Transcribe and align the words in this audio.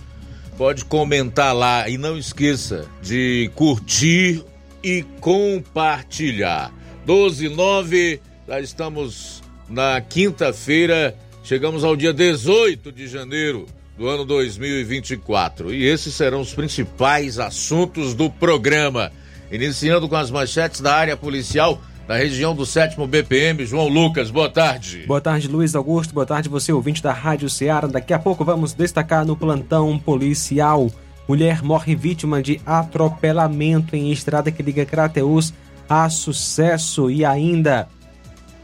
Pode 0.57 0.85
comentar 0.85 1.55
lá 1.55 1.87
e 1.87 1.97
não 1.97 2.17
esqueça 2.17 2.85
de 3.01 3.49
curtir 3.55 4.43
e 4.83 5.03
compartilhar. 5.19 6.71
12 7.05 7.49
9, 7.49 8.19
já 8.47 8.59
estamos 8.59 9.41
na 9.69 10.01
quinta-feira, 10.01 11.15
chegamos 11.43 11.83
ao 11.83 11.95
dia 11.95 12.13
18 12.13 12.91
de 12.91 13.07
janeiro 13.07 13.65
do 13.97 14.07
ano 14.07 14.25
2024. 14.25 15.73
E 15.73 15.85
esses 15.85 16.13
serão 16.13 16.41
os 16.41 16.53
principais 16.53 17.39
assuntos 17.39 18.13
do 18.13 18.29
programa. 18.29 19.11
Iniciando 19.51 20.07
com 20.07 20.15
as 20.15 20.31
manchetes 20.31 20.79
da 20.79 20.95
área 20.95 21.17
policial 21.17 21.81
da 22.07 22.15
região 22.15 22.55
do 22.55 22.65
7 22.65 22.95
BPM, 23.05 23.65
João 23.65 23.87
Lucas, 23.87 24.31
boa 24.31 24.49
tarde. 24.49 25.05
Boa 25.05 25.21
tarde, 25.21 25.47
Luiz 25.47 25.75
Augusto, 25.75 26.13
boa 26.13 26.25
tarde 26.25 26.49
você, 26.49 26.71
ouvinte 26.71 27.03
da 27.03 27.11
Rádio 27.11 27.49
Ceará. 27.49 27.87
Daqui 27.87 28.13
a 28.13 28.19
pouco 28.19 28.43
vamos 28.43 28.73
destacar 28.73 29.25
no 29.25 29.35
plantão 29.35 29.99
policial. 29.99 30.89
Mulher 31.27 31.61
morre 31.61 31.95
vítima 31.95 32.41
de 32.41 32.59
atropelamento 32.65 33.95
em 33.95 34.11
estrada 34.11 34.51
que 34.51 34.63
liga 34.63 34.85
Crateus 34.85 35.53
a 35.87 36.09
sucesso 36.09 37.11
e 37.11 37.25
ainda 37.25 37.87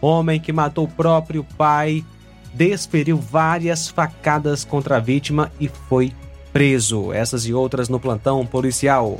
homem 0.02 0.40
que 0.40 0.54
matou 0.54 0.86
o 0.86 0.90
próprio 0.90 1.46
pai 1.58 2.04
desferiu 2.54 3.18
várias 3.18 3.90
facadas 3.90 4.64
contra 4.64 4.98
a 4.98 5.00
vítima 5.00 5.52
e 5.60 5.68
foi 5.68 6.14
preso. 6.54 7.12
Essas 7.12 7.46
e 7.46 7.54
outras 7.54 7.90
no 7.90 8.00
plantão 8.00 8.46
policial. 8.46 9.18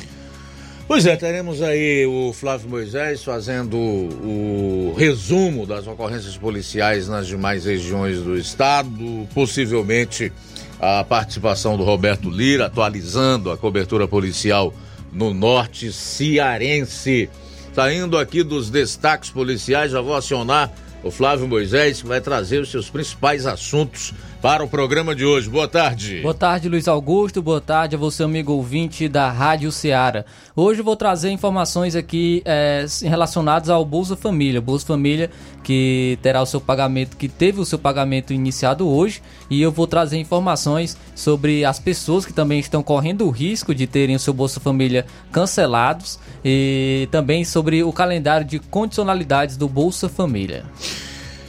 Pois 0.88 1.05
é, 1.05 1.17
teremos 1.17 1.61
aí 1.61 2.05
o 2.07 2.31
Flávio 2.31 2.69
Moisés 2.69 3.21
fazendo 3.21 3.75
o 3.77 4.95
resumo 4.97 5.66
das 5.66 5.85
ocorrências 5.85 6.38
policiais 6.38 7.09
nas 7.09 7.27
demais 7.27 7.66
regiões 7.66 8.21
do 8.21 8.38
estado, 8.38 9.27
possivelmente 9.33 10.31
a 10.80 11.03
participação 11.03 11.75
do 11.75 11.83
Roberto 11.83 12.30
Lira, 12.30 12.67
atualizando 12.67 13.52
a 13.52 13.58
cobertura 13.58 14.08
policial 14.08 14.73
no 15.11 15.33
norte 15.33 15.92
cearense. 15.92 17.30
Saindo 17.73 18.17
aqui 18.17 18.42
dos 18.42 18.70
destaques 18.70 19.30
policiais, 19.30 19.92
já 19.92 19.99
vou 19.99 20.15
acionar 20.15 20.71
o 21.03 21.11
Flávio 21.11 21.49
Moisés, 21.49 22.02
que 22.02 22.08
vai 22.08 22.21
trazer 22.21 22.59
os 22.61 22.71
seus 22.71 22.89
principais 22.89 23.45
assuntos 23.45 24.14
para 24.42 24.64
o 24.64 24.67
programa 24.67 25.15
de 25.15 25.25
hoje. 25.25 25.49
Boa 25.49 25.67
tarde. 25.67 26.21
Boa 26.21 26.33
tarde, 26.33 26.70
Luiz 26.70 26.87
Augusto. 26.87 27.42
Boa 27.42 27.59
tarde 27.59 27.95
a 27.95 27.99
você, 27.99 28.23
amigo 28.23 28.53
ouvinte 28.53 29.08
da 29.08 29.31
Rádio 29.31 29.71
Ceará. 29.71 30.25
Hoje 30.55 30.81
vou 30.81 30.95
trazer 30.95 31.30
informações 31.31 31.95
aqui 31.95 32.42
é, 32.45 32.86
relacionadas 33.03 33.70
ao 33.70 33.83
Bolsa 33.83 34.15
Família. 34.15 34.61
Bolsa 34.61 34.86
Família 34.86 35.30
que 35.64 36.17
terá 36.21 36.42
o 36.42 36.45
seu 36.45 36.61
pagamento, 36.61 37.17
que 37.17 37.27
teve 37.27 37.59
o 37.59 37.65
seu 37.65 37.77
pagamento 37.77 38.31
iniciado 38.31 38.87
hoje. 38.87 39.21
E 39.49 39.61
eu 39.61 39.71
vou 39.71 39.86
trazer 39.86 40.17
informações 40.17 40.97
sobre 41.14 41.65
as 41.65 41.80
pessoas 41.80 42.26
que 42.26 42.31
também 42.31 42.59
estão 42.59 42.81
correndo 42.81 43.26
o 43.26 43.30
risco 43.30 43.76
de 43.76 43.86
terem 43.86 44.15
o 44.15 44.20
seu 44.20 44.33
Bolsa 44.33 44.59
Família 44.59 45.05
cancelados. 45.31 46.20
E 46.45 47.09
também 47.11 47.43
sobre 47.43 47.83
o 47.83 47.92
calendário 47.92 48.47
de 48.47 48.59
condicionalidades 48.59 49.58
do 49.58 49.67
Bolsa 49.67 50.08
Família. 50.08 50.64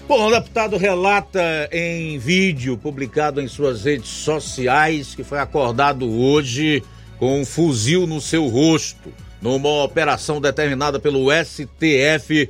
Bom, 0.08 0.26
o 0.26 0.30
deputado 0.30 0.76
relata 0.78 1.68
em 1.70 2.18
vídeo 2.18 2.78
publicado 2.78 3.42
em 3.42 3.46
suas 3.46 3.84
redes 3.84 4.08
sociais 4.08 5.14
que 5.14 5.22
foi 5.22 5.38
acordado 5.38 6.10
hoje 6.10 6.82
com 7.18 7.42
um 7.42 7.44
fuzil 7.44 8.06
no 8.06 8.18
seu 8.18 8.48
rosto, 8.48 9.12
numa 9.42 9.84
operação 9.84 10.40
determinada 10.40 10.98
pelo 10.98 11.28
STF, 11.30 12.48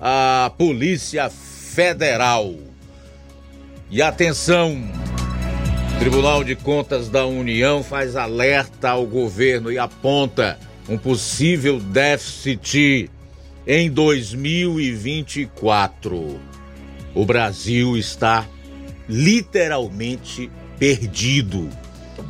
a 0.00 0.52
Polícia 0.56 1.28
Federal. 1.28 2.54
E 3.90 4.00
atenção! 4.00 4.80
O 5.96 5.98
Tribunal 5.98 6.44
de 6.44 6.54
Contas 6.54 7.08
da 7.08 7.26
União 7.26 7.82
faz 7.82 8.14
alerta 8.14 8.90
ao 8.90 9.04
governo 9.04 9.72
e 9.72 9.80
aponta 9.80 10.60
um 10.88 10.96
possível 10.96 11.80
déficit 11.80 13.10
em 13.66 13.90
2024 13.90 16.49
o 17.14 17.24
Brasil 17.24 17.96
está 17.96 18.46
literalmente 19.08 20.50
perdido 20.78 21.68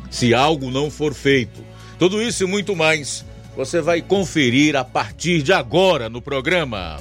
se 0.09 0.33
algo 0.33 0.71
não 0.71 0.89
for 0.89 1.13
feito. 1.13 1.63
Tudo 1.97 2.21
isso 2.21 2.43
e 2.43 2.47
muito 2.47 2.75
mais 2.75 3.25
você 3.55 3.81
vai 3.81 4.01
conferir 4.01 4.75
a 4.75 4.83
partir 4.83 5.41
de 5.41 5.53
agora 5.53 6.09
no 6.09 6.21
programa. 6.21 6.97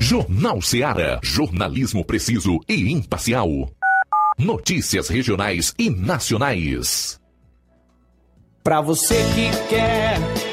Jornal 0.00 0.60
Seara. 0.60 1.20
Jornalismo 1.22 2.04
preciso 2.04 2.60
e 2.68 2.92
imparcial. 2.92 3.70
Notícias 4.38 5.08
regionais 5.08 5.72
e 5.78 5.88
nacionais. 5.88 7.20
Para 8.62 8.80
você 8.80 9.14
que 9.34 9.68
quer 9.68 10.18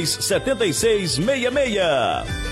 76 0.00 1.18
66. 1.18 2.51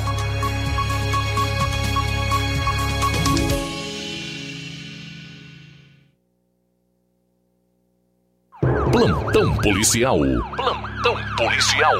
Plantão 9.31 9.55
policial. 9.55 10.19
Plantão 10.57 11.15
policial. 11.37 11.93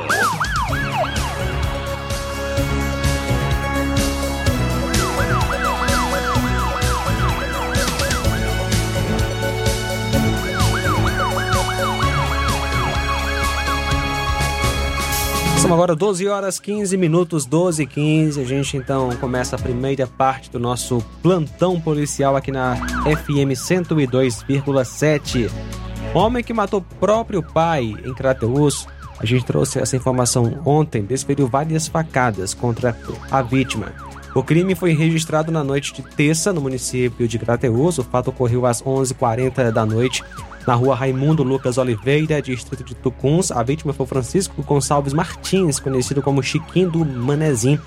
São 15.58 15.74
agora 15.74 15.96
12 15.96 16.28
horas 16.28 16.60
15 16.60 16.98
minutos, 16.98 17.46
12 17.46 17.84
e 17.84 17.88
15. 17.88 18.42
A 18.42 18.44
gente 18.44 18.76
então 18.76 19.10
começa 19.22 19.56
a 19.56 19.60
primeira 19.60 20.06
parte 20.06 20.52
do 20.52 20.60
nosso 20.60 21.02
plantão 21.24 21.80
policial 21.80 22.36
aqui 22.36 22.52
na 22.52 22.76
FM 22.76 23.56
102,7. 23.56 25.50
Homem 26.14 26.44
que 26.44 26.54
matou 26.54 26.82
próprio 27.00 27.42
pai 27.42 27.96
em 28.04 28.14
Crateus. 28.14 28.86
A 29.18 29.26
gente 29.26 29.46
trouxe 29.46 29.80
essa 29.80 29.96
informação 29.96 30.62
ontem, 30.66 31.04
desferiu 31.04 31.48
várias 31.48 31.88
facadas 31.88 32.54
contra 32.54 32.98
a 33.30 33.42
vítima. 33.42 33.94
O 34.36 34.44
crime 34.44 34.76
foi 34.76 34.94
registrado 34.94 35.54
na 35.54 35.64
noite 35.64 35.94
de 35.94 36.02
terça 36.02 36.52
no 36.52 36.60
município 36.60 37.28
de 37.30 37.40
Crateus. 37.40 37.98
O 37.98 38.04
fato 38.04 38.30
ocorreu 38.30 38.66
às 38.66 38.84
11h40 38.84 39.72
da 39.72 39.86
noite 39.86 40.22
na 40.68 40.76
rua 40.76 40.96
Raimundo 40.96 41.44
Lucas 41.44 41.78
Oliveira, 41.78 42.42
distrito 42.42 42.84
de 42.84 42.94
Tucuns. 42.94 43.50
A 43.50 43.64
vítima 43.64 43.94
foi 43.94 44.06
Francisco 44.06 44.62
Gonçalves 44.64 45.14
Martins, 45.14 45.80
conhecido 45.80 46.22
como 46.22 46.44
Chiquinho 46.44 46.92
do 46.92 47.06
Manezim, 47.06 47.80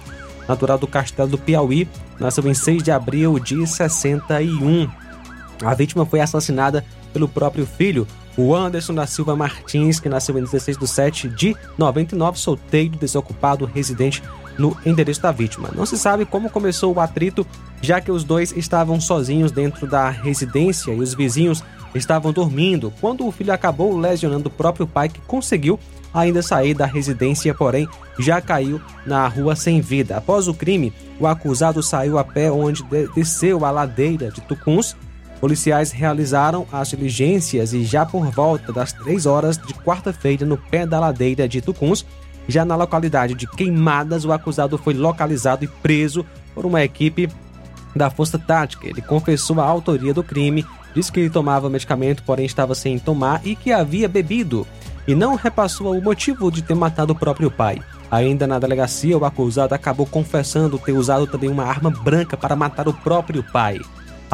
natural 0.49 0.79
do 0.79 0.87
Castelo 0.87 1.29
do 1.29 1.38
Piauí. 1.38 1.87
Nasceu 2.19 2.47
em 2.49 2.54
6 2.54 2.83
de 2.83 2.90
abril 2.90 3.38
de 3.38 3.66
61. 3.66 4.88
A 5.62 5.75
vítima 5.75 6.07
foi 6.07 6.21
assassinada 6.21 6.85
pelo 7.14 7.28
próprio 7.28 7.64
filho, 7.64 8.06
o 8.37 8.54
Anderson 8.54 8.92
da 8.92 9.06
Silva 9.06 9.37
Martins, 9.37 10.00
que 10.00 10.09
nasceu 10.09 10.37
em 10.37 10.42
16 10.42 10.76
de 10.76 10.88
7 10.88 11.28
de 11.28 11.56
99, 11.78 12.38
solteiro, 12.38 12.99
desocupado, 12.99 13.64
residente 13.64 14.23
no 14.59 14.76
endereço 14.85 15.23
da 15.23 15.30
vítima. 15.30 15.71
Não 15.75 15.87
se 15.87 15.97
sabe 15.97 16.25
como 16.25 16.50
começou 16.50 16.92
o 16.92 17.00
atrito, 17.00 17.47
já 17.80 18.00
que 18.00 18.11
os 18.11 18.25
dois 18.25 18.52
estavam 18.52 19.00
sozinhos 19.00 19.52
dentro 19.52 19.87
da 19.87 20.11
residência 20.11 20.92
e 20.92 20.99
os 20.99 21.14
vizinhos 21.14 21.62
estavam 21.94 22.33
dormindo, 22.33 22.92
quando 23.00 23.25
o 23.25 23.30
filho 23.30 23.52
acabou 23.52 23.97
lesionando 23.97 24.49
o 24.49 24.52
próprio 24.52 24.87
pai, 24.87 25.09
que 25.09 25.21
conseguiu 25.21 25.78
ainda 26.12 26.42
sair 26.42 26.75
da 26.75 26.87
residência, 26.87 27.54
porém 27.54 27.88
já 28.18 28.40
caiu 28.40 28.80
na 29.06 29.26
rua 29.28 29.54
sem 29.54 29.80
vida. 29.80 30.16
Após 30.16 30.49
o 30.49 30.54
crime, 30.54 30.92
o 31.21 31.26
acusado 31.26 31.83
saiu 31.83 32.18
a 32.18 32.25
pé 32.25 32.50
onde 32.50 32.85
desceu 33.14 33.64
a 33.64 33.71
ladeira 33.71 34.30
de 34.30 34.40
Tucuns 34.40 34.97
Policiais 35.45 35.93
realizaram 35.93 36.67
as 36.73 36.89
diligências 36.89 37.75
e 37.75 37.85
já 37.85 38.07
por 38.07 38.31
volta 38.31 38.73
das 38.73 38.95
3 38.95 39.27
horas 39.27 39.59
de 39.59 39.75
quarta-feira, 39.75 40.47
no 40.47 40.57
pé 40.57 40.87
da 40.87 40.99
ladeira 40.99 41.47
de 41.47 41.61
Tucuns, 41.61 42.07
já 42.49 42.65
na 42.65 42.75
localidade 42.75 43.35
de 43.35 43.47
Queimadas, 43.47 44.25
o 44.25 44.33
acusado 44.33 44.79
foi 44.79 44.95
localizado 44.95 45.63
e 45.63 45.69
preso 45.69 46.25
por 46.55 46.65
uma 46.65 46.83
equipe 46.83 47.29
da 47.95 48.09
Força 48.09 48.39
Tática. 48.39 48.89
Ele 48.89 49.03
confessou 49.03 49.61
a 49.61 49.67
autoria 49.67 50.15
do 50.15 50.25
crime, 50.25 50.65
disse 50.95 51.13
que 51.13 51.21
ele 51.21 51.29
tomava 51.29 51.69
medicamento, 51.69 52.23
porém 52.23 52.47
estava 52.47 52.75
sem 52.75 52.99
tomar 52.99 53.47
e 53.47 53.55
que 53.55 53.71
havia 53.71 54.09
bebido, 54.09 54.67
e 55.07 55.15
não 55.15 55.35
repassou 55.35 55.95
o 55.95 56.03
motivo 56.03 56.51
de 56.51 56.63
ter 56.63 56.75
matado 56.75 57.13
o 57.13 57.19
próprio 57.19 57.51
pai. 57.51 57.83
Ainda 58.11 58.47
na 58.47 58.59
delegacia, 58.59 59.19
o 59.19 59.27
acusado 59.27 59.75
acabou 59.75 60.07
confessando 60.07 60.79
ter 60.79 60.93
usado 60.93 61.27
também 61.27 61.51
uma 61.51 61.65
arma 61.65 61.91
branca 61.91 62.35
para 62.35 62.57
matar 62.57 62.89
o 62.89 62.95
próprio 62.95 63.45
pai. 63.53 63.79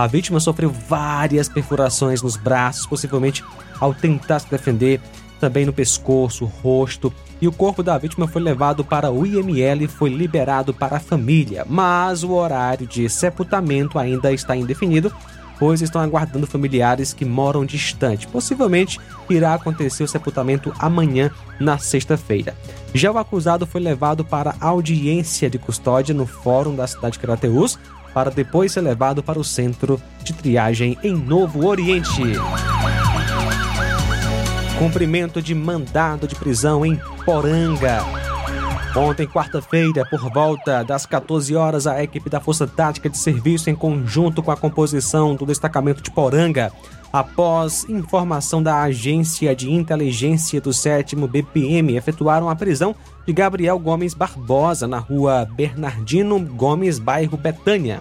A 0.00 0.06
vítima 0.06 0.40
sofreu 0.40 0.70
várias 0.70 1.46
perfurações 1.46 2.22
nos 2.22 2.34
braços, 2.34 2.86
possivelmente 2.86 3.44
ao 3.78 3.92
tentar 3.92 4.38
se 4.38 4.50
defender, 4.50 4.98
também 5.38 5.66
no 5.66 5.74
pescoço, 5.74 6.46
rosto, 6.46 7.12
e 7.38 7.46
o 7.46 7.52
corpo 7.52 7.82
da 7.82 7.98
vítima 7.98 8.26
foi 8.26 8.40
levado 8.40 8.82
para 8.82 9.10
o 9.10 9.26
IML 9.26 9.84
e 9.84 9.88
foi 9.88 10.08
liberado 10.08 10.72
para 10.72 10.96
a 10.96 11.00
família, 11.00 11.66
mas 11.68 12.24
o 12.24 12.30
horário 12.30 12.86
de 12.86 13.10
sepultamento 13.10 13.98
ainda 13.98 14.32
está 14.32 14.56
indefinido, 14.56 15.12
pois 15.58 15.82
estão 15.82 16.00
aguardando 16.00 16.46
familiares 16.46 17.12
que 17.12 17.26
moram 17.26 17.66
distante. 17.66 18.26
Possivelmente 18.26 18.98
irá 19.28 19.52
acontecer 19.52 20.02
o 20.02 20.08
sepultamento 20.08 20.72
amanhã, 20.78 21.30
na 21.60 21.76
sexta-feira. 21.76 22.56
Já 22.94 23.12
o 23.12 23.18
acusado 23.18 23.66
foi 23.66 23.82
levado 23.82 24.24
para 24.24 24.54
audiência 24.60 25.50
de 25.50 25.58
custódia 25.58 26.14
no 26.14 26.24
fórum 26.24 26.74
da 26.74 26.86
cidade 26.86 27.12
de 27.12 27.18
Crateús, 27.18 27.78
para 28.12 28.30
depois 28.30 28.72
ser 28.72 28.80
levado 28.80 29.22
para 29.22 29.38
o 29.38 29.44
centro 29.44 30.00
de 30.22 30.32
triagem 30.32 30.98
em 31.02 31.14
Novo 31.14 31.66
Oriente. 31.66 32.22
Cumprimento 34.78 35.42
de 35.42 35.54
mandado 35.54 36.26
de 36.26 36.34
prisão 36.34 36.84
em 36.84 36.98
Poranga. 37.24 38.04
Ontem, 38.96 39.26
quarta-feira, 39.26 40.04
por 40.04 40.32
volta 40.32 40.82
das 40.82 41.06
14 41.06 41.54
horas, 41.54 41.86
a 41.86 42.02
equipe 42.02 42.28
da 42.28 42.40
Força 42.40 42.66
Tática 42.66 43.08
de 43.08 43.16
Serviço, 43.16 43.70
em 43.70 43.74
conjunto 43.74 44.42
com 44.42 44.50
a 44.50 44.56
composição 44.56 45.36
do 45.36 45.46
destacamento 45.46 46.02
de 46.02 46.10
Poranga, 46.10 46.72
após 47.12 47.88
informação 47.88 48.62
da 48.62 48.82
Agência 48.82 49.54
de 49.54 49.70
Inteligência 49.70 50.60
do 50.60 50.72
7 50.72 51.16
BPM, 51.16 51.96
efetuaram 51.96 52.48
a 52.48 52.56
prisão 52.56 52.94
de 53.26 53.32
Gabriel 53.32 53.78
Gomes 53.78 54.14
Barbosa 54.14 54.86
na 54.86 54.98
rua 54.98 55.48
Bernardino 55.56 56.38
Gomes, 56.40 56.98
bairro 56.98 57.36
Betânia. 57.36 58.00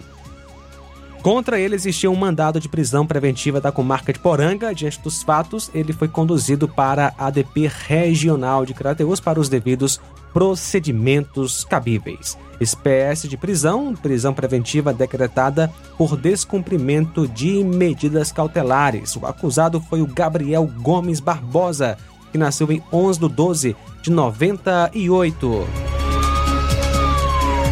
Contra 1.21 1.59
ele 1.59 1.75
existia 1.75 2.09
um 2.09 2.15
mandado 2.15 2.59
de 2.59 2.69
prisão 2.69 3.05
preventiva 3.05 3.59
da 3.59 3.71
comarca 3.71 4.13
de 4.13 4.19
Poranga. 4.19 4.73
Diante 4.73 5.01
dos 5.01 5.21
fatos, 5.21 5.69
ele 5.73 5.91
foi 5.91 6.07
conduzido 6.07 6.67
para 6.67 7.13
a 7.17 7.27
ADP 7.27 7.69
Regional 7.87 8.65
de 8.65 8.73
Crateus 8.73 9.19
para 9.19 9.39
os 9.39 9.49
devidos 9.49 9.99
procedimentos 10.33 11.65
cabíveis. 11.65 12.37
Espécie 12.59 13.27
de 13.27 13.35
prisão, 13.35 13.93
prisão 13.95 14.33
preventiva 14.33 14.93
decretada 14.93 15.71
por 15.97 16.15
descumprimento 16.15 17.27
de 17.27 17.63
medidas 17.63 18.31
cautelares. 18.31 19.15
O 19.15 19.25
acusado 19.25 19.81
foi 19.81 20.01
o 20.01 20.07
Gabriel 20.07 20.69
Gomes 20.81 21.19
Barbosa, 21.19 21.97
que 22.31 22.37
nasceu 22.37 22.71
em 22.71 22.81
11 22.93 23.19
de 23.19 23.29
12 23.29 23.75
de 24.01 24.11
98. 24.11 25.67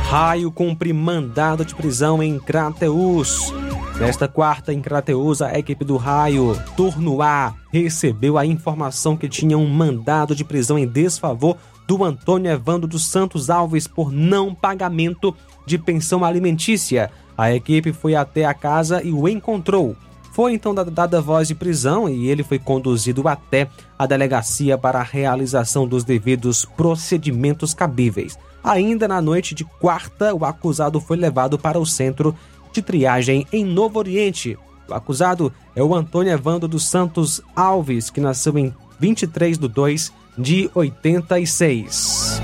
Raio 0.10 0.50
cumpre 0.50 0.94
mandado 0.94 1.66
de 1.66 1.76
prisão 1.76 2.24
em 2.24 2.40
Crateus. 2.40 3.54
Nesta 4.00 4.26
quarta, 4.26 4.74
em 4.74 4.80
Crateus, 4.80 5.42
a 5.42 5.60
equipe 5.60 5.84
do 5.84 5.98
Raio, 5.98 6.58
turno 6.78 7.22
A, 7.22 7.54
recebeu 7.74 8.38
a 8.38 8.46
informação 8.46 9.18
que 9.18 9.28
tinha 9.28 9.58
um 9.58 9.68
mandado 9.68 10.34
de 10.34 10.46
prisão 10.46 10.80
em 10.80 10.88
desfavor 10.88 11.58
do 11.86 12.06
Antônio 12.06 12.50
Evandro 12.50 12.88
dos 12.88 13.06
Santos 13.06 13.50
Alves 13.50 13.86
por 13.86 14.10
não 14.10 14.56
pagamento 14.56 15.36
de 15.66 15.78
pensão 15.78 16.24
alimentícia. 16.24 17.12
A 17.38 17.54
equipe 17.54 17.92
foi 17.92 18.16
até 18.16 18.46
a 18.46 18.54
casa 18.54 19.04
e 19.04 19.12
o 19.12 19.28
encontrou. 19.28 19.94
Foi 20.32 20.54
então 20.54 20.74
dada 20.74 21.20
voz 21.20 21.50
de 21.50 21.56
prisão 21.56 22.08
e 22.08 22.30
ele 22.30 22.44
foi 22.44 22.60
conduzido 22.60 23.28
até 23.28 23.68
a 24.00 24.06
delegacia 24.06 24.78
para 24.78 25.00
a 25.00 25.04
realização 25.04 25.86
dos 25.86 26.06
devidos 26.06 26.64
procedimentos 26.64 27.74
cabíveis. 27.74 28.38
Ainda 28.68 29.08
na 29.08 29.22
noite 29.22 29.56
de 29.56 29.64
quarta, 29.64 30.36
o 30.36 30.44
acusado 30.44 31.00
foi 31.00 31.16
levado 31.16 31.58
para 31.58 31.80
o 31.80 31.86
centro 31.86 32.36
de 32.74 32.82
triagem 32.82 33.48
em 33.50 33.64
Novo 33.64 33.98
Oriente. 33.98 34.60
O 34.90 34.94
acusado 34.94 35.54
é 35.74 35.82
o 35.82 35.96
Antônio 35.96 36.34
Evandro 36.34 36.68
dos 36.68 36.86
Santos 36.86 37.42
Alves, 37.56 38.10
que 38.10 38.20
nasceu 38.20 38.58
em 38.58 38.76
23 39.00 39.58
de 39.58 39.70
2 39.70 40.14
de 40.38 40.70
86. 40.76 42.42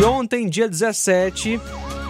E 0.00 0.04
ontem, 0.04 0.48
dia 0.48 0.68
17, 0.68 1.60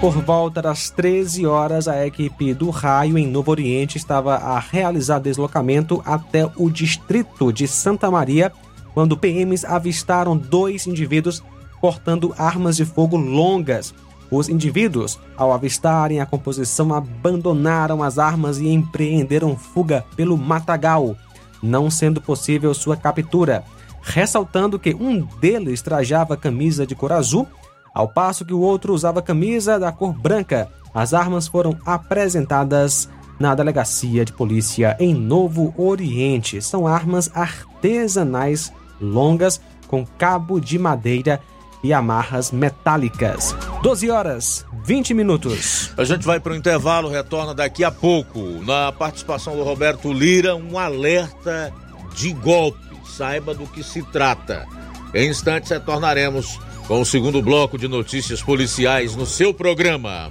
por 0.02 0.12
volta 0.20 0.60
das 0.60 0.90
13 0.90 1.46
horas, 1.46 1.88
a 1.88 2.06
equipe 2.06 2.52
do 2.52 2.68
Raio 2.68 3.16
em 3.16 3.26
Novo 3.26 3.50
Oriente 3.50 3.96
estava 3.96 4.34
a 4.34 4.58
realizar 4.58 5.18
deslocamento 5.18 6.02
até 6.04 6.46
o 6.56 6.68
distrito 6.68 7.50
de 7.50 7.66
Santa 7.66 8.10
Maria 8.10 8.52
quando 8.94 9.16
PMs 9.16 9.64
avistaram 9.64 10.36
dois 10.36 10.86
indivíduos 10.86 11.42
portando 11.80 12.34
armas 12.36 12.76
de 12.76 12.84
fogo 12.84 13.16
longas. 13.16 13.94
Os 14.30 14.48
indivíduos, 14.48 15.18
ao 15.36 15.52
avistarem 15.52 16.20
a 16.20 16.26
composição, 16.26 16.92
abandonaram 16.92 18.02
as 18.02 18.18
armas 18.18 18.58
e 18.58 18.68
empreenderam 18.68 19.56
fuga 19.56 20.04
pelo 20.16 20.36
matagal, 20.36 21.16
não 21.62 21.90
sendo 21.90 22.20
possível 22.20 22.74
sua 22.74 22.96
captura, 22.96 23.64
ressaltando 24.02 24.78
que 24.78 24.94
um 24.94 25.20
deles 25.40 25.80
trajava 25.80 26.36
camisa 26.36 26.86
de 26.86 26.94
cor 26.94 27.12
azul, 27.12 27.46
ao 27.94 28.08
passo 28.08 28.44
que 28.44 28.52
o 28.52 28.60
outro 28.60 28.92
usava 28.92 29.22
camisa 29.22 29.78
da 29.78 29.90
cor 29.90 30.12
branca. 30.12 30.68
As 30.94 31.14
armas 31.14 31.48
foram 31.48 31.76
apresentadas 31.86 33.08
na 33.38 33.54
delegacia 33.54 34.24
de 34.24 34.32
polícia 34.32 34.96
em 34.98 35.14
Novo 35.14 35.74
Oriente. 35.76 36.60
São 36.60 36.86
armas 36.86 37.30
artesanais 37.34 38.72
longas 39.00 39.60
com 39.86 40.04
cabo 40.04 40.60
de 40.60 40.78
madeira 40.78 41.40
e 41.82 41.92
amarras 41.92 42.50
metálicas. 42.50 43.54
12 43.82 44.10
horas 44.10 44.66
20 44.84 45.12
minutos. 45.12 45.92
A 45.96 46.04
gente 46.04 46.24
vai 46.24 46.40
para 46.40 46.52
o 46.52 46.56
intervalo, 46.56 47.10
retorna 47.10 47.54
daqui 47.54 47.84
a 47.84 47.90
pouco. 47.90 48.40
Na 48.64 48.90
participação 48.90 49.54
do 49.54 49.62
Roberto 49.62 50.12
Lira, 50.12 50.56
um 50.56 50.78
alerta 50.78 51.72
de 52.14 52.32
golpe. 52.32 52.78
Saiba 53.04 53.54
do 53.54 53.66
que 53.66 53.82
se 53.82 54.02
trata. 54.02 54.66
Em 55.12 55.28
instantes 55.28 55.70
retornaremos 55.70 56.58
com 56.86 57.00
o 57.00 57.04
segundo 57.04 57.42
bloco 57.42 57.76
de 57.76 57.86
notícias 57.86 58.40
policiais 58.40 59.14
no 59.14 59.26
seu 59.26 59.52
programa. 59.52 60.30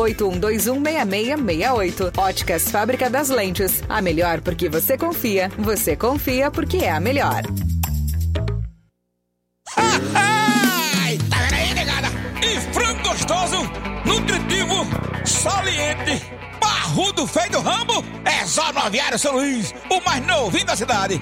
6668. 0.07 2.11
Óticas 2.17 2.69
Fábrica 2.69 3.09
das 3.09 3.29
Lentes. 3.29 3.83
A 3.87 4.01
melhor 4.01 4.41
porque 4.41 4.69
você 4.69 4.97
confia. 4.97 5.51
Você 5.57 5.95
confia 5.95 6.49
porque 6.49 6.77
é 6.77 6.91
a 6.91 6.99
melhor. 6.99 7.43
Tá? 9.75 9.99
E 12.41 12.59
frango 12.73 13.03
gostoso, 13.07 13.57
nutritivo, 14.05 14.85
saliente, 15.25 16.21
barrudo 16.59 17.27
feio 17.27 17.51
do 17.51 17.59
ramo, 17.61 18.03
é 18.25 18.45
só 18.45 18.73
no 18.73 18.79
Aviário 18.79 19.19
São 19.19 19.33
Luís, 19.33 19.73
o 19.89 20.01
mais 20.03 20.25
novinho 20.25 20.65
da 20.65 20.75
cidade. 20.75 21.21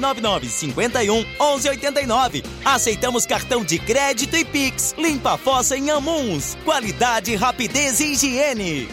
999 0.00 0.48
51 0.48 1.26
11 1.40 1.68
89. 1.68 2.44
Aceitamos 2.64 3.26
cartão 3.26 3.64
de 3.64 3.78
crédito 3.78 4.36
e 4.36 4.44
Pix. 4.44 4.94
Limpa 4.98 5.32
a 5.32 5.38
fossa 5.38 5.76
em 5.76 5.90
Amuns. 5.90 6.56
Qualidade, 6.64 7.34
rapidez 7.34 8.00
e 8.00 8.12
higiene. 8.12 8.88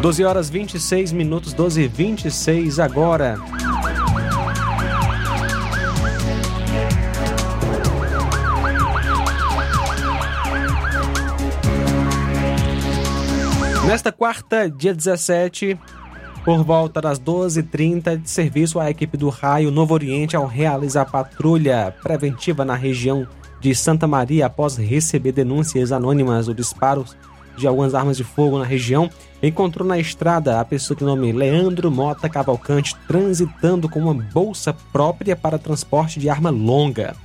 Doze 0.00 0.24
horas 0.24 0.50
26 0.50 1.12
minutos, 1.12 1.52
12 1.52 1.82
e 1.82 1.86
26 1.86 2.80
agora. 2.80 3.38
Nesta 13.88 14.12
quarta, 14.12 14.68
dia 14.68 14.92
17, 14.92 15.80
por 16.44 16.62
volta 16.62 17.00
das 17.00 17.18
12h30, 17.18 18.18
de 18.18 18.28
serviço 18.28 18.78
à 18.78 18.90
equipe 18.90 19.16
do 19.16 19.30
Raio 19.30 19.70
Novo 19.70 19.94
Oriente 19.94 20.36
ao 20.36 20.44
realizar 20.44 21.06
patrulha 21.06 21.94
preventiva 22.02 22.66
na 22.66 22.74
região 22.74 23.26
de 23.62 23.74
Santa 23.74 24.06
Maria 24.06 24.44
após 24.44 24.76
receber 24.76 25.32
denúncias 25.32 25.90
anônimas 25.90 26.48
ou 26.48 26.54
disparos 26.54 27.16
de 27.56 27.66
algumas 27.66 27.94
armas 27.94 28.18
de 28.18 28.24
fogo 28.24 28.58
na 28.58 28.64
região, 28.66 29.08
encontrou 29.42 29.88
na 29.88 29.98
estrada 29.98 30.60
a 30.60 30.64
pessoa 30.66 30.94
de 30.94 31.02
nome 31.02 31.32
Leandro 31.32 31.90
Mota 31.90 32.28
Cavalcante 32.28 32.94
transitando 33.06 33.88
com 33.88 34.00
uma 34.00 34.12
bolsa 34.12 34.76
própria 34.92 35.34
para 35.34 35.58
transporte 35.58 36.20
de 36.20 36.28
arma 36.28 36.50
longa. 36.50 37.16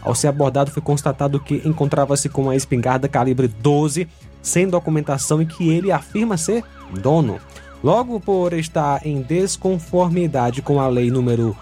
Ao 0.00 0.14
ser 0.14 0.28
abordado, 0.28 0.70
foi 0.70 0.82
constatado 0.82 1.40
que 1.40 1.62
encontrava-se 1.64 2.28
com 2.28 2.42
uma 2.42 2.54
espingarda 2.54 3.08
calibre 3.08 3.48
12, 3.48 4.06
sem 4.42 4.68
documentação 4.68 5.40
e 5.40 5.46
que 5.46 5.70
ele 5.70 5.92
afirma 5.92 6.36
ser 6.36 6.64
dono. 7.00 7.38
Logo 7.82 8.20
por 8.20 8.52
estar 8.52 9.06
em 9.06 9.22
desconformidade 9.22 10.60
com 10.60 10.80
a 10.80 10.88
lei 10.88 11.10
número 11.10 11.56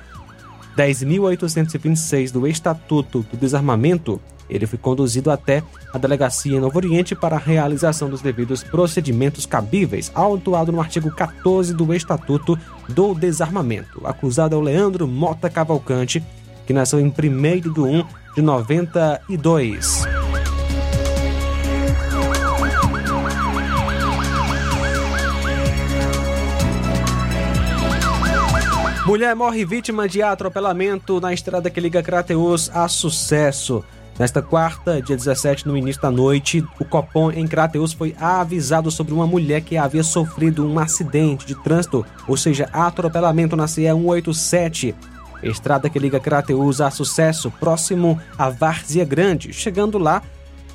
10.826 0.76 2.32
do 2.32 2.46
Estatuto 2.46 3.24
do 3.30 3.36
Desarmamento, 3.36 4.20
ele 4.50 4.66
foi 4.66 4.78
conduzido 4.78 5.30
até 5.30 5.62
a 5.92 5.98
delegacia 5.98 6.56
em 6.56 6.60
Novo 6.60 6.76
Oriente 6.76 7.14
para 7.14 7.36
a 7.36 7.38
realização 7.38 8.10
dos 8.10 8.20
devidos 8.20 8.62
procedimentos 8.62 9.46
cabíveis, 9.46 10.10
autuado 10.14 10.72
no 10.72 10.80
artigo 10.80 11.10
14 11.10 11.72
do 11.72 11.94
Estatuto 11.94 12.58
do 12.88 13.14
Desarmamento. 13.14 14.04
Acusado 14.04 14.56
é 14.56 14.58
o 14.58 14.62
Leandro 14.62 15.06
Mota 15.06 15.48
Cavalcante, 15.48 16.22
que 16.66 16.72
nasceu 16.72 17.00
em 17.00 17.06
1 17.06 17.12
de 17.60 17.80
1 17.80 18.04
de 18.34 18.42
92. 18.42 20.02
Mulher 29.10 29.34
morre 29.34 29.64
vítima 29.64 30.08
de 30.08 30.22
atropelamento 30.22 31.20
na 31.20 31.34
estrada 31.34 31.68
que 31.68 31.80
liga 31.80 32.00
Crateus 32.00 32.70
a 32.72 32.86
Sucesso. 32.86 33.84
Nesta 34.16 34.40
quarta, 34.40 35.02
dia 35.02 35.16
17, 35.16 35.66
no 35.66 35.76
início 35.76 36.00
da 36.00 36.12
noite, 36.12 36.64
o 36.78 36.84
Copom 36.84 37.28
em 37.32 37.44
Crateus 37.44 37.92
foi 37.92 38.14
avisado 38.20 38.88
sobre 38.88 39.12
uma 39.12 39.26
mulher 39.26 39.62
que 39.62 39.76
havia 39.76 40.04
sofrido 40.04 40.64
um 40.64 40.78
acidente 40.78 41.44
de 41.44 41.56
trânsito, 41.56 42.06
ou 42.28 42.36
seja, 42.36 42.70
atropelamento 42.72 43.56
na 43.56 43.66
CE 43.66 43.82
187, 43.82 44.94
estrada 45.42 45.90
que 45.90 45.98
liga 45.98 46.20
Crateus 46.20 46.80
a 46.80 46.88
Sucesso, 46.88 47.50
próximo 47.50 48.16
à 48.38 48.48
Várzea 48.48 49.04
Grande. 49.04 49.52
Chegando 49.52 49.98
lá, 49.98 50.22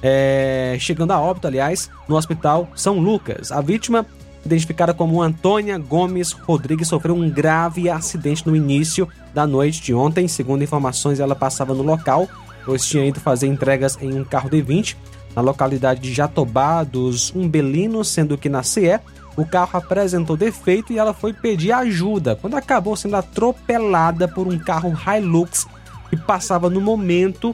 é, 0.04 0.76
chegando 0.78 1.12
a 1.12 1.22
óbito, 1.22 1.48
aliás, 1.48 1.90
no 2.06 2.18
Hospital 2.18 2.68
São 2.76 3.00
Lucas. 3.00 3.50
A 3.50 3.62
vítima, 3.62 4.06
identificada 4.46 4.94
como 4.94 5.22
Antônia 5.22 5.78
Gomes 5.78 6.32
Rodrigues, 6.32 6.88
sofreu 6.88 7.16
um 7.16 7.30
grave 7.30 7.90
acidente 7.90 8.46
no 8.46 8.56
início 8.56 9.08
da 9.34 9.48
noite 9.48 9.82
de 9.82 9.94
ontem. 9.94 10.28
Segundo 10.28 10.64
informações, 10.64 11.20
ela 11.20 11.36
passava 11.36 11.74
no 11.74 11.84
local 11.84 12.30
pois 12.66 12.86
tinha 12.86 13.06
ido 13.06 13.20
fazer 13.20 13.48
entregas 13.48 13.98
em 14.02 14.20
um 14.20 14.26
carro 14.26 14.50
D20 14.50 14.98
na 15.36 15.42
localidade 15.42 16.02
de 16.02 16.14
Jatobá 16.14 16.84
dos 16.84 17.34
Umbelinos, 17.36 18.08
sendo 18.08 18.38
que 18.38 18.50
na 18.50 18.64
CE 18.64 19.00
o 19.38 19.46
carro 19.46 19.78
apresentou 19.78 20.36
defeito 20.36 20.92
e 20.92 20.98
ela 20.98 21.14
foi 21.14 21.34
pedir 21.34 21.74
ajuda, 21.74 22.38
quando 22.38 22.56
acabou 22.56 22.96
sendo 22.96 23.18
atropelada 23.18 24.28
por 24.28 24.48
um 24.48 24.58
carro 24.58 24.94
Hilux 24.94 25.68
que 26.10 26.16
passava 26.16 26.70
no 26.70 26.80
momento, 26.80 27.54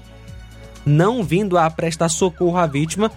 não 0.86 1.24
vindo 1.24 1.58
a 1.58 1.70
prestar 1.70 2.10
socorro 2.10 2.58
à 2.58 2.68
vítima, 2.68 3.12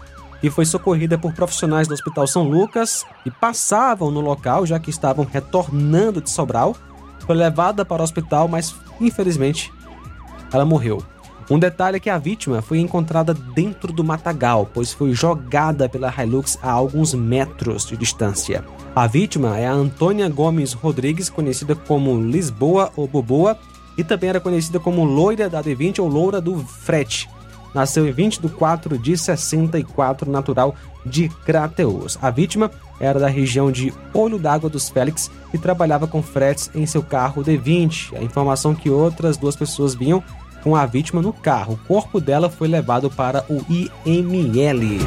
e 0.44 0.50
foi 0.50 0.66
socorrida 0.66 1.16
por 1.16 1.32
profissionais 1.32 1.88
do 1.88 1.94
Hospital 1.94 2.26
São 2.26 2.42
Lucas 2.42 3.06
e 3.24 3.30
passavam 3.30 4.10
no 4.10 4.20
local, 4.20 4.66
já 4.66 4.78
que 4.78 4.90
estavam 4.90 5.24
retornando 5.24 6.20
de 6.20 6.28
Sobral. 6.28 6.76
Foi 7.20 7.34
levada 7.34 7.82
para 7.82 8.02
o 8.02 8.04
hospital, 8.04 8.46
mas 8.46 8.74
infelizmente 9.00 9.72
ela 10.52 10.66
morreu. 10.66 11.02
Um 11.50 11.58
detalhe 11.58 11.96
é 11.96 12.00
que 12.00 12.10
a 12.10 12.18
vítima 12.18 12.60
foi 12.60 12.78
encontrada 12.78 13.32
dentro 13.32 13.90
do 13.90 14.04
matagal, 14.04 14.68
pois 14.72 14.92
foi 14.92 15.14
jogada 15.14 15.88
pela 15.88 16.12
Hilux 16.12 16.58
a 16.62 16.70
alguns 16.70 17.14
metros 17.14 17.86
de 17.86 17.96
distância. 17.96 18.62
A 18.94 19.06
vítima 19.06 19.56
é 19.56 19.66
a 19.66 19.72
Antônia 19.72 20.28
Gomes 20.28 20.74
Rodrigues, 20.74 21.30
conhecida 21.30 21.74
como 21.74 22.20
Lisboa 22.20 22.92
ou 22.96 23.08
Boboa, 23.08 23.58
e 23.96 24.04
também 24.04 24.28
era 24.28 24.40
conhecida 24.40 24.78
como 24.78 25.04
Loira 25.04 25.48
da 25.48 25.62
D20 25.62 26.00
ou 26.00 26.08
Loura 26.08 26.38
do 26.38 26.58
Frete. 26.58 27.30
Nasceu 27.74 28.06
em 28.06 28.12
20 28.12 28.40
de 28.40 28.48
4 28.48 28.96
de 28.96 29.16
64, 29.16 30.30
natural 30.30 30.74
de 31.04 31.28
Crateus. 31.44 32.16
A 32.22 32.30
vítima 32.30 32.70
era 33.00 33.18
da 33.18 33.28
região 33.28 33.70
de 33.72 33.92
Olho 34.12 34.38
d'Água 34.38 34.70
dos 34.70 34.88
Félix 34.88 35.30
e 35.52 35.58
trabalhava 35.58 36.06
com 36.06 36.22
fretes 36.22 36.70
em 36.74 36.86
seu 36.86 37.02
carro 37.02 37.42
D20. 37.42 38.16
A 38.16 38.22
informação 38.22 38.74
que 38.74 38.88
outras 38.88 39.36
duas 39.36 39.56
pessoas 39.56 39.94
vinham 39.94 40.22
com 40.62 40.74
a 40.76 40.86
vítima 40.86 41.20
no 41.20 41.32
carro. 41.32 41.74
O 41.74 41.86
corpo 41.86 42.20
dela 42.20 42.48
foi 42.48 42.68
levado 42.68 43.10
para 43.10 43.44
o 43.50 43.60
IML. 43.68 44.98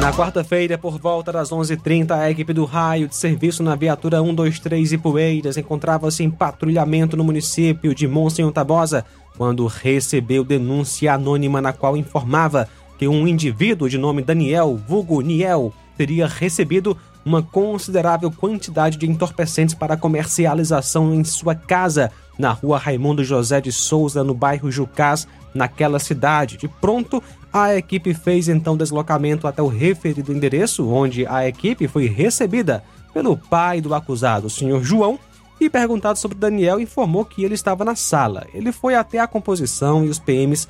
Na 0.00 0.12
quarta-feira, 0.12 0.78
por 0.78 0.96
volta 0.96 1.32
das 1.32 1.50
11h30, 1.50 2.12
a 2.12 2.30
equipe 2.30 2.52
do 2.52 2.64
raio 2.64 3.08
de 3.08 3.16
serviço 3.16 3.64
na 3.64 3.74
viatura 3.74 4.20
123 4.22 4.92
Ipueiras 4.92 5.56
encontrava-se 5.56 6.22
em 6.22 6.30
patrulhamento 6.30 7.16
no 7.16 7.24
município 7.24 7.92
de 7.92 8.06
Monsenhor 8.06 8.52
Tabosa 8.52 9.04
quando 9.36 9.66
recebeu 9.66 10.44
denúncia 10.44 11.12
anônima 11.12 11.60
na 11.60 11.72
qual 11.72 11.96
informava 11.96 12.68
que 12.96 13.08
um 13.08 13.26
indivíduo 13.26 13.88
de 13.88 13.98
nome 13.98 14.22
Daniel, 14.22 14.80
vulgo 14.86 15.20
Niel, 15.20 15.72
teria 15.96 16.28
recebido 16.28 16.96
uma 17.24 17.42
considerável 17.42 18.30
quantidade 18.30 18.96
de 18.96 19.06
entorpecentes 19.06 19.74
para 19.74 19.96
comercialização 19.96 21.12
em 21.12 21.24
sua 21.24 21.54
casa, 21.54 22.10
na 22.38 22.52
rua 22.52 22.78
Raimundo 22.78 23.24
José 23.24 23.60
de 23.60 23.72
Souza, 23.72 24.22
no 24.22 24.32
bairro 24.32 24.70
Jucás, 24.70 25.26
naquela 25.52 25.98
cidade. 25.98 26.56
De 26.56 26.68
pronto, 26.68 27.22
a 27.62 27.76
equipe 27.76 28.14
fez 28.14 28.48
então 28.48 28.76
deslocamento 28.76 29.46
até 29.46 29.62
o 29.62 29.68
referido 29.68 30.32
endereço, 30.32 30.88
onde 30.88 31.26
a 31.26 31.46
equipe 31.46 31.88
foi 31.88 32.06
recebida 32.06 32.82
pelo 33.12 33.36
pai 33.36 33.80
do 33.80 33.94
acusado, 33.94 34.46
o 34.46 34.50
senhor 34.50 34.82
João, 34.82 35.18
e 35.60 35.68
perguntado 35.68 36.18
sobre 36.18 36.38
Daniel, 36.38 36.80
informou 36.80 37.24
que 37.24 37.42
ele 37.42 37.54
estava 37.54 37.84
na 37.84 37.96
sala. 37.96 38.46
Ele 38.54 38.70
foi 38.70 38.94
até 38.94 39.18
a 39.18 39.26
composição 39.26 40.04
e 40.04 40.08
os 40.08 40.18
PMs 40.18 40.68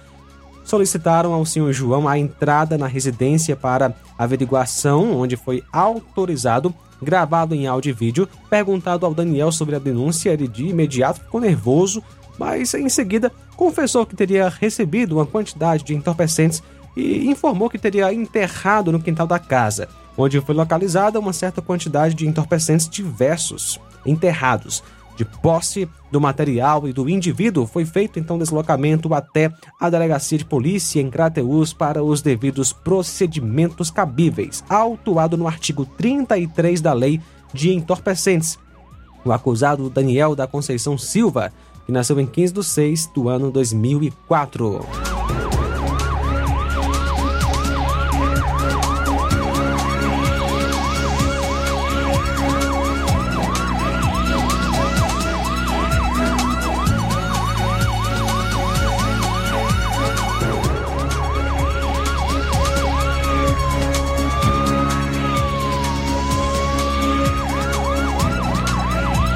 solicitaram 0.65 1.33
ao 1.33 1.45
senhor 1.45 1.73
João 1.73 2.07
a 2.07 2.19
entrada 2.19 2.77
na 2.77 2.87
residência 2.87 3.57
para 3.57 3.95
averiguação, 4.19 5.19
onde 5.19 5.37
foi 5.37 5.63
autorizado, 5.73 6.75
gravado 7.03 7.55
em 7.55 7.67
áudio 7.67 7.91
e 7.91 7.93
vídeo, 7.93 8.29
perguntado 8.51 9.05
ao 9.05 9.15
Daniel 9.15 9.53
sobre 9.53 9.77
a 9.77 9.79
denúncia, 9.79 10.31
ele 10.31 10.49
de 10.49 10.67
imediato 10.67 11.21
ficou 11.21 11.41
nervoso, 11.41 12.03
mas 12.39 12.73
em 12.75 12.89
seguida 12.89 13.33
confessou 13.57 14.07
que 14.07 14.15
teria 14.15 14.49
recebido 14.49 15.17
uma 15.17 15.27
quantidade 15.27 15.85
de 15.85 15.95
entorpecentes 15.95 16.63
e 16.99 17.29
informou 17.29 17.71
que 17.71 17.79
teria 17.79 18.13
enterrado 18.13 18.91
no 18.91 19.01
quintal 19.01 19.27
da 19.27 19.39
casa, 19.39 19.89
onde 20.17 20.41
foi 20.41 20.55
localizada 20.55 21.21
uma 21.21 21.33
certa 21.33 21.63
quantidade 21.63 22.15
de 22.15 22.27
entorpecentes 22.27 22.89
diversos 22.89 23.79
enterrados. 24.05 24.83
De 25.17 25.25
posse 25.25 25.89
do 26.13 26.21
material 26.21 26.89
e 26.89 26.93
do 26.93 27.09
indivíduo, 27.09 27.67
foi 27.67 27.85
feito 27.85 28.19
então 28.19 28.39
deslocamento 28.39 29.13
até 29.15 29.53
a 29.81 29.91
delegacia 29.91 30.39
de 30.39 30.45
polícia 30.45 31.01
em 31.01 31.11
Crateus 31.11 31.73
para 31.73 32.03
os 32.03 32.23
devidos 32.23 32.73
procedimentos 32.73 33.91
cabíveis, 33.91 34.63
autuado 34.69 35.37
no 35.37 35.49
artigo 35.49 35.85
33 35.85 36.81
da 36.81 36.93
Lei 36.93 37.21
de 37.53 37.73
Entorpecentes. 37.73 38.59
O 39.25 39.33
acusado 39.33 39.91
Daniel 39.91 40.37
da 40.37 40.47
Conceição 40.47 40.97
Silva, 40.97 41.53
que 41.85 41.93
nasceu 41.93 42.19
em 42.21 42.27
15 42.27 42.55
de 42.55 42.65
6 42.65 43.07
do 43.07 43.29
ano 43.29 43.51
2004. 43.51 44.87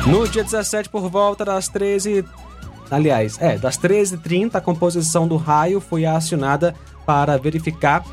No 0.07 0.27
dia 0.27 0.43
17, 0.43 0.89
por 0.89 1.09
volta 1.09 1.45
das 1.45 1.69
13. 1.69 2.25
Aliás, 2.91 3.39
é, 3.41 3.57
das 3.57 3.79
13h30, 3.79 4.57
a 4.57 4.61
composição 4.61 5.29
do 5.29 5.37
raio 5.37 5.81
foi 5.81 6.05
acionada 6.05 6.75
para 7.07 7.39
verificar 7.39 8.05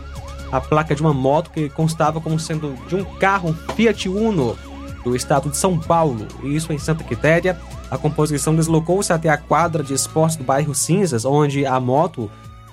a 0.51 0.61
placa 0.61 0.93
de 0.93 1.01
uma 1.01 1.13
moto 1.13 1.49
que 1.51 1.67
constava 1.69 2.21
como 2.21 2.39
sendo 2.39 2.75
de 2.87 2.95
um 2.95 3.03
carro 3.03 3.53
Fiat 3.75 4.07
Uno 4.07 4.57
do 5.03 5.15
estado 5.15 5.49
de 5.49 5.57
São 5.57 5.79
Paulo, 5.79 6.27
isso 6.43 6.71
em 6.71 6.77
Santa 6.77 7.03
Quitéria. 7.03 7.59
A 7.89 7.97
composição 7.97 8.55
deslocou-se 8.55 9.11
até 9.11 9.29
a 9.29 9.37
quadra 9.37 9.83
de 9.83 9.93
esportes 9.93 10.37
do 10.37 10.43
bairro 10.43 10.75
Cinzas, 10.75 11.25
onde 11.25 11.65
a 11.65 11.79
moto 11.79 12.29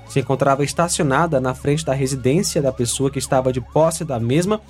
se 0.08 0.20
encontrava 0.20 0.62
estacionada 0.62 1.40
na 1.40 1.54
frente 1.54 1.84
da 1.84 1.94
residência 1.94 2.60
da 2.60 2.70
pessoa 2.70 3.10
que 3.10 3.18
estava 3.18 3.52
de 3.52 3.60
posse 3.60 4.04
da 4.04 4.20
mesma 4.20 4.60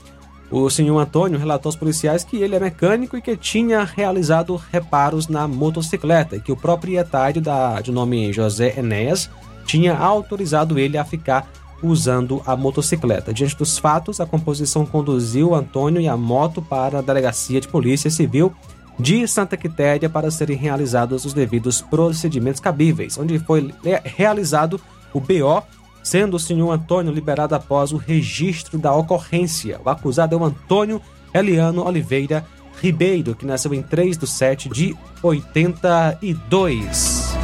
o 0.51 0.71
senhor 0.71 0.99
Antônio 0.99 1.39
relatou 1.39 1.69
aos 1.69 1.77
policiais 1.77 2.23
que 2.23 2.37
ele 2.37 2.55
é 2.55 2.61
mecânico 2.61 3.17
e 3.17 3.23
que 3.23 3.37
tinha 3.37 3.83
realizado 3.83 4.55
reparos 4.71 5.27
na 5.27 5.49
motocicleta 5.49 6.37
e 6.37 6.41
que 6.41 6.53
o 6.53 6.57
proprietário 6.57 7.43
da, 7.43 7.81
de 7.81 7.91
nome 7.91 8.33
José 8.33 8.75
Enéas 8.79 9.29
tinha 9.67 9.97
autorizado 9.97 10.79
ele 10.79 10.97
a 10.97 11.05
ficar 11.05 11.51
usando 11.83 12.41
a 12.47 12.57
motocicleta. 12.57 13.35
Diante 13.35 13.57
dos 13.57 13.79
fatos, 13.79 14.21
a 14.21 14.27
composição 14.27 14.87
conduziu 14.87 15.55
Antônio 15.55 16.01
e 16.01 16.09
a 16.09 16.17
moto 16.17 16.63
para 16.63 17.01
a 17.01 17.03
delegacia 17.03 17.61
de 17.61 17.69
polícia 17.69 18.11
civil 18.11 18.55
de 18.99 19.27
Santa 19.29 19.57
Quitéria 19.57 20.09
para 20.09 20.31
serem 20.31 20.57
realizados 20.57 21.25
os 21.25 21.35
devidos 21.35 21.83
procedimentos 21.83 22.61
cabíveis, 22.61 23.19
onde 23.19 23.39
foi 23.39 23.75
realizado 24.05 24.81
o 25.13 25.21
BO 25.21 25.63
sendo 26.07 26.37
o 26.37 26.41
senhor 26.41 26.71
Antônio 26.71 27.13
liberado 27.13 27.57
após 27.57 27.91
o 27.91 27.97
registro 27.97 28.79
da 28.79 28.95
ocorrência. 28.95 29.81
O 29.85 29.91
acusado 29.91 30.37
é 30.37 30.39
o 30.39 30.45
Antônio 30.45 31.03
Eliano 31.35 31.85
Oliveira 31.85 32.47
Ribeiro, 32.81 33.35
que 33.35 33.45
nasceu 33.45 33.75
em 33.75 33.83
3 33.83 34.17
de 34.17 34.25
7 34.25 34.69
de 34.69 34.97
82. 35.21 37.35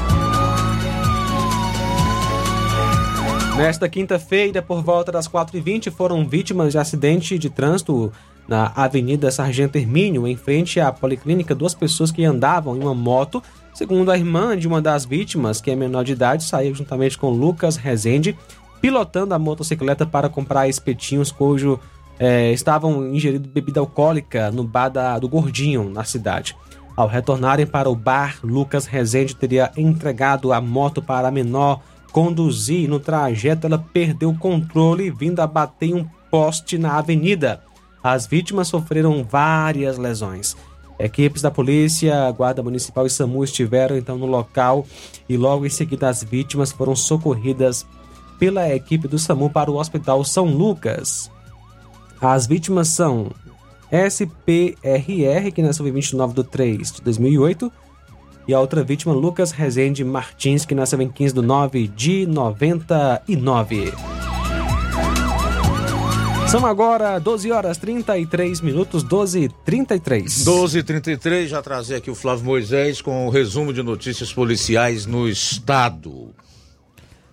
Nesta 3.56 3.88
quinta-feira, 3.88 4.62
por 4.62 4.80
volta 4.80 5.10
das 5.10 5.26
4h20, 5.26 5.90
foram 5.90 6.24
vítimas 6.24 6.70
de 6.70 6.78
acidente 6.78 7.36
de 7.36 7.50
trânsito 7.50 8.12
na 8.46 8.70
Avenida 8.76 9.28
Sargento 9.32 9.76
Hermínio, 9.76 10.24
em 10.24 10.36
frente 10.36 10.78
à 10.78 10.92
Policlínica, 10.92 11.52
duas 11.52 11.74
pessoas 11.74 12.12
que 12.12 12.24
andavam 12.24 12.76
em 12.76 12.80
uma 12.80 12.94
moto 12.94 13.42
Segundo 13.74 14.10
a 14.10 14.18
irmã 14.18 14.56
de 14.56 14.68
uma 14.68 14.82
das 14.82 15.04
vítimas, 15.04 15.60
que 15.60 15.70
é 15.70 15.76
menor 15.76 16.04
de 16.04 16.12
idade, 16.12 16.44
saiu 16.44 16.74
juntamente 16.74 17.16
com 17.16 17.30
Lucas 17.30 17.76
Rezende, 17.76 18.36
pilotando 18.80 19.34
a 19.34 19.38
motocicleta 19.38 20.04
para 20.04 20.28
comprar 20.28 20.68
espetinhos 20.68 21.32
cujo 21.32 21.80
é, 22.18 22.52
estavam 22.52 23.06
ingerindo 23.06 23.48
bebida 23.48 23.80
alcoólica 23.80 24.50
no 24.50 24.62
bar 24.62 24.88
da, 24.88 25.18
do 25.18 25.28
Gordinho, 25.28 25.88
na 25.88 26.04
cidade. 26.04 26.54
Ao 26.94 27.08
retornarem 27.08 27.66
para 27.66 27.88
o 27.88 27.96
bar, 27.96 28.38
Lucas 28.44 28.84
Rezende 28.84 29.34
teria 29.34 29.72
entregado 29.76 30.52
a 30.52 30.60
moto 30.60 31.00
para 31.00 31.28
a 31.28 31.32
menor 31.32 31.80
conduzir. 32.12 32.88
No 32.88 33.00
trajeto, 33.00 33.66
ela 33.66 33.78
perdeu 33.78 34.30
o 34.30 34.38
controle, 34.38 35.10
vindo 35.10 35.40
a 35.40 35.46
bater 35.46 35.86
em 35.86 35.94
um 35.94 36.06
poste 36.30 36.76
na 36.76 36.98
avenida. 36.98 37.62
As 38.02 38.26
vítimas 38.26 38.68
sofreram 38.68 39.24
várias 39.24 39.96
lesões. 39.96 40.56
Equipes 40.98 41.42
da 41.42 41.50
polícia, 41.50 42.30
Guarda 42.32 42.62
Municipal 42.62 43.06
e 43.06 43.10
SAMU 43.10 43.42
estiveram 43.44 43.96
então 43.96 44.16
no 44.16 44.26
local 44.26 44.86
e 45.28 45.36
logo 45.36 45.66
em 45.66 45.70
seguida 45.70 46.08
as 46.08 46.22
vítimas 46.22 46.72
foram 46.72 46.94
socorridas 46.94 47.86
pela 48.38 48.68
equipe 48.74 49.08
do 49.08 49.18
SAMU 49.18 49.50
para 49.50 49.70
o 49.70 49.76
Hospital 49.76 50.24
São 50.24 50.46
Lucas. 50.46 51.30
As 52.20 52.46
vítimas 52.46 52.88
são 52.88 53.30
SPRR, 53.90 55.52
que 55.52 55.60
nasceu 55.62 55.86
em 55.86 55.92
29 55.92 56.34
de 56.34 56.44
3 56.44 56.92
de 56.92 57.02
2008, 57.02 57.70
e 58.48 58.54
a 58.54 58.60
outra 58.60 58.82
vítima, 58.82 59.12
Lucas 59.12 59.52
Rezende 59.52 60.02
Martins, 60.04 60.64
que 60.64 60.74
nasceu 60.74 61.00
em 61.00 61.08
15 61.08 61.34
de 61.34 61.42
9 61.42 61.88
de 61.88 62.26
99. 62.26 63.92
São 66.52 66.66
agora 66.66 67.18
12 67.18 67.50
horas 67.50 67.78
33 67.78 68.60
minutos, 68.60 69.02
12 69.02 69.44
e 69.44 69.48
33. 69.48 70.44
12 70.44 70.80
e 70.80 70.82
33 70.82 71.48
já 71.48 71.62
trazer 71.62 71.94
aqui 71.94 72.10
o 72.10 72.14
Flávio 72.14 72.44
Moisés 72.44 73.00
com 73.00 73.26
o 73.26 73.30
resumo 73.30 73.72
de 73.72 73.82
notícias 73.82 74.30
policiais 74.30 75.06
no 75.06 75.26
estado. 75.26 76.28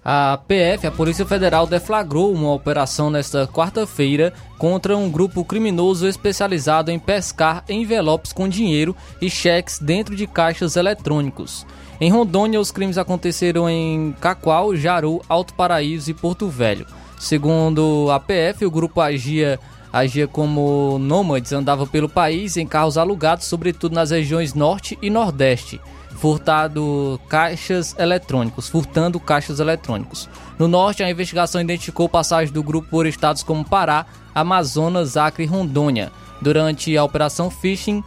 A 0.05 0.39
PF, 0.47 0.87
a 0.87 0.91
Polícia 0.91 1.25
Federal, 1.25 1.67
deflagrou 1.67 2.33
uma 2.33 2.53
operação 2.53 3.09
nesta 3.09 3.45
quarta-feira 3.45 4.33
contra 4.57 4.95
um 4.95 5.11
grupo 5.11 5.43
criminoso 5.43 6.07
especializado 6.07 6.89
em 6.89 6.97
pescar 6.97 7.65
envelopes 7.67 8.31
com 8.31 8.47
dinheiro 8.47 8.95
e 9.21 9.29
cheques 9.29 9.79
dentro 9.79 10.15
de 10.15 10.25
caixas 10.27 10.77
eletrônicos. 10.77 11.67
Em 11.99 12.09
Rondônia, 12.09 12.57
os 12.57 12.71
crimes 12.71 12.97
aconteceram 12.97 13.69
em 13.69 14.15
Cacoal, 14.21 14.73
Jaru, 14.77 15.21
Alto 15.27 15.53
Paraíso 15.55 16.09
e 16.09 16.13
Porto 16.13 16.47
Velho. 16.47 16.87
Segundo 17.19 18.07
a 18.09 18.17
PF, 18.17 18.65
o 18.65 18.71
grupo 18.71 19.01
agia, 19.01 19.59
agia 19.91 20.25
como 20.25 20.97
nômades, 20.97 21.51
andava 21.51 21.85
pelo 21.85 22.07
país 22.07 22.55
em 22.55 22.65
carros 22.65 22.97
alugados, 22.97 23.45
sobretudo 23.45 23.93
nas 23.93 24.11
regiões 24.11 24.53
Norte 24.53 24.97
e 25.01 25.09
Nordeste, 25.09 25.81
furtado 26.15 27.19
caixas 27.27 27.93
eletrônicos, 27.99 28.69
furtando 28.69 29.19
caixas 29.19 29.59
eletrônicos. 29.59 30.29
No 30.57 30.65
Norte, 30.69 31.03
a 31.03 31.11
investigação 31.11 31.59
identificou 31.59 32.07
passagem 32.07 32.53
do 32.53 32.63
grupo 32.63 32.87
por 32.89 33.05
estados 33.05 33.43
como 33.43 33.67
Pará, 33.67 34.05
Amazonas, 34.33 35.17
Acre 35.17 35.43
e 35.43 35.47
Rondônia. 35.47 36.13
Durante 36.41 36.97
a 36.97 37.03
Operação 37.03 37.51
Fishing, 37.51 38.01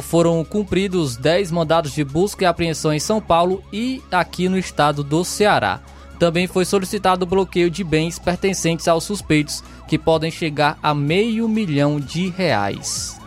foram 0.00 0.44
cumpridos 0.44 1.16
10 1.16 1.50
mandados 1.50 1.92
de 1.92 2.04
busca 2.04 2.44
e 2.44 2.46
apreensão 2.46 2.92
em 2.92 3.00
São 3.00 3.20
Paulo 3.20 3.64
e 3.72 4.00
aqui 4.12 4.48
no 4.48 4.56
estado 4.56 5.02
do 5.02 5.24
Ceará. 5.24 5.80
Também 6.18 6.46
foi 6.46 6.64
solicitado 6.64 7.24
o 7.24 7.28
bloqueio 7.28 7.70
de 7.70 7.82
bens 7.82 8.18
pertencentes 8.18 8.88
aos 8.88 9.04
suspeitos, 9.04 9.62
que 9.88 9.98
podem 9.98 10.30
chegar 10.30 10.78
a 10.82 10.94
meio 10.94 11.48
milhão 11.48 11.98
de 11.98 12.28
reais. 12.28 13.18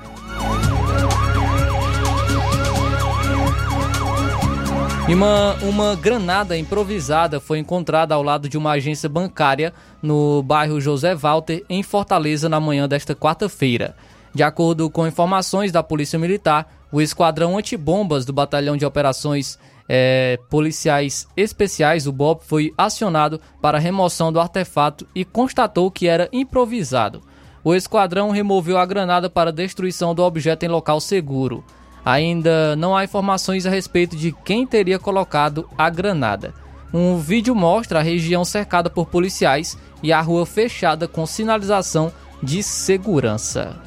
Uma, 5.07 5.53
uma 5.61 5.95
granada 5.95 6.57
improvisada 6.57 7.39
foi 7.39 7.59
encontrada 7.59 8.13
ao 8.13 8.21
lado 8.21 8.49
de 8.49 8.57
uma 8.57 8.71
agência 8.71 9.07
bancária 9.07 9.73
no 10.01 10.43
bairro 10.43 10.81
José 10.81 11.15
Walter, 11.15 11.63
em 11.69 11.81
Fortaleza, 11.81 12.49
na 12.49 12.59
manhã 12.59 12.89
desta 12.89 13.15
quarta-feira. 13.15 13.95
De 14.33 14.43
acordo 14.43 14.89
com 14.89 15.07
informações 15.07 15.71
da 15.71 15.81
Polícia 15.81 16.19
Militar, 16.19 16.69
o 16.91 17.01
esquadrão 17.01 17.57
antibombas 17.57 18.25
do 18.25 18.33
Batalhão 18.33 18.75
de 18.75 18.85
Operações 18.85 19.57
é, 19.87 20.39
policiais 20.49 21.27
especiais, 21.35 22.07
o 22.07 22.11
BOP, 22.11 22.43
foi 22.43 22.73
acionado 22.77 23.39
para 23.61 23.79
remoção 23.79 24.31
do 24.31 24.39
artefato 24.39 25.07
e 25.15 25.23
constatou 25.23 25.89
que 25.89 26.07
era 26.07 26.29
improvisado. 26.31 27.21
O 27.63 27.73
esquadrão 27.73 28.31
removeu 28.31 28.77
a 28.77 28.85
granada 28.85 29.29
para 29.29 29.51
destruição 29.51 30.13
do 30.15 30.23
objeto 30.23 30.63
em 30.63 30.69
local 30.69 30.99
seguro. 30.99 31.63
Ainda 32.05 32.75
não 32.75 32.95
há 32.95 33.03
informações 33.03 33.65
a 33.65 33.69
respeito 33.69 34.15
de 34.15 34.31
quem 34.45 34.65
teria 34.65 34.97
colocado 34.97 35.67
a 35.77 35.89
granada. 35.89 36.53
Um 36.93 37.17
vídeo 37.17 37.53
mostra 37.53 37.99
a 37.99 38.01
região 38.01 38.45
cercada 38.45 38.89
por 38.89 39.07
policiais 39.07 39.77
e 40.01 40.13
a 40.13 40.21
rua 40.21 40.45
fechada 40.45 41.07
com 41.07 41.25
sinalização 41.25 42.11
de 42.41 42.63
segurança. 42.63 43.86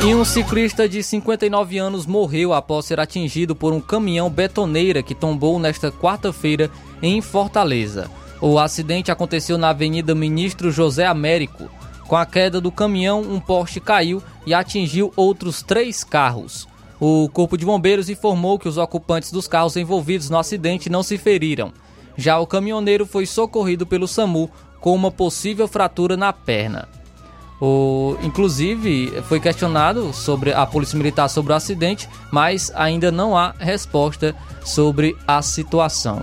E 0.00 0.14
um 0.14 0.24
ciclista 0.24 0.88
de 0.88 1.02
59 1.02 1.76
anos 1.76 2.06
morreu 2.06 2.54
após 2.54 2.86
ser 2.86 3.00
atingido 3.00 3.56
por 3.56 3.72
um 3.72 3.80
caminhão 3.80 4.30
betoneira 4.30 5.02
que 5.02 5.14
tombou 5.14 5.58
nesta 5.58 5.90
quarta-feira 5.90 6.70
em 7.02 7.20
Fortaleza. 7.20 8.08
O 8.40 8.60
acidente 8.60 9.10
aconteceu 9.10 9.58
na 9.58 9.70
Avenida 9.70 10.14
Ministro 10.14 10.70
José 10.70 11.04
Américo. 11.04 11.68
Com 12.06 12.14
a 12.14 12.24
queda 12.24 12.60
do 12.60 12.70
caminhão, 12.70 13.22
um 13.22 13.40
poste 13.40 13.80
caiu 13.80 14.22
e 14.46 14.54
atingiu 14.54 15.12
outros 15.16 15.62
três 15.62 16.04
carros. 16.04 16.68
O 17.00 17.28
Corpo 17.32 17.58
de 17.58 17.66
Bombeiros 17.66 18.08
informou 18.08 18.56
que 18.56 18.68
os 18.68 18.78
ocupantes 18.78 19.32
dos 19.32 19.48
carros 19.48 19.76
envolvidos 19.76 20.30
no 20.30 20.38
acidente 20.38 20.88
não 20.88 21.02
se 21.02 21.18
feriram. 21.18 21.72
Já 22.16 22.38
o 22.38 22.46
caminhoneiro 22.46 23.04
foi 23.04 23.26
socorrido 23.26 23.84
pelo 23.84 24.06
SAMU 24.06 24.48
com 24.80 24.94
uma 24.94 25.10
possível 25.10 25.66
fratura 25.66 26.16
na 26.16 26.32
perna. 26.32 26.88
O, 27.60 28.16
inclusive, 28.22 29.20
foi 29.28 29.40
questionado 29.40 30.12
sobre 30.12 30.52
a 30.52 30.64
Polícia 30.64 30.96
Militar 30.96 31.28
sobre 31.28 31.52
o 31.52 31.56
acidente, 31.56 32.08
mas 32.30 32.70
ainda 32.74 33.10
não 33.10 33.36
há 33.36 33.52
resposta 33.58 34.34
sobre 34.64 35.16
a 35.26 35.42
situação. 35.42 36.22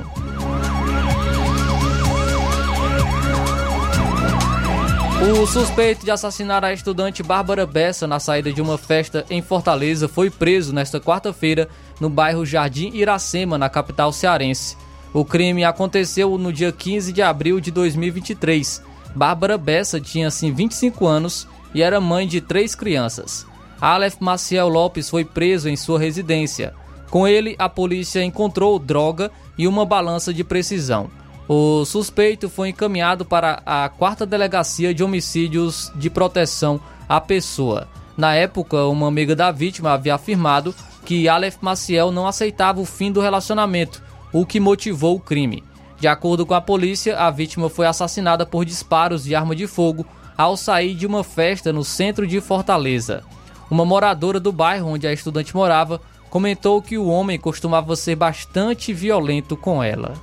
O 5.27 5.47
suspeito 5.47 6.05
de 6.05 6.11
assassinar 6.11 6.63
a 6.63 6.71
estudante 6.71 7.23
Bárbara 7.23 7.65
Bessa 7.65 8.05
na 8.05 8.19
saída 8.19 8.53
de 8.53 8.61
uma 8.61 8.77
festa 8.77 9.25
em 9.29 9.41
Fortaleza 9.41 10.07
foi 10.07 10.29
preso 10.29 10.71
nesta 10.71 10.99
quarta-feira 10.99 11.67
no 11.99 12.09
bairro 12.09 12.45
Jardim 12.45 12.91
Iracema, 12.93 13.57
na 13.57 13.67
capital 13.67 14.13
cearense. 14.13 14.77
O 15.11 15.25
crime 15.25 15.63
aconteceu 15.63 16.37
no 16.37 16.53
dia 16.53 16.71
15 16.71 17.11
de 17.11 17.21
abril 17.21 17.59
de 17.59 17.71
2023 17.71 18.94
Bárbara 19.15 19.57
Bessa 19.57 19.99
tinha 19.99 20.27
assim 20.27 20.51
25 20.51 21.07
anos 21.07 21.47
e 21.73 21.81
era 21.81 22.01
mãe 22.01 22.27
de 22.27 22.41
três 22.41 22.75
crianças. 22.75 23.47
Aleph 23.79 24.17
Maciel 24.19 24.67
Lopes 24.67 25.09
foi 25.09 25.23
preso 25.23 25.69
em 25.69 25.75
sua 25.75 25.99
residência. 25.99 26.73
Com 27.09 27.27
ele, 27.27 27.55
a 27.57 27.69
polícia 27.69 28.23
encontrou 28.23 28.77
droga 28.77 29.31
e 29.57 29.67
uma 29.67 29.85
balança 29.85 30.33
de 30.33 30.43
precisão. 30.43 31.09
O 31.47 31.85
suspeito 31.85 32.49
foi 32.49 32.69
encaminhado 32.69 33.23
para 33.23 33.61
a 33.65 33.87
quarta 33.87 34.25
delegacia 34.25 34.93
de 34.93 35.03
homicídios 35.03 35.91
de 35.95 36.09
proteção 36.09 36.79
à 37.07 37.21
pessoa. 37.21 37.87
Na 38.17 38.33
época, 38.33 38.85
uma 38.85 39.07
amiga 39.07 39.35
da 39.35 39.51
vítima 39.51 39.91
havia 39.91 40.15
afirmado 40.15 40.73
que 41.05 41.29
Aleph 41.29 41.57
Maciel 41.61 42.11
não 42.11 42.27
aceitava 42.27 42.81
o 42.81 42.85
fim 42.85 43.11
do 43.11 43.21
relacionamento, 43.21 44.01
o 44.33 44.45
que 44.45 44.59
motivou 44.59 45.15
o 45.15 45.19
crime. 45.19 45.63
De 45.99 46.07
acordo 46.07 46.45
com 46.45 46.53
a 46.53 46.61
polícia, 46.61 47.17
a 47.17 47.31
vítima 47.31 47.69
foi 47.69 47.87
assassinada 47.87 48.45
por 48.45 48.65
disparos 48.65 49.23
de 49.23 49.33
arma 49.33 49.55
de 49.55 49.65
fogo 49.67 50.05
ao 50.37 50.57
sair 50.57 50.93
de 50.93 51.07
uma 51.07 51.23
festa 51.23 51.71
no 51.71 51.83
centro 51.83 52.27
de 52.27 52.41
Fortaleza. 52.41 53.23
Uma 53.69 53.85
moradora 53.85 54.39
do 54.39 54.51
bairro 54.51 54.89
onde 54.89 55.07
a 55.07 55.13
estudante 55.13 55.55
morava 55.55 56.01
comentou 56.29 56.81
que 56.81 56.97
o 56.97 57.07
homem 57.07 57.39
costumava 57.39 57.95
ser 57.95 58.15
bastante 58.15 58.91
violento 58.93 59.55
com 59.55 59.81
ela. 59.81 60.13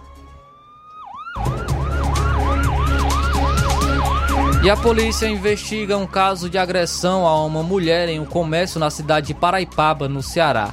E 4.63 4.71
a 4.71 4.77
polícia 4.77 5.27
investiga 5.27 5.99
um 5.99 6.07
caso 6.07 6.49
de 6.49 6.57
agressão 6.57 7.27
a 7.27 7.45
uma 7.45 7.65
mulher 7.65 8.09
em 8.09 8.21
um 8.21 8.25
comércio 8.25 8.79
na 8.79 8.91
cidade 8.91 9.29
de 9.29 9.35
Paraipaba, 9.35 10.09
no 10.09 10.23
Ceará. 10.23 10.73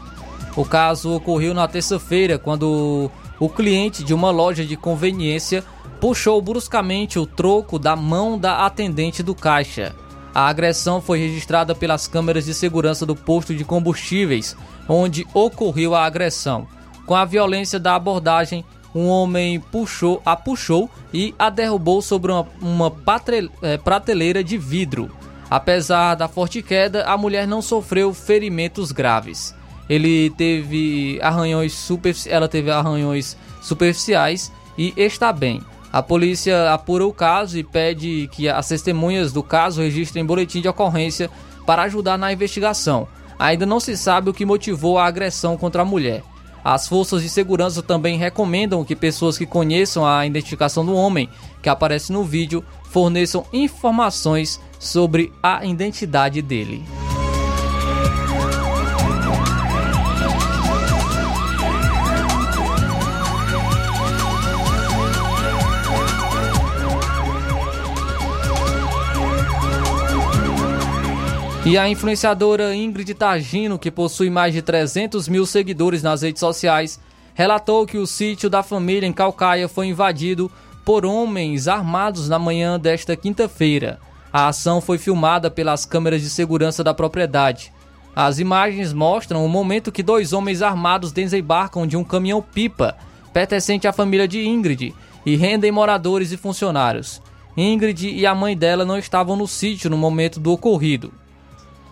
O 0.55 0.63
caso 0.63 1.15
ocorreu 1.15 1.55
na 1.55 1.67
terça-feira, 1.67 2.37
quando 2.37 3.09
o 3.39 3.47
cliente 3.49 4.03
de 4.03 4.13
uma 4.13 4.31
loja 4.31 4.65
de 4.65 4.75
conveniência 4.75 5.63
puxou 5.99 6.41
bruscamente 6.41 7.17
o 7.17 7.25
troco 7.25 7.79
da 7.79 7.95
mão 7.95 8.37
da 8.37 8.65
atendente 8.65 9.21
do 9.23 9.35
caixa. 9.35 9.95
A 10.33 10.47
agressão 10.47 11.01
foi 11.01 11.19
registrada 11.19 11.73
pelas 11.73 12.07
câmeras 12.07 12.45
de 12.45 12.53
segurança 12.53 13.05
do 13.05 13.15
posto 13.15 13.55
de 13.55 13.65
combustíveis, 13.65 14.55
onde 14.87 15.25
ocorreu 15.33 15.95
a 15.95 16.05
agressão. 16.05 16.67
Com 17.05 17.15
a 17.15 17.25
violência 17.25 17.79
da 17.79 17.95
abordagem, 17.95 18.63
um 18.93 19.07
homem 19.07 19.59
puxou, 19.59 20.21
a 20.25 20.35
puxou 20.35 20.89
e 21.13 21.33
a 21.37 21.49
derrubou 21.49 22.01
sobre 22.01 22.31
uma, 22.31 22.47
uma 22.61 22.91
patre, 22.91 23.49
é, 23.61 23.77
prateleira 23.77 24.43
de 24.43 24.57
vidro. 24.57 25.11
Apesar 25.49 26.15
da 26.15 26.27
forte 26.27 26.61
queda, 26.61 27.03
a 27.05 27.17
mulher 27.17 27.47
não 27.47 27.61
sofreu 27.61 28.13
ferimentos 28.13 28.91
graves. 28.91 29.55
Ele 29.89 30.29
teve 30.31 31.19
arranhões 31.21 31.73
super, 31.73 32.15
ela 32.27 32.47
teve 32.47 32.69
arranhões 32.69 33.35
superficiais 33.61 34.51
e 34.77 34.93
está 34.95 35.33
bem. 35.33 35.61
A 35.91 36.03
polícia 36.03 36.71
apura 36.71 37.05
o 37.05 37.11
caso 37.11 37.57
e 37.57 37.63
pede 37.63 38.29
que 38.31 38.47
as 38.47 38.67
testemunhas 38.67 39.33
do 39.33 39.41
caso 39.41 39.81
registrem 39.81 40.23
boletim 40.23 40.61
de 40.61 40.67
ocorrência 40.67 41.31
para 41.65 41.81
ajudar 41.83 42.17
na 42.17 42.31
investigação. 42.31 43.07
Ainda 43.39 43.65
não 43.65 43.79
se 43.79 43.97
sabe 43.97 44.29
o 44.29 44.33
que 44.33 44.45
motivou 44.45 44.99
a 44.99 45.05
agressão 45.05 45.57
contra 45.57 45.81
a 45.81 45.85
mulher. 45.85 46.21
As 46.63 46.87
forças 46.87 47.23
de 47.23 47.29
segurança 47.29 47.81
também 47.81 48.17
recomendam 48.17 48.83
que 48.83 48.95
pessoas 48.95 49.37
que 49.37 49.45
conheçam 49.45 50.05
a 50.05 50.25
identificação 50.25 50.85
do 50.85 50.93
homem 50.93 51.29
que 51.63 51.69
aparece 51.69 52.11
no 52.11 52.23
vídeo 52.23 52.63
forneçam 52.91 53.45
informações 53.51 54.59
sobre 54.77 55.31
a 55.41 55.65
identidade 55.65 56.41
dele. 56.41 56.83
E 71.69 71.77
a 71.77 71.87
influenciadora 71.87 72.75
Ingrid 72.75 73.13
Tagino, 73.13 73.77
que 73.77 73.91
possui 73.91 74.27
mais 74.27 74.55
de 74.55 74.59
300 74.59 75.27
mil 75.27 75.45
seguidores 75.45 76.01
nas 76.01 76.23
redes 76.23 76.39
sociais, 76.39 76.99
relatou 77.35 77.85
que 77.85 77.99
o 77.99 78.07
sítio 78.07 78.49
da 78.49 78.63
família 78.63 79.05
em 79.05 79.13
Calcaia 79.13 79.67
foi 79.67 79.85
invadido 79.85 80.51
por 80.83 81.05
homens 81.05 81.67
armados 81.67 82.27
na 82.27 82.39
manhã 82.39 82.79
desta 82.79 83.15
quinta-feira. 83.15 83.99
A 84.33 84.47
ação 84.47 84.81
foi 84.81 84.97
filmada 84.97 85.51
pelas 85.51 85.85
câmeras 85.85 86.23
de 86.23 86.31
segurança 86.31 86.83
da 86.83 86.91
propriedade. 86.91 87.71
As 88.15 88.39
imagens 88.39 88.91
mostram 88.91 89.45
o 89.45 89.47
momento 89.47 89.91
que 89.91 90.01
dois 90.01 90.33
homens 90.33 90.63
armados 90.63 91.11
desembarcam 91.11 91.85
de 91.85 91.95
um 91.95 92.03
caminhão-pipa 92.03 92.97
pertencente 93.31 93.87
à 93.87 93.93
família 93.93 94.27
de 94.27 94.43
Ingrid 94.43 94.95
e 95.23 95.35
rendem 95.35 95.71
moradores 95.71 96.31
e 96.31 96.37
funcionários. 96.37 97.21
Ingrid 97.55 98.09
e 98.09 98.25
a 98.25 98.33
mãe 98.33 98.57
dela 98.57 98.83
não 98.83 98.97
estavam 98.97 99.35
no 99.35 99.47
sítio 99.47 99.87
no 99.87 99.97
momento 99.99 100.39
do 100.39 100.51
ocorrido. 100.51 101.13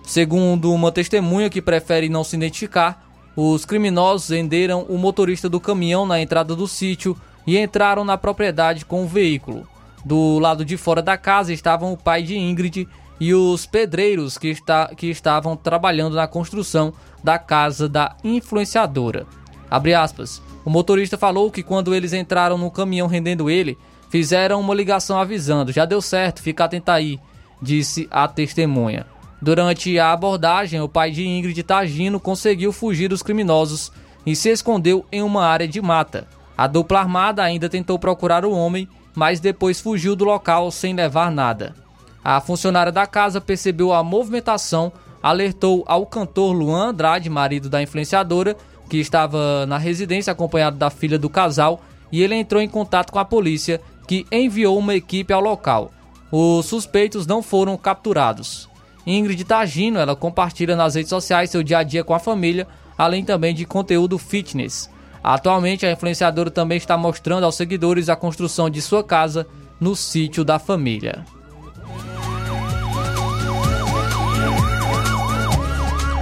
Segundo 0.07 0.73
uma 0.73 0.89
testemunha 0.89 1.49
que 1.49 1.61
prefere 1.61 2.07
não 2.07 2.23
se 2.23 2.37
identificar, 2.37 3.05
os 3.35 3.65
criminosos 3.65 4.29
renderam 4.29 4.83
o 4.83 4.97
motorista 4.97 5.49
do 5.49 5.59
caminhão 5.59 6.05
na 6.05 6.21
entrada 6.21 6.55
do 6.55 6.65
sítio 6.65 7.15
e 7.45 7.57
entraram 7.57 8.05
na 8.05 8.17
propriedade 8.17 8.85
com 8.85 9.03
o 9.03 9.07
veículo. 9.07 9.67
Do 10.05 10.39
lado 10.39 10.63
de 10.63 10.77
fora 10.77 11.01
da 11.01 11.17
casa 11.17 11.51
estavam 11.51 11.91
o 11.91 11.97
pai 11.97 12.23
de 12.23 12.37
Ingrid 12.37 12.87
e 13.19 13.33
os 13.33 13.65
pedreiros 13.65 14.37
que, 14.37 14.47
está, 14.47 14.87
que 14.95 15.07
estavam 15.07 15.57
trabalhando 15.57 16.15
na 16.15 16.25
construção 16.25 16.93
da 17.21 17.37
casa 17.37 17.89
da 17.89 18.15
influenciadora. 18.23 19.27
Aspas, 19.69 20.41
o 20.63 20.69
motorista 20.69 21.17
falou 21.17 21.51
que 21.51 21.61
quando 21.61 21.93
eles 21.93 22.13
entraram 22.13 22.57
no 22.57 22.71
caminhão 22.71 23.07
rendendo 23.07 23.49
ele, 23.49 23.77
fizeram 24.09 24.61
uma 24.61 24.73
ligação 24.73 25.19
avisando: 25.19 25.73
já 25.73 25.83
deu 25.83 26.01
certo, 26.01 26.41
fica 26.41 26.63
atento 26.63 26.91
aí, 26.91 27.19
disse 27.61 28.07
a 28.09 28.25
testemunha. 28.25 29.16
Durante 29.41 29.99
a 29.99 30.11
abordagem, 30.11 30.81
o 30.81 30.89
pai 30.89 31.11
de 31.11 31.25
Ingrid 31.25 31.61
Tagino 31.63 32.19
conseguiu 32.19 32.71
fugir 32.71 33.07
dos 33.07 33.21
criminosos 33.21 33.91
e 34.25 34.35
se 34.35 34.49
escondeu 34.49 35.05
em 35.11 35.21
uma 35.21 35.45
área 35.45 35.67
de 35.67 35.81
mata. 35.81 36.27
A 36.57 36.65
dupla 36.65 36.99
armada 36.99 37.43
ainda 37.43 37.69
tentou 37.69 37.99
procurar 37.99 38.43
o 38.43 38.51
homem, 38.51 38.89
mas 39.15 39.39
depois 39.39 39.79
fugiu 39.79 40.15
do 40.15 40.25
local 40.25 40.71
sem 40.71 40.93
levar 40.93 41.31
nada. 41.31 41.75
A 42.23 42.41
funcionária 42.41 42.91
da 42.91 43.05
casa 43.05 43.39
percebeu 43.39 43.93
a 43.93 44.03
movimentação, 44.03 44.91
alertou 45.21 45.83
ao 45.87 46.05
cantor 46.05 46.51
Luan 46.51 46.89
Andrade, 46.89 47.29
marido 47.29 47.69
da 47.69 47.81
influenciadora, 47.81 48.57
que 48.89 48.97
estava 48.97 49.65
na 49.65 49.77
residência 49.77 50.33
acompanhado 50.33 50.77
da 50.77 50.89
filha 50.89 51.19
do 51.19 51.29
casal, 51.29 51.81
e 52.11 52.23
ele 52.23 52.35
entrou 52.35 52.61
em 52.61 52.67
contato 52.67 53.11
com 53.11 53.19
a 53.19 53.25
polícia, 53.25 53.79
que 54.07 54.25
enviou 54.31 54.77
uma 54.77 54.95
equipe 54.95 55.31
ao 55.31 55.41
local. 55.41 55.91
Os 56.31 56.65
suspeitos 56.65 57.27
não 57.27 57.41
foram 57.41 57.77
capturados. 57.77 58.66
Ingrid 59.09 59.41
Tagino, 59.45 59.99
ela 59.99 60.17
compartilha 60.17 60.75
nas 60.75 60.95
redes 60.95 61.07
sociais 61.09 61.49
seu 61.49 61.63
dia 61.63 61.77
a 61.77 61.83
dia 61.83 62.03
com 62.03 62.13
a 62.13 62.19
família, 62.19 62.67
além 62.97 63.23
também 63.23 63.55
de 63.55 63.65
conteúdo 63.65 64.17
fitness. 64.17 64.89
Atualmente, 65.23 65.85
a 65.85 65.91
influenciadora 65.93 66.51
também 66.51 66.77
está 66.77 66.97
mostrando 66.97 67.45
aos 67.45 67.55
seguidores 67.55 68.09
a 68.09 68.17
construção 68.17 68.69
de 68.69 68.81
sua 68.81 69.01
casa 69.01 69.47
no 69.79 69.95
sítio 69.95 70.43
da 70.43 70.59
família. 70.59 71.23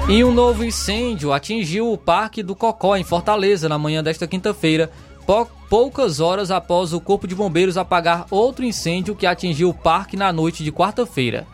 E 0.07 0.23
um 0.23 0.31
novo 0.31 0.63
incêndio 0.63 1.33
atingiu 1.33 1.91
o 1.91 1.97
Parque 1.97 2.43
do 2.43 2.55
Cocó, 2.55 2.95
em 2.95 3.03
Fortaleza, 3.03 3.67
na 3.67 3.79
manhã 3.79 4.03
desta 4.03 4.27
quinta-feira, 4.27 4.91
poucas 5.67 6.19
horas 6.19 6.51
após 6.51 6.93
o 6.93 7.01
Corpo 7.01 7.27
de 7.27 7.33
Bombeiros 7.33 7.77
apagar 7.77 8.27
outro 8.29 8.63
incêndio 8.63 9.15
que 9.15 9.25
atingiu 9.25 9.69
o 9.69 9.73
parque 9.73 10.15
na 10.15 10.31
noite 10.31 10.63
de 10.63 10.71
quarta-feira. 10.71 11.47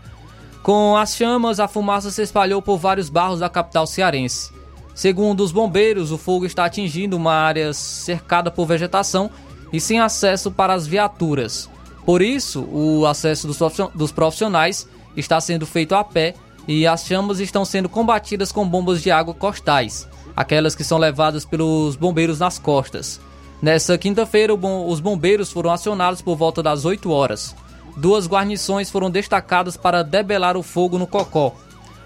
Com 0.64 0.96
as 0.96 1.16
chamas, 1.16 1.60
a 1.60 1.68
fumaça 1.68 2.12
se 2.12 2.22
espalhou 2.22 2.62
por 2.62 2.78
vários 2.78 3.10
bairros 3.10 3.40
da 3.40 3.50
capital 3.50 3.88
cearense. 3.88 4.52
Segundo 4.94 5.42
os 5.42 5.52
bombeiros, 5.52 6.12
o 6.12 6.18
fogo 6.18 6.46
está 6.46 6.66
atingindo 6.66 7.18
uma 7.18 7.34
área 7.34 7.74
cercada 7.74 8.52
por 8.52 8.68
vegetação 8.68 9.32
e 9.74 9.80
sem 9.80 10.00
acesso 10.00 10.52
para 10.52 10.74
as 10.74 10.86
viaturas. 10.86 11.68
Por 12.06 12.22
isso, 12.22 12.62
o 12.72 13.08
acesso 13.08 13.48
dos 13.96 14.12
profissionais 14.12 14.88
está 15.18 15.42
sendo 15.42 15.66
feito 15.66 15.96
a 15.96 16.04
pé 16.04 16.36
e 16.68 16.86
as 16.86 17.06
chamas 17.06 17.40
estão 17.40 17.66
sendo 17.66 17.90
combatidas 17.90 18.52
com 18.52 18.68
bombas 18.68 19.02
de 19.02 19.10
água 19.10 19.34
costais, 19.34 20.08
aquelas 20.36 20.76
que 20.76 20.84
são 20.84 21.00
levadas 21.00 21.44
pelos 21.44 21.96
bombeiros 21.96 22.38
nas 22.38 22.60
costas. 22.60 23.20
Nessa 23.62 23.98
quinta-feira, 23.98 24.54
os 24.54 25.00
bombeiros 25.00 25.52
foram 25.52 25.72
acionados 25.72 26.22
por 26.22 26.36
volta 26.36 26.62
das 26.62 26.86
8 26.86 27.10
horas 27.10 27.56
duas 27.98 28.28
guarnições 28.28 28.90
foram 28.90 29.10
destacadas 29.10 29.78
para 29.78 30.04
debelar 30.04 30.58
o 30.58 30.64
fogo 30.64 30.98
no 30.98 31.08
Cocó. 31.08 31.56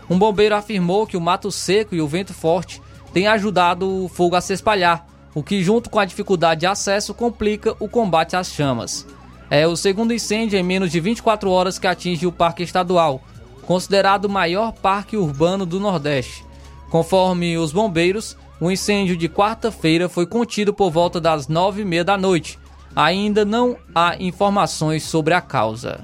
Um 0.10 0.18
bombeiro 0.18 0.56
afirmou 0.56 1.08
que 1.08 1.18
o 1.18 1.22
mato 1.22 1.52
seco 1.52 1.96
e 1.96 2.02
o 2.02 2.08
vento 2.08 2.34
forte 2.34 2.82
têm 3.14 3.28
ajudado 3.28 4.06
o 4.06 4.08
fogo 4.08 4.36
a 4.36 4.42
se 4.42 4.54
espalhar, 4.54 5.08
o 5.34 5.42
que, 5.42 5.64
junto 5.64 5.90
com 5.90 6.00
a 6.00 6.06
dificuldade 6.06 6.62
de 6.62 6.68
acesso, 6.68 7.14
complica 7.14 7.76
o 7.80 7.90
combate 7.90 8.36
às 8.36 8.52
chamas. 8.52 9.06
É 9.50 9.68
o 9.68 9.76
segundo 9.76 10.14
incêndio 10.14 10.58
em 10.58 10.64
menos 10.64 10.92
de 10.92 11.00
24 11.00 11.50
horas 11.50 11.78
que 11.78 11.88
atinge 11.88 12.26
o 12.26 12.32
Parque 12.32 12.64
Estadual, 12.64 13.22
considerado 13.64 14.26
o 14.26 14.30
maior 14.30 14.72
parque 14.72 15.18
urbano 15.18 15.66
do 15.66 15.80
Nordeste. 15.80 16.46
Conforme 16.90 17.58
os 17.58 17.72
bombeiros, 17.72 18.38
o 18.60 18.72
incêndio 18.72 19.18
de 19.18 19.28
quarta-feira 19.28 20.08
foi 20.08 20.26
contido 20.26 20.74
por 20.74 20.90
volta 20.90 21.20
das 21.20 21.48
nove 21.48 21.82
e 21.82 21.86
meia 21.86 22.04
da 22.04 22.18
noite 22.18 22.60
Ainda 22.96 23.44
não 23.44 23.78
há 23.94 24.16
informações 24.20 25.04
sobre 25.04 25.34
a 25.34 25.42
causa. 25.42 26.00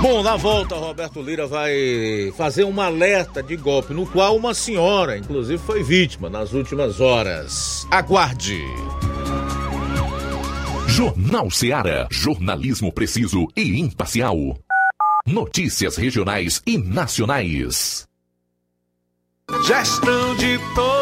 Bom, 0.00 0.22
na 0.22 0.36
volta, 0.36 0.74
Roberto 0.74 1.22
Lira 1.22 1.46
vai 1.46 2.32
fazer 2.36 2.64
um 2.64 2.80
alerta 2.80 3.40
de 3.42 3.56
golpe, 3.56 3.94
no 3.94 4.04
qual 4.04 4.36
uma 4.36 4.52
senhora, 4.52 5.16
inclusive, 5.16 5.62
foi 5.62 5.82
vítima 5.82 6.28
nas 6.28 6.52
últimas 6.52 7.00
horas. 7.00 7.86
Aguarde. 7.90 8.64
Jornal 10.88 11.50
Seara. 11.50 12.08
Jornalismo 12.10 12.92
preciso 12.92 13.46
e 13.56 13.80
imparcial. 13.80 14.36
Notícias 15.24 15.96
regionais 15.96 16.60
e 16.66 16.76
nacionais. 16.76 18.06
Gestão 19.64 20.34
de 20.36 20.58
todos 20.74 21.01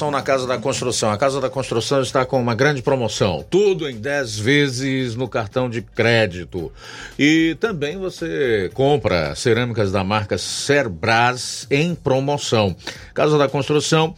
Promoção 0.00 0.10
na 0.10 0.22
Casa 0.22 0.46
da 0.46 0.56
Construção. 0.56 1.10
A 1.10 1.18
Casa 1.18 1.40
da 1.40 1.50
Construção 1.50 2.00
está 2.00 2.24
com 2.24 2.40
uma 2.40 2.54
grande 2.54 2.80
promoção. 2.80 3.44
Tudo 3.50 3.88
em 3.88 3.96
10 3.96 4.38
vezes 4.38 5.14
no 5.14 5.28
cartão 5.28 5.68
de 5.68 5.82
crédito. 5.82 6.72
E 7.18 7.54
também 7.60 7.98
você 7.98 8.70
compra 8.72 9.34
cerâmicas 9.34 9.92
da 9.92 10.02
marca 10.02 10.38
Cerbras 10.38 11.66
em 11.70 11.94
promoção. 11.94 12.74
Casa 13.12 13.36
da 13.36 13.46
Construção 13.46 14.14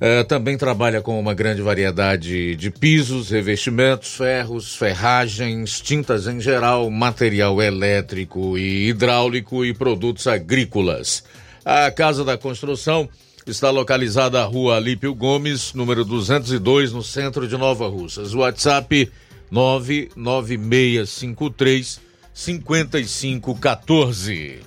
eh, 0.00 0.24
também 0.24 0.56
trabalha 0.56 1.02
com 1.02 1.20
uma 1.20 1.34
grande 1.34 1.60
variedade 1.60 2.56
de 2.56 2.70
pisos, 2.70 3.28
revestimentos, 3.28 4.14
ferros, 4.14 4.74
ferragens, 4.74 5.78
tintas 5.78 6.26
em 6.26 6.40
geral, 6.40 6.88
material 6.88 7.60
elétrico 7.60 8.56
e 8.56 8.88
hidráulico 8.88 9.62
e 9.62 9.74
produtos 9.74 10.26
agrícolas. 10.26 11.22
A 11.64 11.90
Casa 11.90 12.24
da 12.24 12.38
Construção 12.38 13.10
está 13.50 13.70
localizada 13.70 14.38
na 14.38 14.44
rua 14.44 14.76
Alípio 14.76 15.12
Gomes, 15.14 15.72
número 15.74 16.04
202, 16.04 16.92
no 16.92 17.02
centro 17.02 17.48
de 17.48 17.56
Nova 17.56 17.88
Russas. 17.88 18.34
WhatsApp 18.34 19.10
99653 19.50 22.00
5514. 22.32 24.60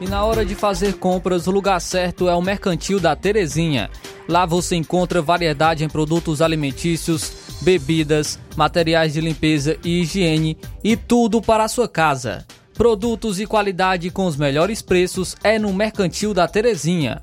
E 0.00 0.06
na 0.06 0.24
hora 0.24 0.44
de 0.44 0.54
fazer 0.54 0.94
compras, 0.94 1.46
o 1.46 1.50
lugar 1.50 1.80
certo 1.80 2.28
é 2.28 2.34
o 2.34 2.42
Mercantil 2.42 3.00
da 3.00 3.16
Terezinha. 3.16 3.90
Lá 4.28 4.44
você 4.44 4.76
encontra 4.76 5.22
variedade 5.22 5.84
em 5.84 5.88
produtos 5.88 6.42
alimentícios, 6.42 7.32
bebidas, 7.62 8.38
materiais 8.56 9.14
de 9.14 9.20
limpeza 9.20 9.78
e 9.84 10.02
higiene 10.02 10.58
e 10.84 10.96
tudo 10.96 11.40
para 11.40 11.64
a 11.64 11.68
sua 11.68 11.88
casa. 11.88 12.46
Produtos 12.74 13.40
e 13.40 13.46
qualidade 13.46 14.10
com 14.10 14.26
os 14.26 14.36
melhores 14.36 14.82
preços 14.82 15.34
é 15.42 15.58
no 15.58 15.72
Mercantil 15.72 16.34
da 16.34 16.46
Terezinha. 16.46 17.22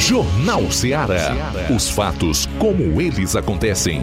Jornal 0.00 0.72
Ceará. 0.72 1.36
Os 1.68 1.90
fatos 1.90 2.48
como 2.58 3.00
eles 3.02 3.36
acontecem. 3.36 4.00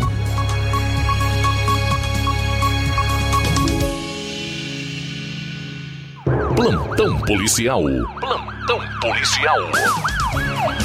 Plantão 6.56 7.20
policial. 7.22 7.82
Plantão 8.20 8.80
policial. 9.02 9.58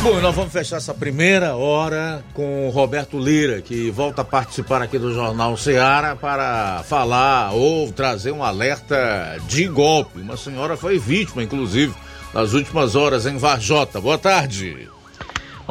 Bom, 0.03 0.19
nós 0.23 0.35
vamos 0.35 0.51
fechar 0.51 0.79
essa 0.79 0.95
primeira 0.95 1.57
hora 1.57 2.25
com 2.33 2.67
o 2.67 2.71
Roberto 2.71 3.19
Lira, 3.19 3.61
que 3.61 3.91
volta 3.91 4.23
a 4.23 4.25
participar 4.25 4.81
aqui 4.81 4.99
do 4.99 5.13
Jornal 5.13 5.59
Ceará 5.59 6.17
para 6.17 6.83
falar 6.89 7.53
ou 7.53 7.93
trazer 7.93 8.33
um 8.33 8.43
alerta 8.43 9.37
de 9.47 9.69
golpe. 9.69 10.21
Uma 10.21 10.39
senhora 10.39 10.75
foi 10.75 10.99
vítima, 10.99 11.43
inclusive, 11.43 11.95
nas 12.33 12.55
últimas 12.55 12.97
horas 12.97 13.27
em 13.27 13.37
Varjota. 13.37 14.01
Boa 14.01 14.17
tarde. 14.17 14.89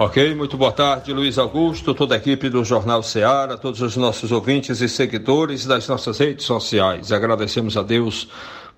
Ok, 0.04 0.34
muito 0.34 0.58
boa 0.58 0.72
tarde, 0.72 1.14
Luiz 1.14 1.38
Augusto, 1.38 1.94
toda 1.94 2.16
a 2.16 2.18
equipe 2.18 2.50
do 2.50 2.66
Jornal 2.66 3.04
Ceará, 3.04 3.56
todos 3.56 3.82
os 3.82 3.96
nossos 3.96 4.32
ouvintes 4.32 4.82
e 4.82 4.90
seguidores 4.90 5.64
das 5.68 5.88
nossas 5.88 6.18
redes 6.18 6.44
sociais. 6.44 7.12
Agradecemos 7.12 7.78
a 7.78 7.84
Deus 7.84 8.28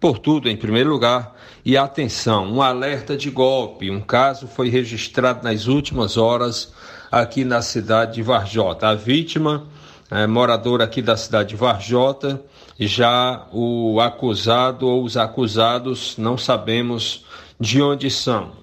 por 0.01 0.19
tudo, 0.19 0.49
em 0.49 0.57
primeiro 0.57 0.89
lugar. 0.89 1.33
E 1.63 1.77
atenção, 1.77 2.51
um 2.51 2.61
alerta 2.61 3.15
de 3.15 3.29
golpe. 3.29 3.89
Um 3.89 4.01
caso 4.01 4.47
foi 4.47 4.67
registrado 4.67 5.45
nas 5.45 5.67
últimas 5.67 6.17
horas 6.17 6.73
aqui 7.09 7.45
na 7.45 7.61
cidade 7.61 8.15
de 8.15 8.21
Varjota. 8.21 8.89
A 8.89 8.93
vítima 8.93 9.65
é 10.11 10.27
moradora 10.27 10.83
aqui 10.83 11.01
da 11.01 11.15
cidade 11.15 11.51
de 11.51 11.55
Varjota, 11.55 12.43
já 12.77 13.47
o 13.53 13.97
acusado 14.01 14.89
ou 14.89 15.05
os 15.05 15.15
acusados 15.15 16.17
não 16.17 16.37
sabemos 16.37 17.23
de 17.57 17.81
onde 17.81 18.09
são. 18.11 18.62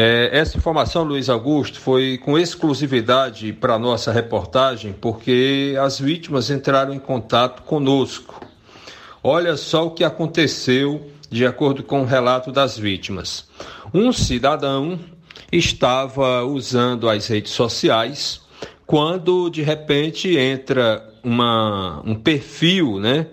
É, 0.00 0.30
essa 0.30 0.56
informação, 0.56 1.02
Luiz 1.02 1.28
Augusto, 1.28 1.80
foi 1.80 2.18
com 2.18 2.38
exclusividade 2.38 3.52
para 3.52 3.76
nossa 3.80 4.12
reportagem, 4.12 4.92
porque 4.92 5.74
as 5.82 5.98
vítimas 5.98 6.50
entraram 6.50 6.94
em 6.94 7.00
contato 7.00 7.64
conosco. 7.64 8.46
Olha 9.24 9.56
só 9.56 9.88
o 9.88 9.90
que 9.90 10.04
aconteceu, 10.04 11.10
de 11.28 11.44
acordo 11.44 11.82
com 11.82 12.02
o 12.02 12.04
relato 12.04 12.52
das 12.52 12.78
vítimas. 12.78 13.48
Um 13.92 14.12
cidadão 14.12 15.00
estava 15.50 16.44
usando 16.44 17.08
as 17.08 17.26
redes 17.26 17.50
sociais 17.50 18.40
quando 18.86 19.50
de 19.50 19.62
repente 19.62 20.38
entra 20.38 21.12
uma, 21.24 22.00
um 22.06 22.14
perfil, 22.14 23.00
né? 23.00 23.26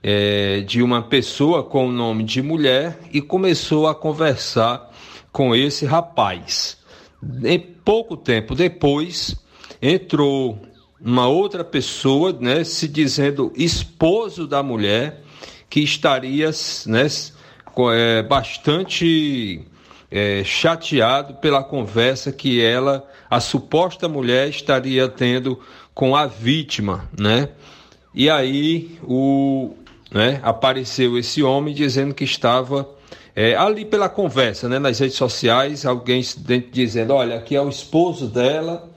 É, 0.00 0.60
de 0.60 0.80
uma 0.80 1.02
pessoa 1.02 1.64
com 1.64 1.88
o 1.88 1.90
nome 1.90 2.22
de 2.22 2.40
mulher 2.40 3.00
e 3.12 3.20
começou 3.20 3.88
a 3.88 3.94
conversar 3.96 4.93
com 5.34 5.52
esse 5.52 5.84
rapaz. 5.84 6.78
Pouco 7.84 8.16
tempo 8.16 8.54
depois, 8.54 9.34
entrou 9.82 10.62
uma 11.00 11.26
outra 11.26 11.64
pessoa, 11.64 12.32
né, 12.32 12.62
se 12.62 12.86
dizendo 12.86 13.52
esposo 13.56 14.46
da 14.46 14.62
mulher, 14.62 15.22
que 15.68 15.80
estaria 15.80 16.50
né, 16.86 17.06
é, 17.92 18.22
bastante 18.22 19.62
é, 20.08 20.44
chateado 20.44 21.34
pela 21.34 21.64
conversa 21.64 22.30
que 22.30 22.62
ela, 22.62 23.04
a 23.28 23.40
suposta 23.40 24.08
mulher, 24.08 24.48
estaria 24.48 25.08
tendo 25.08 25.58
com 25.92 26.14
a 26.14 26.26
vítima, 26.26 27.10
né? 27.18 27.48
E 28.14 28.30
aí 28.30 29.00
o, 29.02 29.74
né, 30.12 30.38
apareceu 30.44 31.18
esse 31.18 31.42
homem 31.42 31.74
dizendo 31.74 32.14
que 32.14 32.22
estava 32.22 32.93
é, 33.36 33.54
ali 33.56 33.84
pela 33.84 34.08
conversa, 34.08 34.68
né, 34.68 34.78
nas 34.78 34.98
redes 34.98 35.16
sociais, 35.16 35.84
alguém 35.84 36.22
dizendo, 36.70 37.14
olha, 37.14 37.36
aqui 37.36 37.56
é 37.56 37.60
o 37.60 37.68
esposo 37.68 38.28
dela, 38.28 38.88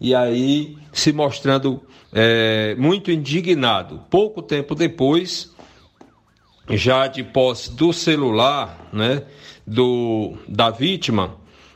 e 0.00 0.14
aí 0.14 0.76
se 0.92 1.12
mostrando 1.12 1.82
é, 2.12 2.74
muito 2.76 3.10
indignado. 3.10 4.02
Pouco 4.10 4.42
tempo 4.42 4.74
depois, 4.74 5.50
já 6.70 7.06
de 7.06 7.22
posse 7.24 7.72
do 7.72 7.92
celular, 7.92 8.88
né, 8.92 9.22
do, 9.66 10.34
da 10.46 10.70
vítima, 10.70 11.34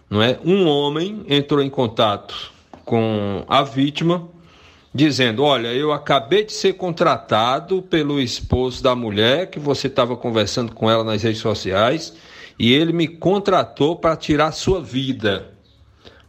não 0.09 0.21
é? 0.21 0.39
Um 0.45 0.67
homem 0.67 1.25
entrou 1.29 1.63
em 1.63 1.71
contato 1.71 2.53
com 2.85 3.45
a 3.49 3.63
vítima 3.63 4.29
dizendo: 4.95 5.43
Olha, 5.43 5.69
eu 5.69 5.93
acabei 5.93 6.45
de 6.45 6.53
ser 6.53 6.75
contratado 6.75 7.83
pelo 7.83 8.21
esposo 8.21 8.83
da 8.83 8.95
mulher 8.95 9.49
que 9.49 9.59
você 9.59 9.87
estava 9.87 10.17
conversando 10.17 10.75
com 10.75 10.91
ela 10.91 11.05
nas 11.05 11.23
redes 11.23 11.41
sociais 11.41 12.13
e 12.59 12.73
ele 12.73 12.93
me 12.93 13.09
contratou 13.09 13.97
para 13.97 14.17
tirar 14.17 14.53
sua 14.53 14.83
vida. 14.83 15.53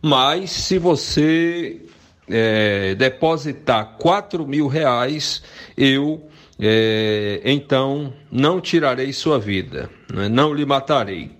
Mas 0.01 0.51
se 0.51 0.77
você 0.79 1.81
é, 2.29 2.95
depositar 2.95 3.97
4 3.99 4.47
mil 4.47 4.67
reais, 4.67 5.43
eu 5.77 6.27
é, 6.59 7.41
então 7.43 8.13
não 8.31 8.61
tirarei 8.61 9.11
sua 9.11 9.39
vida, 9.39 9.89
né? 10.11 10.29
não 10.29 10.53
lhe 10.53 10.65
matarei. 10.65 11.31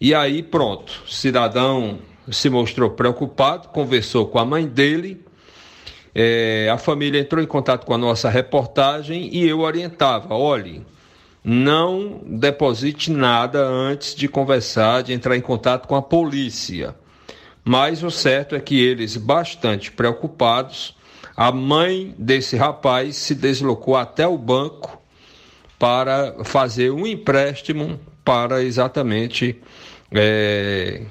E 0.00 0.14
aí, 0.14 0.42
pronto, 0.42 1.02
o 1.06 1.10
cidadão 1.10 1.98
se 2.30 2.50
mostrou 2.50 2.90
preocupado, 2.90 3.68
conversou 3.68 4.26
com 4.26 4.38
a 4.38 4.44
mãe 4.44 4.66
dele 4.66 5.23
é, 6.14 6.68
a 6.72 6.78
família 6.78 7.20
entrou 7.20 7.42
em 7.42 7.46
contato 7.46 7.84
com 7.84 7.92
a 7.92 7.98
nossa 7.98 8.30
reportagem 8.30 9.28
e 9.34 9.48
eu 9.48 9.60
orientava: 9.60 10.34
olhe, 10.34 10.86
não 11.42 12.20
deposite 12.24 13.10
nada 13.10 13.66
antes 13.66 14.14
de 14.14 14.28
conversar, 14.28 15.02
de 15.02 15.12
entrar 15.12 15.36
em 15.36 15.40
contato 15.40 15.88
com 15.88 15.96
a 15.96 16.02
polícia. 16.02 16.94
Mas 17.64 18.02
o 18.02 18.10
certo 18.10 18.54
é 18.54 18.60
que 18.60 18.78
eles, 18.78 19.16
bastante 19.16 19.90
preocupados, 19.90 20.96
a 21.36 21.50
mãe 21.50 22.14
desse 22.16 22.56
rapaz 22.56 23.16
se 23.16 23.34
deslocou 23.34 23.96
até 23.96 24.26
o 24.26 24.38
banco 24.38 25.02
para 25.78 26.44
fazer 26.44 26.90
um 26.90 27.06
empréstimo 27.06 27.98
para 28.24 28.62
exatamente 28.62 29.60
é, 30.12 31.02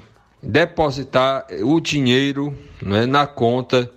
depositar 0.42 1.46
o 1.62 1.80
dinheiro 1.82 2.58
né, 2.82 3.06
na 3.06 3.28
conta 3.28 3.92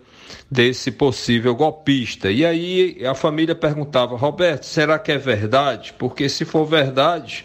desse 0.51 0.91
possível 0.91 1.55
golpista. 1.55 2.31
E 2.31 2.45
aí 2.45 3.05
a 3.05 3.15
família 3.15 3.55
perguntava, 3.55 4.17
Roberto, 4.17 4.65
será 4.65 4.99
que 4.99 5.13
é 5.13 5.19
verdade? 5.19 5.95
Porque 5.99 6.29
se 6.29 6.45
for 6.45 6.65
verdade, 6.65 7.45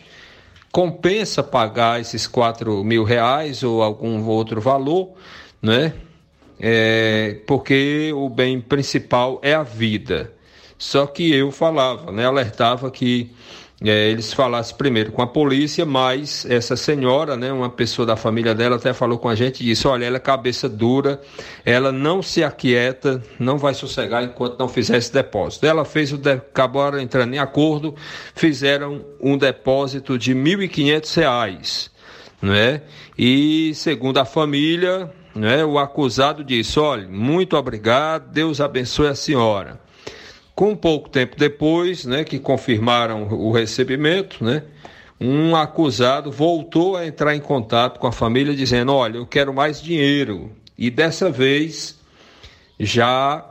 compensa 0.71 1.43
pagar 1.43 1.99
esses 1.99 2.27
4 2.27 2.83
mil 2.83 3.03
reais 3.03 3.63
ou 3.63 3.81
algum 3.81 4.25
outro 4.27 4.61
valor, 4.61 5.13
né? 5.61 5.93
É, 6.59 7.39
porque 7.47 8.11
o 8.13 8.29
bem 8.29 8.61
principal 8.61 9.39
é 9.41 9.53
a 9.53 9.63
vida. 9.63 10.31
Só 10.77 11.05
que 11.07 11.33
eu 11.33 11.51
falava, 11.51 12.11
né, 12.11 12.25
alertava 12.25 12.89
que 12.89 13.31
é, 13.83 14.09
eles 14.09 14.31
falassem 14.31 14.75
primeiro 14.75 15.11
com 15.11 15.23
a 15.23 15.27
polícia, 15.27 15.85
mas 15.87 16.45
essa 16.45 16.75
senhora, 16.75 17.35
né, 17.35 17.51
uma 17.51 17.69
pessoa 17.69 18.05
da 18.05 18.15
família 18.15 18.53
dela, 18.53 18.75
até 18.75 18.93
falou 18.93 19.17
com 19.17 19.27
a 19.27 19.33
gente 19.33 19.61
e 19.61 19.65
disse: 19.65 19.87
olha, 19.87 20.05
ela 20.05 20.17
é 20.17 20.19
cabeça 20.19 20.69
dura, 20.69 21.19
ela 21.65 21.91
não 21.91 22.21
se 22.21 22.43
aquieta, 22.43 23.23
não 23.39 23.57
vai 23.57 23.73
sossegar 23.73 24.23
enquanto 24.23 24.59
não 24.59 24.67
fizer 24.67 24.97
esse 24.97 25.11
depósito. 25.11 25.65
Ela 25.65 25.83
fez 25.83 26.13
o 26.13 26.17
de... 26.17 26.31
acabaram 26.31 26.99
entrando 26.99 27.33
em 27.33 27.39
acordo, 27.39 27.95
fizeram 28.35 29.03
um 29.19 29.35
depósito 29.35 30.15
de 30.15 30.33
R$ 30.33 30.67
1.500, 30.67 31.89
né? 32.39 32.83
E 33.17 33.73
segundo 33.73 34.19
a 34.19 34.25
família, 34.25 35.11
né, 35.33 35.65
o 35.65 35.79
acusado 35.79 36.43
disse: 36.43 36.79
olha, 36.79 37.07
muito 37.07 37.57
obrigado, 37.57 38.31
Deus 38.31 38.61
abençoe 38.61 39.07
a 39.07 39.15
senhora. 39.15 39.79
Com 40.61 40.75
pouco 40.75 41.09
tempo 41.09 41.35
depois, 41.35 42.05
né, 42.05 42.23
que 42.23 42.37
confirmaram 42.37 43.27
o 43.29 43.51
recebimento, 43.51 44.43
né, 44.45 44.61
um 45.19 45.55
acusado 45.55 46.31
voltou 46.31 46.95
a 46.95 47.07
entrar 47.07 47.35
em 47.35 47.39
contato 47.39 47.99
com 47.99 48.05
a 48.05 48.11
família 48.11 48.55
dizendo: 48.55 48.93
Olha, 48.93 49.17
eu 49.17 49.25
quero 49.25 49.51
mais 49.51 49.81
dinheiro. 49.81 50.51
E 50.77 50.91
dessa 50.91 51.31
vez, 51.31 51.99
já 52.79 53.43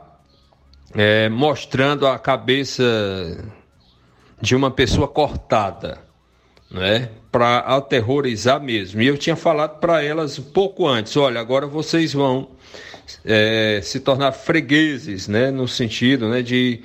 é, 0.95 1.27
mostrando 1.27 2.07
a 2.07 2.17
cabeça 2.17 2.81
de 4.41 4.55
uma 4.55 4.71
pessoa 4.71 5.05
cortada, 5.05 5.99
né, 6.71 7.09
para 7.29 7.57
aterrorizar 7.57 8.63
mesmo. 8.63 9.01
E 9.01 9.07
eu 9.07 9.17
tinha 9.17 9.35
falado 9.35 9.81
para 9.81 10.01
elas 10.01 10.39
um 10.39 10.43
pouco 10.43 10.87
antes: 10.87 11.17
Olha, 11.17 11.41
agora 11.41 11.67
vocês 11.67 12.13
vão 12.13 12.51
é, 13.25 13.79
se 13.83 13.99
tornar 13.99 14.31
fregueses, 14.31 15.27
né, 15.27 15.51
no 15.51 15.67
sentido 15.67 16.27
né, 16.29 16.41
de, 16.41 16.81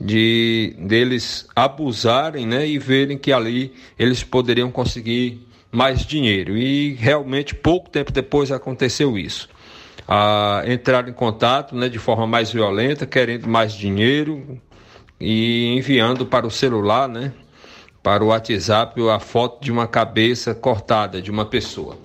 de 0.00 0.74
deles 0.78 1.46
abusarem 1.54 2.46
né, 2.46 2.66
e 2.66 2.78
verem 2.78 3.18
que 3.18 3.32
ali 3.32 3.72
eles 3.98 4.22
poderiam 4.22 4.70
conseguir 4.70 5.46
mais 5.70 6.06
dinheiro. 6.06 6.56
E 6.56 6.94
realmente 6.94 7.54
pouco 7.54 7.90
tempo 7.90 8.12
depois 8.12 8.50
aconteceu 8.50 9.18
isso. 9.18 9.48
Ah, 10.08 10.62
entraram 10.66 11.08
em 11.08 11.12
contato 11.12 11.74
né, 11.74 11.88
de 11.88 11.98
forma 11.98 12.26
mais 12.26 12.52
violenta, 12.52 13.06
querendo 13.06 13.48
mais 13.48 13.72
dinheiro 13.72 14.60
e 15.20 15.74
enviando 15.76 16.26
para 16.26 16.46
o 16.46 16.50
celular, 16.50 17.08
né, 17.08 17.32
para 18.02 18.22
o 18.22 18.28
WhatsApp, 18.28 19.00
a 19.08 19.18
foto 19.18 19.64
de 19.64 19.72
uma 19.72 19.86
cabeça 19.86 20.54
cortada 20.54 21.20
de 21.20 21.30
uma 21.30 21.44
pessoa. 21.44 21.98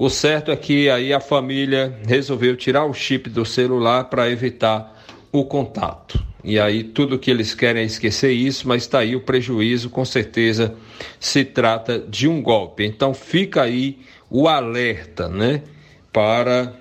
O 0.00 0.08
certo 0.08 0.50
é 0.50 0.56
que 0.56 0.88
aí 0.88 1.12
a 1.12 1.20
família 1.20 1.94
resolveu 2.08 2.56
tirar 2.56 2.86
o 2.86 2.94
chip 2.94 3.28
do 3.28 3.44
celular 3.44 4.04
para 4.04 4.30
evitar 4.30 4.98
o 5.30 5.44
contato. 5.44 6.18
E 6.42 6.58
aí 6.58 6.82
tudo 6.82 7.18
que 7.18 7.30
eles 7.30 7.54
querem 7.54 7.82
é 7.82 7.84
esquecer 7.84 8.32
isso, 8.32 8.66
mas 8.66 8.84
está 8.84 9.00
aí 9.00 9.14
o 9.14 9.20
prejuízo, 9.20 9.90
com 9.90 10.02
certeza 10.02 10.74
se 11.20 11.44
trata 11.44 11.98
de 11.98 12.26
um 12.26 12.40
golpe. 12.40 12.82
Então 12.82 13.12
fica 13.12 13.60
aí 13.60 13.98
o 14.30 14.48
alerta, 14.48 15.28
né, 15.28 15.64
para 16.10 16.72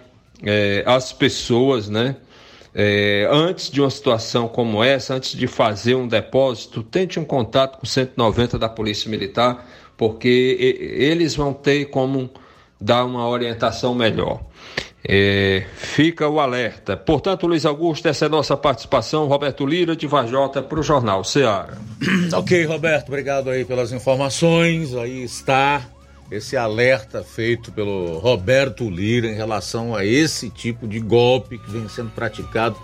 é, 0.41 0.81
as 0.85 1.11
pessoas, 1.11 1.89
né, 1.89 2.15
é, 2.73 3.27
antes 3.29 3.69
de 3.69 3.81
uma 3.81 3.89
situação 3.89 4.47
como 4.47 4.81
essa, 4.81 5.15
antes 5.15 5.35
de 5.35 5.45
fazer 5.45 5.93
um 5.93 6.07
depósito, 6.07 6.81
tente 6.83 7.19
um 7.19 7.25
contato 7.25 7.79
com 7.79 7.85
190 7.85 8.57
da 8.57 8.69
Polícia 8.69 9.11
Militar, 9.11 9.69
porque 9.97 10.57
eles 10.97 11.35
vão 11.35 11.51
ter 11.51 11.89
como 11.89 12.29
dar 12.79 13.05
uma 13.05 13.27
orientação 13.27 13.93
melhor. 13.93 14.41
É, 15.07 15.65
fica 15.75 16.27
o 16.27 16.39
alerta. 16.39 16.97
Portanto, 16.97 17.47
Luiz 17.47 17.65
Augusto, 17.65 18.07
essa 18.07 18.25
é 18.25 18.29
nossa 18.29 18.57
participação. 18.57 19.27
Roberto 19.27 19.65
Lira, 19.65 19.95
de 19.95 20.05
Vajota, 20.07 20.61
para 20.61 20.79
o 20.79 20.83
Jornal 20.83 21.23
Ceará. 21.23 21.77
ok, 22.33 22.65
Roberto, 22.65 23.07
obrigado 23.07 23.49
aí 23.49 23.63
pelas 23.63 23.91
informações. 23.91 24.93
Aí 24.95 25.23
está 25.23 25.87
esse 26.31 26.55
alerta 26.55 27.23
feito 27.23 27.71
pelo 27.71 28.19
Roberto 28.19 28.89
Lira 28.89 29.27
em 29.27 29.35
relação 29.35 29.95
a 29.95 30.05
esse 30.05 30.49
tipo 30.49 30.87
de 30.87 30.99
golpe 30.99 31.57
que 31.57 31.71
vem 31.71 31.87
sendo 31.89 32.11
praticado 32.11 32.77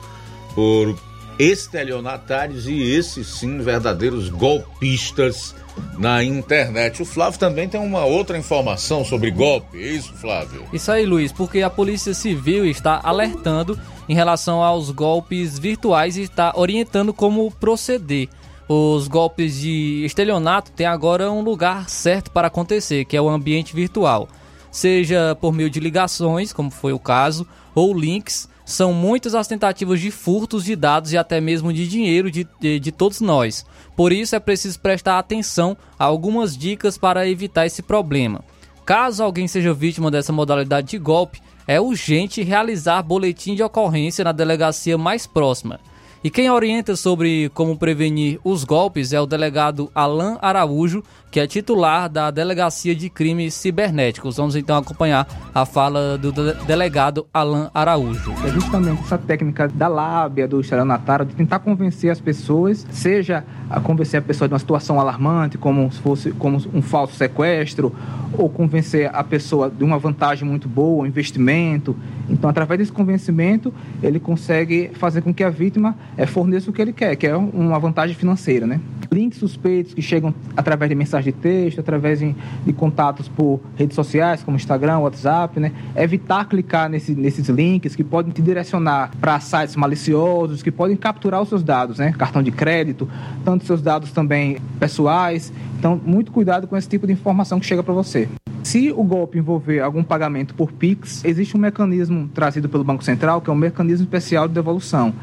por 0.55 0.97
estelionatários 1.39 2.67
e 2.67 2.81
esses 2.95 3.27
sim 3.27 3.59
verdadeiros 3.59 4.29
golpistas 4.29 5.55
na 5.97 6.23
internet. 6.23 7.01
O 7.01 7.05
Flávio 7.05 7.39
também 7.39 7.67
tem 7.67 7.79
uma 7.79 8.05
outra 8.05 8.37
informação 8.37 9.03
sobre 9.03 9.31
golpe, 9.31 9.77
é 9.77 9.87
isso, 9.87 10.13
Flávio? 10.13 10.63
Isso 10.71 10.91
aí, 10.91 11.05
Luiz, 11.05 11.31
porque 11.31 11.61
a 11.61 11.69
Polícia 11.69 12.13
Civil 12.13 12.65
está 12.65 12.99
alertando 13.03 13.79
em 14.07 14.13
relação 14.13 14.63
aos 14.63 14.91
golpes 14.91 15.57
virtuais 15.57 16.17
e 16.17 16.21
está 16.21 16.53
orientando 16.55 17.13
como 17.13 17.51
proceder. 17.51 18.29
Os 18.67 19.07
golpes 19.07 19.59
de 19.59 20.03
estelionato 20.05 20.71
têm 20.71 20.87
agora 20.87 21.31
um 21.31 21.41
lugar 21.41 21.87
certo 21.87 22.31
para 22.31 22.47
acontecer, 22.47 23.05
que 23.05 23.15
é 23.15 23.21
o 23.21 23.29
ambiente 23.29 23.75
virtual. 23.75 24.27
Seja 24.71 25.37
por 25.39 25.53
meio 25.53 25.69
de 25.69 25.79
ligações, 25.79 26.51
como 26.51 26.71
foi 26.71 26.91
o 26.91 26.99
caso, 26.99 27.47
ou 27.75 27.97
links, 27.97 28.49
são 28.65 28.91
muitas 28.91 29.35
as 29.35 29.47
tentativas 29.47 30.01
de 30.01 30.09
furtos 30.09 30.65
de 30.65 30.75
dados 30.75 31.13
e 31.13 31.17
até 31.17 31.39
mesmo 31.39 31.71
de 31.71 31.87
dinheiro 31.87 32.31
de, 32.31 32.47
de, 32.59 32.79
de, 32.79 32.91
todos 32.91 33.21
nós. 33.21 33.65
Por 33.95 34.11
isso 34.11 34.35
é 34.35 34.39
preciso 34.39 34.79
prestar 34.79 35.19
atenção 35.19 35.77
a 35.97 36.05
algumas 36.05 36.57
dicas 36.57 36.97
para 36.97 37.29
evitar 37.29 37.67
esse 37.67 37.83
problema. 37.83 38.43
Caso 38.83 39.23
alguém 39.23 39.47
seja 39.47 39.73
vítima 39.73 40.09
dessa 40.09 40.33
modalidade 40.33 40.87
de 40.89 40.97
golpe, 40.97 41.41
é 41.67 41.79
urgente 41.79 42.43
realizar 42.43 43.01
boletim 43.01 43.55
de 43.55 43.63
ocorrência 43.63 44.23
na 44.23 44.31
delegacia 44.31 44.97
mais 44.97 45.25
próxima. 45.25 45.79
E 46.23 46.29
quem 46.31 46.49
orienta 46.49 46.95
sobre 46.95 47.49
como 47.53 47.77
prevenir 47.77 48.39
os 48.43 48.63
golpes 48.63 49.13
é 49.13 49.21
o 49.21 49.27
delegado 49.27 49.91
Alain 49.93 50.37
Araújo, 50.41 51.03
que 51.35 51.39
é 51.41 51.45
titular 51.45 52.07
da 52.07 52.31
Delegacia 52.31 52.95
de 52.95 53.09
Crimes 53.09 53.55
Cibernéticos. 53.55 54.37
Vamos 54.37 54.55
então 54.55 54.77
acompanhar 54.77 55.27
a 55.53 55.65
fala 55.65 56.17
do 56.17 56.31
delegado 56.63 57.27
Alain 57.33 57.67
Araújo. 57.73 58.33
É 58.47 58.49
justamente 58.51 59.01
essa 59.01 59.17
técnica 59.17 59.67
da 59.67 59.89
lábia, 59.89 60.47
do 60.47 60.61
estelionatário, 60.61 61.25
de 61.25 61.35
tentar 61.35 61.59
convencer 61.59 62.09
as 62.09 62.21
pessoas, 62.21 62.87
seja 62.89 63.43
a 63.69 63.81
convencer 63.81 64.17
a 64.17 64.23
pessoa 64.23 64.47
de 64.47 64.53
uma 64.53 64.59
situação 64.59 64.97
alarmante, 64.97 65.57
como 65.57 65.91
se 65.91 65.99
fosse 65.99 66.31
como 66.31 66.57
um 66.73 66.81
falso 66.81 67.15
sequestro, 67.15 67.93
ou 68.37 68.49
convencer 68.49 69.09
a 69.13 69.21
pessoa 69.21 69.69
de 69.69 69.83
uma 69.83 69.97
vantagem 69.97 70.47
muito 70.47 70.69
boa, 70.69 71.03
um 71.03 71.05
investimento. 71.05 71.97
Então, 72.29 72.49
através 72.49 72.79
desse 72.79 72.91
convencimento, 72.93 73.73
ele 74.01 74.21
consegue 74.21 74.91
fazer 74.93 75.21
com 75.21 75.33
que 75.33 75.43
a 75.43 75.49
vítima 75.49 75.97
é, 76.15 76.25
forneça 76.25 76.69
o 76.69 76.73
que 76.73 76.81
ele 76.81 76.93
quer, 76.93 77.15
que 77.17 77.27
é 77.27 77.35
uma 77.35 77.77
vantagem 77.77 78.15
financeira, 78.15 78.65
né? 78.65 78.79
Links 79.11 79.39
suspeitos 79.39 79.93
que 79.93 80.01
chegam 80.01 80.33
através 80.55 80.89
de 80.89 80.95
mensagens 80.95 81.24
de 81.25 81.31
texto, 81.31 81.79
através 81.79 82.19
de, 82.19 82.35
contatos 82.73 83.27
por 83.27 83.59
redes 83.75 83.95
sociais, 83.95 84.43
como 84.43 84.57
Instagram, 84.57 84.99
WhatsApp, 84.99 85.59
né? 85.59 85.71
Evitar 85.95 86.45
clicar 86.45 86.89
nesse, 86.89 87.13
nesses 87.13 87.47
links 87.49 87.95
que 87.95 88.03
podem 88.03 88.31
te 88.31 88.41
direcionar 88.41 89.11
para 89.19 89.39
sites 89.39 89.75
maliciosos, 89.75 90.61
que 90.61 90.71
podem 90.71 90.95
capturar 90.95 91.41
os 91.41 91.49
seus 91.49 91.63
dados, 91.63 91.99
né? 91.99 92.13
Cartão 92.17 92.43
de 92.43 92.51
crédito, 92.51 93.09
tanto 93.43 93.65
seus 93.65 93.81
dados 93.81 94.11
também 94.11 94.57
pessoais. 94.79 95.51
Então, 95.77 95.99
muito 96.03 96.31
cuidado 96.31 96.67
com 96.67 96.77
esse 96.77 96.87
tipo 96.87 97.05
de 97.05 97.13
informação 97.13 97.59
que 97.59 97.65
chega 97.65 97.83
para 97.83 97.93
você. 97.93 98.27
Se 98.63 98.91
o 98.91 99.03
golpe 99.03 99.37
envolver 99.37 99.79
algum 99.79 100.03
pagamento 100.03 100.55
por 100.55 100.71
Pix, 100.71 101.23
existe 101.23 101.55
um 101.55 101.59
mecanismo 101.59 102.27
trazido 102.33 102.67
pelo 102.67 102.83
Banco 102.83 103.03
Central, 103.03 103.39
que 103.39 103.49
é 103.49 103.53
um 103.53 103.55
mecanismo 103.55 104.05
especial 104.05 104.47
de 104.47 104.55
devolução 104.55 105.13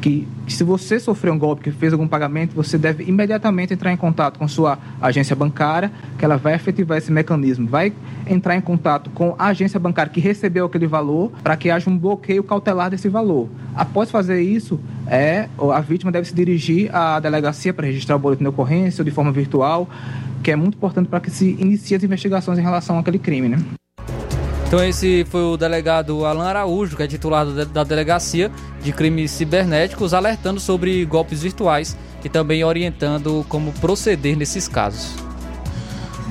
que, 0.00 0.26
se 0.48 0.64
você 0.64 0.98
sofreu 0.98 1.32
um 1.32 1.38
golpe, 1.38 1.62
que 1.62 1.70
fez 1.70 1.92
algum 1.92 2.08
pagamento, 2.08 2.54
você 2.54 2.78
deve 2.78 3.04
imediatamente 3.04 3.74
entrar 3.74 3.92
em 3.92 3.96
contato 3.96 4.38
com 4.38 4.48
sua 4.48 4.78
agência 5.00 5.36
bancária, 5.36 5.92
que 6.18 6.24
ela 6.24 6.36
vai 6.36 6.54
efetivar 6.54 6.98
esse 6.98 7.12
mecanismo, 7.12 7.68
vai 7.68 7.92
entrar 8.26 8.56
em 8.56 8.60
contato 8.60 9.10
com 9.10 9.34
a 9.38 9.46
agência 9.46 9.78
bancária 9.78 10.10
que 10.10 10.20
recebeu 10.20 10.66
aquele 10.66 10.86
valor, 10.86 11.32
para 11.42 11.56
que 11.56 11.70
haja 11.70 11.88
um 11.88 11.96
bloqueio 11.96 12.42
cautelar 12.42 12.90
desse 12.90 13.08
valor. 13.08 13.48
Após 13.74 14.10
fazer 14.10 14.40
isso, 14.40 14.80
é, 15.06 15.48
a 15.72 15.80
vítima 15.80 16.10
deve 16.10 16.26
se 16.26 16.34
dirigir 16.34 16.94
à 16.94 17.20
delegacia 17.20 17.72
para 17.72 17.86
registrar 17.86 18.16
o 18.16 18.18
boletim 18.18 18.44
de 18.44 18.48
ocorrência 18.48 19.04
de 19.04 19.10
forma 19.10 19.30
virtual, 19.30 19.88
que 20.42 20.50
é 20.50 20.56
muito 20.56 20.76
importante 20.76 21.08
para 21.08 21.20
que 21.20 21.30
se 21.30 21.50
inicie 21.58 21.96
as 21.96 22.02
investigações 22.02 22.58
em 22.58 22.62
relação 22.62 22.98
àquele 22.98 23.18
crime, 23.18 23.48
né? 23.48 23.58
Então 24.70 24.84
esse 24.84 25.26
foi 25.28 25.42
o 25.42 25.56
delegado 25.56 26.24
Alan 26.24 26.44
Araújo, 26.44 26.96
que 26.96 27.02
é 27.02 27.08
titular 27.08 27.44
da 27.44 27.82
Delegacia 27.82 28.52
de 28.80 28.92
Crimes 28.92 29.32
Cibernéticos, 29.32 30.14
alertando 30.14 30.60
sobre 30.60 31.04
golpes 31.04 31.42
virtuais 31.42 31.96
e 32.22 32.28
também 32.28 32.62
orientando 32.62 33.44
como 33.48 33.72
proceder 33.72 34.36
nesses 34.36 34.68
casos. 34.68 35.16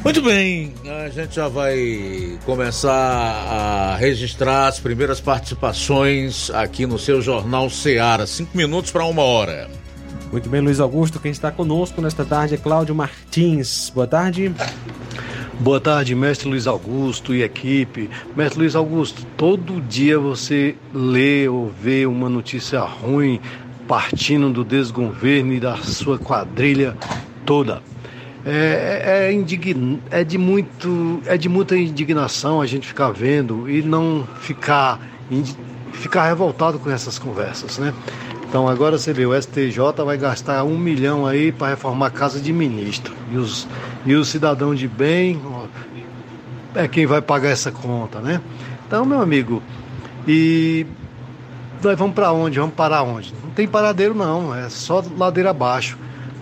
Muito 0.05 0.21
bem, 0.21 0.73
a 0.85 1.09
gente 1.09 1.35
já 1.35 1.49
vai 1.49 2.39
começar 2.45 2.93
a 2.93 3.97
registrar 3.97 4.67
as 4.67 4.79
primeiras 4.79 5.19
participações 5.19 6.49
aqui 6.51 6.85
no 6.85 6.97
seu 6.97 7.21
Jornal 7.21 7.69
Seara. 7.69 8.25
Cinco 8.25 8.55
minutos 8.55 8.89
para 8.89 9.03
uma 9.03 9.21
hora. 9.21 9.69
Muito 10.31 10.47
bem, 10.47 10.61
Luiz 10.61 10.79
Augusto. 10.79 11.19
Quem 11.19 11.31
está 11.31 11.51
conosco 11.51 12.01
nesta 12.01 12.23
tarde 12.23 12.55
é 12.55 12.57
Cláudio 12.57 12.95
Martins. 12.95 13.91
Boa 13.93 14.07
tarde. 14.07 14.55
Boa 15.59 15.81
tarde, 15.81 16.15
mestre 16.15 16.47
Luiz 16.47 16.67
Augusto 16.67 17.35
e 17.35 17.43
equipe. 17.43 18.09
Mestre 18.33 18.61
Luiz 18.61 18.77
Augusto, 18.77 19.25
todo 19.35 19.81
dia 19.81 20.17
você 20.17 20.73
lê 20.93 21.49
ou 21.49 21.69
vê 21.69 22.05
uma 22.05 22.29
notícia 22.29 22.79
ruim 22.79 23.41
partindo 23.85 24.53
do 24.53 24.63
desgoverno 24.63 25.51
e 25.51 25.59
da 25.59 25.75
sua 25.75 26.17
quadrilha 26.17 26.95
toda. 27.45 27.83
É, 28.45 29.27
é, 29.27 29.33
indign... 29.33 29.99
é, 30.09 30.23
de 30.23 30.37
muito, 30.37 31.21
é 31.25 31.37
de 31.37 31.49
muita 31.49 31.77
indignação 31.77 32.61
a 32.61 32.65
gente 32.65 32.87
ficar 32.87 33.11
vendo 33.11 33.69
e 33.69 33.81
não 33.81 34.25
ficar, 34.39 34.97
ficar 35.91 36.25
revoltado 36.29 36.79
com 36.79 36.89
essas 36.89 37.19
conversas, 37.19 37.77
né? 37.77 37.93
Então 38.47 38.65
agora 38.65 38.97
você 38.97 39.11
vê, 39.11 39.25
o 39.25 39.39
STJ 39.39 39.77
vai 40.05 40.17
gastar 40.17 40.63
um 40.63 40.77
milhão 40.77 41.27
aí 41.27 41.51
para 41.51 41.67
reformar 41.67 42.07
a 42.07 42.11
casa 42.11 42.39
de 42.39 42.53
ministro. 42.53 43.13
E 43.31 43.37
os, 43.37 43.67
e 44.05 44.15
o 44.15 44.23
cidadão 44.23 44.73
de 44.73 44.87
bem 44.87 45.41
é 46.75 46.87
quem 46.87 47.05
vai 47.05 47.21
pagar 47.21 47.49
essa 47.49 47.71
conta, 47.71 48.19
né? 48.19 48.41
Então, 48.87 49.05
meu 49.05 49.21
amigo, 49.21 49.61
e 50.27 50.85
nós 51.83 51.97
vamos 51.97 52.13
para 52.13 52.31
onde? 52.31 52.59
Vamos 52.59 52.75
parar 52.75 53.03
onde? 53.03 53.33
Não 53.43 53.51
tem 53.51 53.67
paradeiro 53.67 54.13
não, 54.13 54.53
é 54.53 54.69
só 54.69 55.03
ladeira 55.17 55.51
abaixo. 55.51 55.97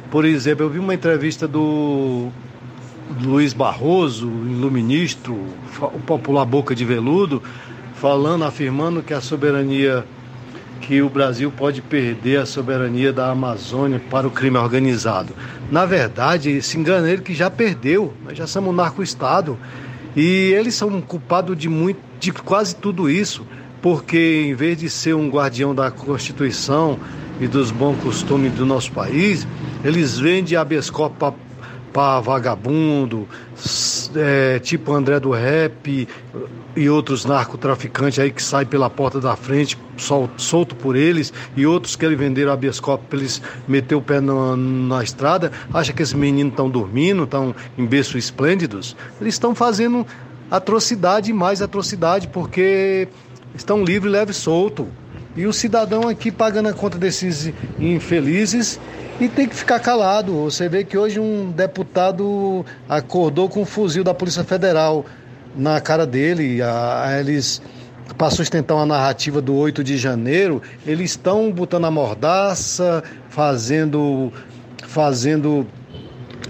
Por 0.10 0.26
exemplo, 0.26 0.66
eu 0.66 0.70
vi 0.70 0.80
uma 0.80 0.94
entrevista 0.94 1.48
do 1.48 2.30
Luiz 3.22 3.54
Barroso, 3.54 4.28
iluministro, 4.28 5.38
o 5.82 6.00
popular 6.00 6.46
Boca 6.46 6.76
de 6.76 6.86
Veludo, 6.86 7.42
falando, 7.96 8.44
afirmando 8.44 9.02
que 9.02 9.14
a 9.14 9.22
soberania 9.22 10.06
que 10.82 11.02
o 11.02 11.10
Brasil 11.10 11.52
pode 11.52 11.82
perder 11.82 12.40
a 12.40 12.46
soberania 12.46 13.12
da 13.12 13.30
Amazônia 13.30 14.02
para 14.10 14.28
o 14.28 14.32
crime 14.32 14.58
organizado. 14.58 15.34
Na 15.72 15.86
verdade, 15.86 16.62
se 16.62 16.78
engana 16.78 17.10
ele 17.10 17.22
que 17.22 17.34
já 17.34 17.50
perdeu, 17.50 18.14
nós 18.24 18.38
já 18.38 18.48
somos 18.48 18.70
um 18.70 18.76
narco-estado. 18.76 19.58
E 20.16 20.52
eles 20.54 20.76
são 20.76 21.02
culpados 21.02 21.58
de, 21.58 21.70
muito, 21.70 22.00
de 22.20 22.32
quase 22.32 22.76
tudo 22.76 23.10
isso, 23.10 23.46
porque 23.82 24.44
em 24.48 24.54
vez 24.54 24.78
de 24.78 24.90
ser 24.90 25.14
um 25.14 25.30
guardião 25.30 25.76
da 25.76 25.92
Constituição 25.92 27.00
e 27.40 27.48
dos 27.48 27.70
bons 27.70 27.98
costumes 28.02 28.52
do 28.54 28.66
nosso 28.66 28.92
país, 28.92 29.48
eles 29.84 30.18
vendem 30.18 30.58
habeas 30.58 30.90
corpus 30.90 31.34
vagabundo, 32.22 33.28
é, 34.16 34.60
tipo 34.60 34.94
André 34.94 35.20
do 35.20 35.32
Rap 35.32 36.08
e 36.76 36.90
outros 36.90 37.26
narcotraficantes 37.26 38.20
aí 38.20 38.32
que 38.32 38.42
saem 38.42 38.68
pela 38.68 38.90
porta 38.90 39.20
da 39.20 39.36
frente, 39.36 39.78
sol, 39.98 40.30
solto 40.38 40.76
por 40.76 40.96
eles, 40.96 41.34
e 41.56 41.66
outros 41.66 41.96
querem 41.96 42.16
vender 42.16 42.48
habeas 42.48 42.80
corpus 42.80 43.08
para 43.10 43.20
eles 43.20 43.42
meter 43.68 43.96
o 43.96 44.02
pé 44.02 44.22
na, 44.22 44.56
na 44.56 45.04
estrada, 45.04 45.52
acha 45.74 45.92
que 45.92 46.04
esses 46.04 46.14
meninos 46.14 46.54
estão 46.54 46.70
dormindo, 46.70 47.24
estão 47.24 47.56
em 47.78 47.86
berço 47.86 48.18
esplêndidos. 48.18 48.96
Eles 49.20 49.34
estão 49.34 49.56
fazendo 49.56 50.06
atrocidade 50.52 51.32
e 51.32 51.34
mais 51.34 51.62
atrocidade, 51.62 52.28
porque 52.28 53.08
estão 53.56 53.84
livre, 53.84 54.10
leve 54.10 54.32
e 54.32 54.36
solto. 54.36 54.88
E 55.38 55.46
o 55.46 55.54
cidadão 55.54 56.10
aqui 56.10 56.32
pagando 56.32 56.68
a 56.68 56.74
conta 56.74 56.98
desses 56.98 57.54
infelizes 57.80 58.80
e 59.22 59.30
tem 59.30 59.48
que 59.48 59.56
ficar 59.56 59.80
calado. 59.80 60.34
Você 60.46 60.68
vê 60.68 60.84
que 60.84 60.98
hoje 60.98 61.20
um 61.20 61.52
deputado 61.52 62.66
acordou 62.90 63.48
com 63.48 63.62
um 63.62 63.66
fuzil 63.66 64.04
da 64.04 64.16
Polícia 64.16 64.44
Federal 64.44 65.06
na 65.56 65.80
cara 65.80 66.08
dele. 66.08 66.60
A, 66.64 67.18
eles 67.20 67.62
para 68.18 68.32
sustentar 68.32 68.74
uma 68.74 68.86
narrativa 68.88 69.40
do 69.40 69.54
8 69.54 69.84
de 69.84 69.96
janeiro, 69.96 70.60
eles 70.88 71.12
estão 71.12 71.52
botando 71.52 71.86
a 71.86 71.92
mordaça, 71.92 73.04
fazendo 73.30 74.34
fazendo 74.88 75.68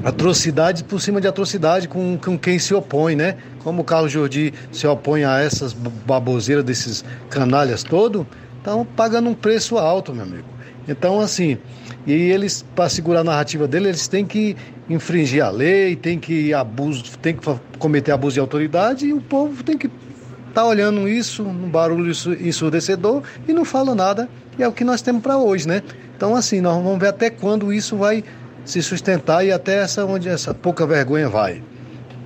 atrocidade 0.01 0.85
por 0.85 1.01
cima 1.01 1.19
de 1.19 1.27
atrocidade 1.27 1.89
com, 1.89 2.17
com 2.17 2.37
quem 2.37 2.57
se 2.57 2.73
opõe, 2.73 3.17
né? 3.17 3.35
Como 3.63 3.81
o 3.81 3.83
Carlos 3.83 4.13
Jordi 4.13 4.53
se 4.71 4.87
opõe 4.87 5.25
a 5.25 5.39
essas 5.39 5.73
baboseiras 5.73 6.63
desses 6.63 7.03
canalhas 7.29 7.83
todo, 7.83 8.25
estão 8.67 8.85
pagando 8.85 9.29
um 9.29 9.33
preço 9.33 9.77
alto, 9.77 10.13
meu 10.13 10.23
amigo. 10.23 10.43
Então, 10.89 11.21
assim, 11.21 11.57
e 12.05 12.11
eles, 12.11 12.65
para 12.75 12.89
segurar 12.89 13.21
a 13.21 13.23
narrativa 13.23 13.67
dele, 13.67 13.87
eles 13.87 14.07
têm 14.07 14.25
que 14.25 14.55
infringir 14.89 15.43
a 15.43 15.49
lei, 15.49 15.95
tem 15.95 16.19
que 16.19 16.53
abuso, 16.53 17.17
tem 17.19 17.33
que 17.35 17.43
cometer 17.79 18.11
abuso 18.11 18.35
de 18.35 18.39
autoridade 18.41 19.05
e 19.07 19.13
o 19.13 19.21
povo 19.21 19.63
tem 19.63 19.77
que 19.77 19.87
estar 19.87 20.61
tá 20.61 20.65
olhando 20.65 21.07
isso, 21.07 21.43
um 21.43 21.69
barulho 21.69 22.11
ensurdecedor 22.11 23.23
e 23.47 23.53
não 23.53 23.63
fala 23.63 23.95
nada. 23.95 24.29
E 24.59 24.63
é 24.63 24.67
o 24.67 24.71
que 24.71 24.83
nós 24.83 25.01
temos 25.01 25.21
para 25.21 25.37
hoje, 25.37 25.67
né? 25.67 25.81
Então, 26.15 26.35
assim, 26.35 26.61
nós 26.61 26.81
vamos 26.81 26.99
ver 26.99 27.07
até 27.07 27.29
quando 27.29 27.71
isso 27.71 27.95
vai 27.95 28.23
se 28.65 28.81
sustentar 28.81 29.45
e 29.45 29.51
até 29.51 29.79
essa 29.79 30.05
onde 30.05 30.27
essa 30.27 30.53
pouca 30.53 30.85
vergonha 30.85 31.29
vai. 31.29 31.61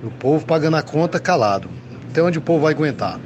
O 0.02 0.10
povo 0.10 0.44
pagando 0.44 0.76
a 0.76 0.82
conta 0.82 1.20
calado. 1.20 1.68
Até 2.10 2.22
onde 2.22 2.38
o 2.38 2.42
povo 2.42 2.62
vai 2.62 2.72
aguentar. 2.72 3.20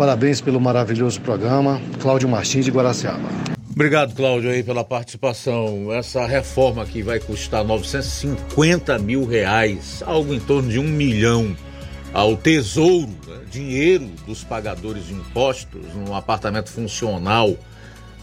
Parabéns 0.00 0.40
pelo 0.40 0.58
maravilhoso 0.58 1.20
programa. 1.20 1.78
Cláudio 2.00 2.26
Martins 2.26 2.64
de 2.64 2.70
Guaraciaba. 2.70 3.28
Obrigado, 3.70 4.14
Cláudio, 4.14 4.50
aí 4.50 4.62
pela 4.62 4.82
participação. 4.82 5.92
Essa 5.92 6.24
reforma 6.24 6.82
aqui 6.82 7.02
vai 7.02 7.20
custar 7.20 7.62
950 7.62 8.98
mil 8.98 9.26
reais, 9.26 10.02
algo 10.06 10.32
em 10.32 10.40
torno 10.40 10.70
de 10.70 10.78
um 10.78 10.84
milhão 10.84 11.54
ao 12.14 12.34
Tesouro, 12.34 13.10
né? 13.28 13.40
dinheiro 13.50 14.06
dos 14.26 14.42
pagadores 14.42 15.06
de 15.06 15.12
impostos, 15.12 15.94
num 15.94 16.14
apartamento 16.14 16.70
funcional 16.70 17.54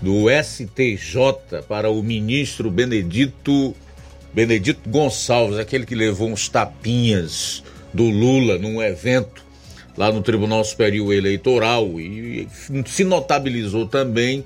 do 0.01 0.25
STJ 0.31 1.61
para 1.69 1.91
o 1.91 2.01
ministro 2.01 2.71
Benedito 2.71 3.75
Benedito 4.33 4.89
Gonçalves, 4.89 5.59
aquele 5.59 5.85
que 5.85 5.93
levou 5.93 6.27
uns 6.27 6.49
tapinhas 6.49 7.63
do 7.93 8.09
Lula 8.09 8.57
num 8.57 8.81
evento 8.81 9.45
lá 9.97 10.11
no 10.11 10.21
Tribunal 10.21 10.63
Superior 10.63 11.11
Eleitoral 11.11 11.99
e 11.99 12.47
se 12.85 13.03
notabilizou 13.03 13.87
também 13.87 14.45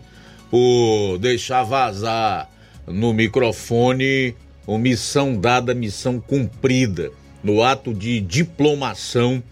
por 0.49 1.17
deixar 1.19 1.63
vazar 1.63 2.49
no 2.87 3.13
microfone 3.13 4.33
uma 4.65 4.79
missão 4.79 5.35
dada, 5.35 5.73
missão 5.73 6.19
cumprida 6.19 7.11
no 7.43 7.61
ato 7.63 7.93
de 7.93 8.21
diplomação 8.21 9.43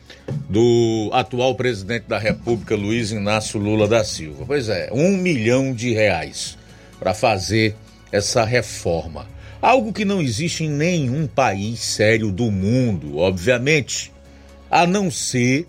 do 0.47 1.09
atual 1.11 1.55
presidente 1.55 2.05
da 2.07 2.17
República, 2.17 2.75
Luiz 2.75 3.11
Inácio 3.11 3.59
Lula 3.59 3.87
da 3.87 4.03
Silva. 4.03 4.45
Pois 4.45 4.69
é, 4.69 4.89
um 4.93 5.17
milhão 5.17 5.73
de 5.73 5.91
reais 5.93 6.57
para 6.99 7.13
fazer 7.13 7.75
essa 8.11 8.45
reforma. 8.45 9.27
Algo 9.61 9.91
que 9.91 10.05
não 10.05 10.21
existe 10.21 10.63
em 10.63 10.69
nenhum 10.69 11.27
país 11.27 11.79
sério 11.79 12.31
do 12.31 12.49
mundo, 12.49 13.17
obviamente, 13.17 14.11
a 14.69 14.85
não 14.85 15.09
ser 15.11 15.67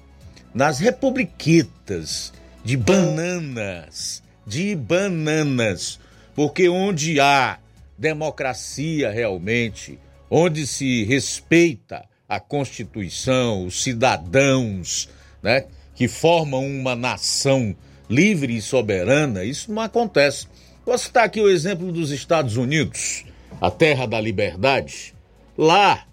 nas 0.55 0.78
republiquetas 0.78 2.32
de 2.64 2.76
bananas, 2.76 4.22
de 4.46 4.74
bananas, 4.74 5.98
porque 6.34 6.68
onde 6.68 7.20
há 7.20 7.59
democracia 7.96 9.11
realmente, 9.11 9.98
onde 10.30 10.66
se 10.66 11.05
respeita 11.05 12.05
a 12.28 12.38
Constituição, 12.40 13.66
os 13.66 13.82
cidadãos, 13.82 15.09
né, 15.42 15.64
que 15.94 16.09
formam 16.09 16.66
uma 16.66 16.94
nação 16.94 17.74
livre 18.09 18.57
e 18.57 18.62
soberana, 18.62 19.44
isso 19.44 19.72
não 19.72 19.82
acontece. 19.82 20.46
Vou 20.84 20.96
citar 20.96 21.24
aqui 21.24 21.40
o 21.40 21.48
exemplo 21.48 21.92
dos 21.92 22.11
Estados 22.11 22.57
Unidos 22.57 23.24
a 23.61 23.70
terra 23.70 24.07
da 24.07 24.20
liberdade, 24.20 25.14
lá, 25.57 26.07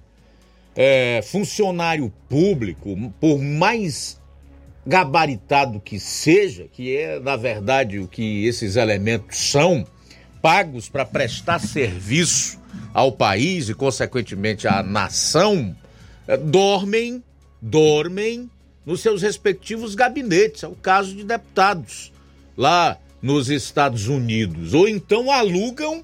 é, 0.76 1.22
funcionário 1.24 2.12
público, 2.28 2.96
por 3.20 3.40
mais 3.40 4.20
gabaritado 4.88 5.82
que 5.82 6.00
seja, 6.00 6.66
que 6.72 6.96
é 6.96 7.20
na 7.20 7.36
verdade 7.36 8.00
o 8.00 8.08
que 8.08 8.46
esses 8.46 8.78
elementos 8.78 9.38
são, 9.52 9.86
pagos 10.42 10.88
para 10.88 11.06
prestar 11.06 11.60
serviço 11.60 12.58
ao 12.94 13.12
país 13.12 13.68
e, 13.68 13.74
consequentemente, 13.74 14.68
à 14.68 14.82
nação, 14.82 15.76
é, 16.28 16.38
dormem, 16.38 17.22
dormem 17.62 18.50
nos 18.86 19.02
seus 19.02 19.22
respectivos 19.22 19.94
gabinetes. 19.94 20.64
É 20.64 20.68
o 20.68 20.76
caso 20.76 21.14
de 21.14 21.24
deputados 21.24 22.14
lá 22.56 22.98
nos 23.22 23.50
Estados 23.50 24.08
Unidos. 24.08 24.74
Ou 24.74 24.88
então 24.88 25.30
alugam 25.30 26.04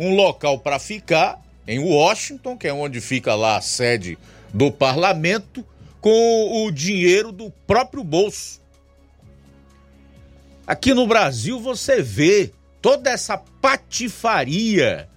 um 0.00 0.14
local 0.14 0.58
para 0.58 0.78
ficar 0.78 1.40
em 1.66 1.78
Washington, 1.78 2.56
que 2.56 2.68
é 2.68 2.72
onde 2.72 3.00
fica 3.00 3.34
lá 3.34 3.58
a 3.58 3.60
sede 3.60 4.16
do 4.52 4.72
parlamento, 4.72 5.64
com 6.04 6.66
o 6.66 6.70
dinheiro 6.70 7.32
do 7.32 7.50
próprio 7.66 8.04
bolso. 8.04 8.60
Aqui 10.66 10.92
no 10.92 11.06
Brasil 11.06 11.58
você 11.58 12.02
vê 12.02 12.52
toda 12.82 13.08
essa 13.08 13.38
patifaria 13.38 15.08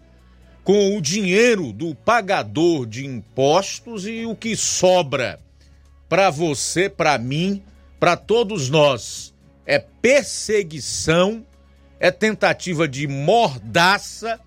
com 0.63 0.95
o 0.95 1.01
dinheiro 1.01 1.73
do 1.73 1.93
pagador 1.93 2.85
de 2.85 3.05
impostos 3.05 4.07
e 4.07 4.25
o 4.25 4.33
que 4.33 4.55
sobra 4.55 5.41
para 6.07 6.29
você, 6.29 6.87
para 6.87 7.17
mim, 7.17 7.61
para 7.99 8.15
todos 8.15 8.69
nós 8.69 9.33
é 9.65 9.79
perseguição, 9.79 11.45
é 11.99 12.11
tentativa 12.11 12.87
de 12.87 13.09
mordaça 13.09 14.39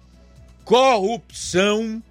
corrupção 0.65 2.03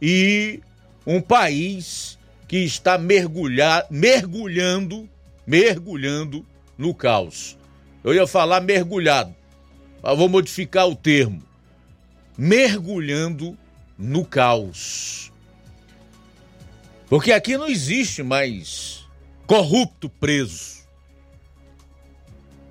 e 0.00 0.60
um 1.04 1.20
país 1.20 2.16
que 2.54 2.58
está 2.58 2.96
mergulhar, 2.96 3.84
mergulhando, 3.90 5.08
mergulhando 5.44 6.46
no 6.78 6.94
caos. 6.94 7.58
Eu 8.04 8.14
ia 8.14 8.28
falar 8.28 8.60
mergulhado, 8.60 9.34
mas 10.00 10.16
vou 10.16 10.28
modificar 10.28 10.86
o 10.86 10.94
termo. 10.94 11.42
Mergulhando 12.38 13.58
no 13.98 14.24
caos. 14.24 15.32
Porque 17.08 17.32
aqui 17.32 17.58
não 17.58 17.66
existe 17.66 18.22
mais 18.22 19.04
corrupto 19.48 20.08
preso. 20.08 20.84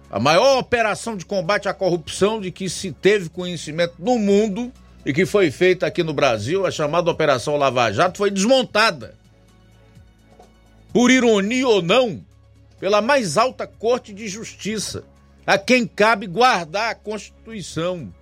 A 0.10 0.18
maior 0.18 0.60
operação 0.60 1.18
de 1.18 1.26
combate 1.26 1.68
à 1.68 1.74
corrupção 1.74 2.40
de 2.40 2.52
que 2.52 2.70
se 2.70 2.94
teve 2.94 3.28
conhecimento 3.28 3.96
no 4.00 4.18
mundo 4.18 4.72
e 5.06 5.12
que 5.12 5.26
foi 5.26 5.52
feita 5.52 5.86
aqui 5.86 6.04
no 6.04 6.14
Brasil, 6.14 6.66
a 6.66 6.72
chamada 6.72 7.12
Operação 7.12 7.58
Lava 7.58 7.92
Jato, 7.92 8.18
foi 8.18 8.32
desmontada. 8.32 9.22
Por 10.94 11.10
ironia 11.10 11.68
ou 11.68 11.82
não, 11.82 12.24
pela 12.80 13.02
mais 13.02 13.38
alta 13.38 13.66
Corte 13.68 14.14
de 14.14 14.28
Justiça, 14.28 15.04
a 15.46 15.58
quem 15.58 15.88
cabe 15.88 16.28
guardar 16.28 16.92
a 16.92 16.96
Constituição, 16.96 18.14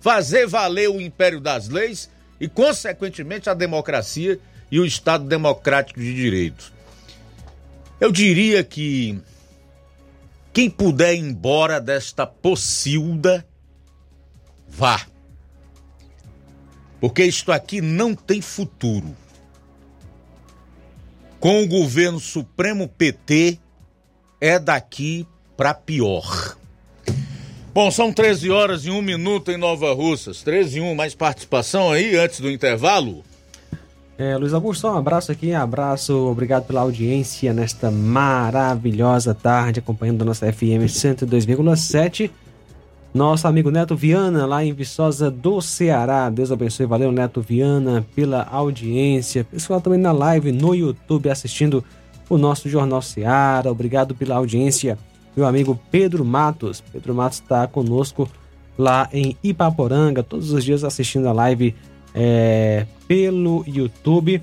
fazer 0.00 0.46
valer 0.46 0.88
o 0.88 1.00
império 1.00 1.40
das 1.40 1.68
leis 1.68 2.08
e, 2.40 2.48
consequentemente, 2.48 3.50
a 3.50 3.54
democracia 3.54 4.38
e 4.70 4.78
o 4.78 4.86
Estado 4.86 5.24
democrático 5.24 5.98
de 5.98 6.14
direito. 6.14 6.72
Eu 8.00 8.12
diria 8.12 8.64
que 8.64 9.20
quem 10.52 10.70
puder 10.70 11.14
ir 11.14 11.18
embora 11.18 11.80
desta 11.80 12.24
pocilda, 12.26 13.44
vá 14.68 15.04
porque 17.00 17.24
isto 17.24 17.50
aqui 17.50 17.80
não 17.80 18.14
tem 18.14 18.42
futuro. 18.42 19.16
Com 21.40 21.62
o 21.62 21.66
governo 21.66 22.20
Supremo 22.20 22.86
PT, 22.86 23.58
é 24.38 24.58
daqui 24.58 25.26
para 25.56 25.72
pior. 25.72 26.54
Bom, 27.72 27.90
são 27.90 28.12
13 28.12 28.50
horas 28.50 28.84
e 28.84 28.90
1 28.90 29.00
minuto 29.00 29.50
em 29.50 29.56
Nova 29.56 29.94
Russas. 29.94 30.42
13 30.42 30.78
e 30.78 30.80
1, 30.82 30.94
mais 30.94 31.14
participação 31.14 31.90
aí 31.90 32.14
antes 32.14 32.40
do 32.40 32.50
intervalo? 32.50 33.24
É, 34.18 34.36
Luiz 34.36 34.52
Augusto, 34.52 34.86
um 34.86 34.98
abraço 34.98 35.32
aqui, 35.32 35.54
abraço, 35.54 36.14
obrigado 36.14 36.66
pela 36.66 36.82
audiência 36.82 37.54
nesta 37.54 37.90
maravilhosa 37.90 39.34
tarde, 39.34 39.80
acompanhando 39.80 40.20
a 40.20 40.24
nossa 40.26 40.52
FM 40.52 40.84
102,7. 40.86 42.30
Nosso 43.12 43.48
amigo 43.48 43.72
Neto 43.72 43.96
Viana, 43.96 44.46
lá 44.46 44.64
em 44.64 44.72
Viçosa 44.72 45.30
do 45.30 45.60
Ceará. 45.60 46.30
Deus 46.30 46.52
abençoe. 46.52 46.86
Valeu, 46.86 47.10
Neto 47.10 47.40
Viana, 47.40 48.06
pela 48.14 48.44
audiência. 48.44 49.42
Pessoal 49.42 49.80
também 49.80 49.98
na 49.98 50.12
live 50.12 50.52
no 50.52 50.74
YouTube 50.76 51.28
assistindo 51.28 51.84
o 52.28 52.38
nosso 52.38 52.68
Jornal 52.68 53.02
Ceará. 53.02 53.68
Obrigado 53.68 54.14
pela 54.14 54.36
audiência. 54.36 54.96
Meu 55.36 55.44
amigo 55.44 55.78
Pedro 55.90 56.24
Matos. 56.24 56.80
Pedro 56.80 57.12
Matos 57.12 57.40
está 57.40 57.66
conosco 57.66 58.30
lá 58.78 59.08
em 59.12 59.36
Ipaporanga, 59.42 60.22
todos 60.22 60.52
os 60.52 60.64
dias 60.64 60.84
assistindo 60.84 61.28
a 61.28 61.32
live 61.32 61.74
é, 62.14 62.86
pelo 63.08 63.64
YouTube. 63.66 64.40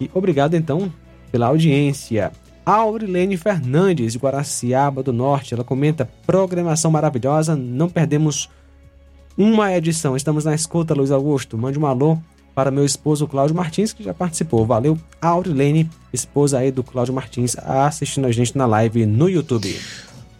E 0.00 0.08
obrigado 0.14 0.54
então 0.54 0.92
pela 1.32 1.46
audiência. 1.46 2.30
Aurilene 2.66 3.36
Fernandes, 3.36 4.14
de 4.14 4.18
Guaraciaba 4.18 5.00
do 5.00 5.12
Norte. 5.12 5.54
Ela 5.54 5.62
comenta: 5.62 6.10
programação 6.26 6.90
maravilhosa, 6.90 7.54
não 7.54 7.88
perdemos 7.88 8.50
uma 9.38 9.72
edição. 9.72 10.16
Estamos 10.16 10.44
na 10.44 10.52
escuta, 10.52 10.92
Luiz 10.92 11.12
Augusto. 11.12 11.56
Mande 11.56 11.78
um 11.78 11.86
alô 11.86 12.18
para 12.56 12.72
meu 12.72 12.84
esposo 12.84 13.28
Cláudio 13.28 13.54
Martins, 13.54 13.92
que 13.92 14.02
já 14.02 14.12
participou. 14.12 14.66
Valeu, 14.66 14.98
Aurilene, 15.20 15.88
esposa 16.12 16.58
aí 16.58 16.72
do 16.72 16.82
Cláudio 16.82 17.14
Martins, 17.14 17.56
assistindo 17.58 18.26
a 18.26 18.32
gente 18.32 18.58
na 18.58 18.66
live 18.66 19.06
no 19.06 19.28
YouTube. 19.28 19.78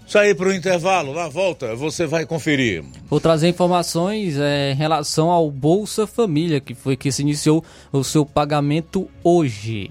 Sair 0.07 0.35
para 0.35 0.49
o 0.49 0.55
intervalo, 0.55 1.13
na 1.13 1.29
volta 1.29 1.75
você 1.75 2.07
vai 2.07 2.25
conferir. 2.25 2.85
Vou 3.11 3.21
trazer 3.21 3.49
informações 3.49 4.37
é, 4.39 4.73
em 4.73 4.75
relação 4.75 5.31
ao 5.31 5.51
Bolsa 5.51 6.07
Família, 6.07 6.61
que 6.61 6.75
foi 6.75 6.97
que 6.97 7.13
se 7.13 7.23
iniciou 7.23 7.63
o 7.93 8.03
seu 8.03 8.25
pagamento 8.25 9.09
hoje. 9.23 9.91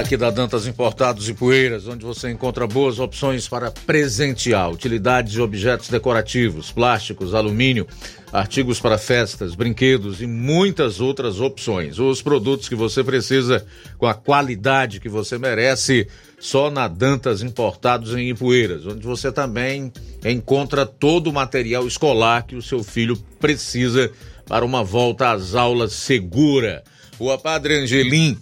Aqui 0.00 0.16
da 0.16 0.30
Dantas 0.30 0.66
Importados 0.66 1.28
e 1.28 1.34
Poeiras, 1.34 1.86
onde 1.86 2.06
você 2.06 2.30
encontra 2.30 2.66
boas 2.66 2.98
opções 2.98 3.46
para 3.46 3.70
presentear, 3.70 4.70
utilidades 4.70 5.34
e 5.34 5.40
objetos 5.40 5.90
decorativos, 5.90 6.72
plásticos, 6.72 7.34
alumínio, 7.34 7.86
artigos 8.32 8.80
para 8.80 8.96
festas, 8.96 9.54
brinquedos 9.54 10.22
e 10.22 10.26
muitas 10.26 11.00
outras 11.00 11.38
opções. 11.38 11.98
Os 11.98 12.22
produtos 12.22 12.66
que 12.66 12.74
você 12.74 13.04
precisa 13.04 13.64
com 13.98 14.06
a 14.06 14.14
qualidade 14.14 15.00
que 15.00 15.08
você 15.08 15.36
merece, 15.36 16.08
só 16.38 16.70
na 16.70 16.88
Dantas 16.88 17.42
Importados 17.42 18.14
em 18.14 18.30
Ipueiras, 18.30 18.86
onde 18.86 19.06
você 19.06 19.30
também 19.30 19.92
encontra 20.24 20.86
todo 20.86 21.28
o 21.28 21.32
material 21.32 21.86
escolar 21.86 22.46
que 22.46 22.56
o 22.56 22.62
seu 22.62 22.82
filho 22.82 23.18
precisa 23.38 24.10
para 24.46 24.64
uma 24.64 24.82
volta 24.82 25.30
às 25.30 25.54
aulas 25.54 25.92
segura. 25.92 26.82
Rua 27.18 27.36
Padre 27.36 27.80
Angelim, 27.80 28.38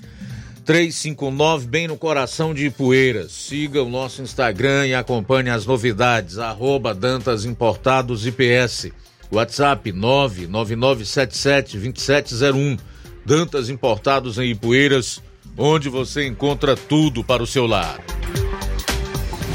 359, 0.69 1.67
bem 1.67 1.89
no 1.89 1.97
coração 1.97 2.53
de 2.53 2.67
Ipueiras. 2.67 3.33
Siga 3.33 3.83
o 3.83 3.89
nosso 3.89 4.21
Instagram 4.21 4.87
e 4.87 4.95
acompanhe 4.95 5.49
as 5.49 5.65
novidades, 5.65 6.37
arroba 6.37 6.93
Dantas 6.93 7.47
Importados 7.47 8.27
IPS. 8.27 8.93
WhatsApp 9.33 9.91
999772701. 9.91 12.79
Dantas 13.25 13.71
Importados 13.71 14.37
em 14.37 14.51
Ipueiras, 14.51 15.23
onde 15.57 15.89
você 15.89 16.27
encontra 16.27 16.77
tudo 16.77 17.25
para 17.25 17.43
o 17.43 17.47
seu 17.47 17.67
lar. 17.67 17.99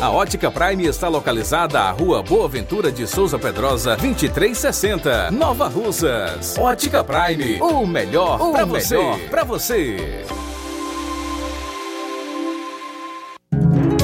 A 0.00 0.10
Ótica 0.10 0.48
Prime 0.48 0.86
está 0.86 1.08
localizada 1.08 1.80
à 1.80 1.90
Rua 1.90 2.22
Boa 2.22 2.48
Ventura 2.48 2.92
de 2.92 3.04
Souza 3.04 3.36
Pedrosa, 3.36 3.96
2360, 3.96 5.32
Nova 5.32 5.66
Russas. 5.66 6.56
Ótica 6.56 7.02
Prime, 7.02 7.60
o 7.60 7.84
melhor 7.84 8.38
para 8.52 8.64
você. 8.64 8.96
Pra 9.28 9.42
você. 9.42 10.24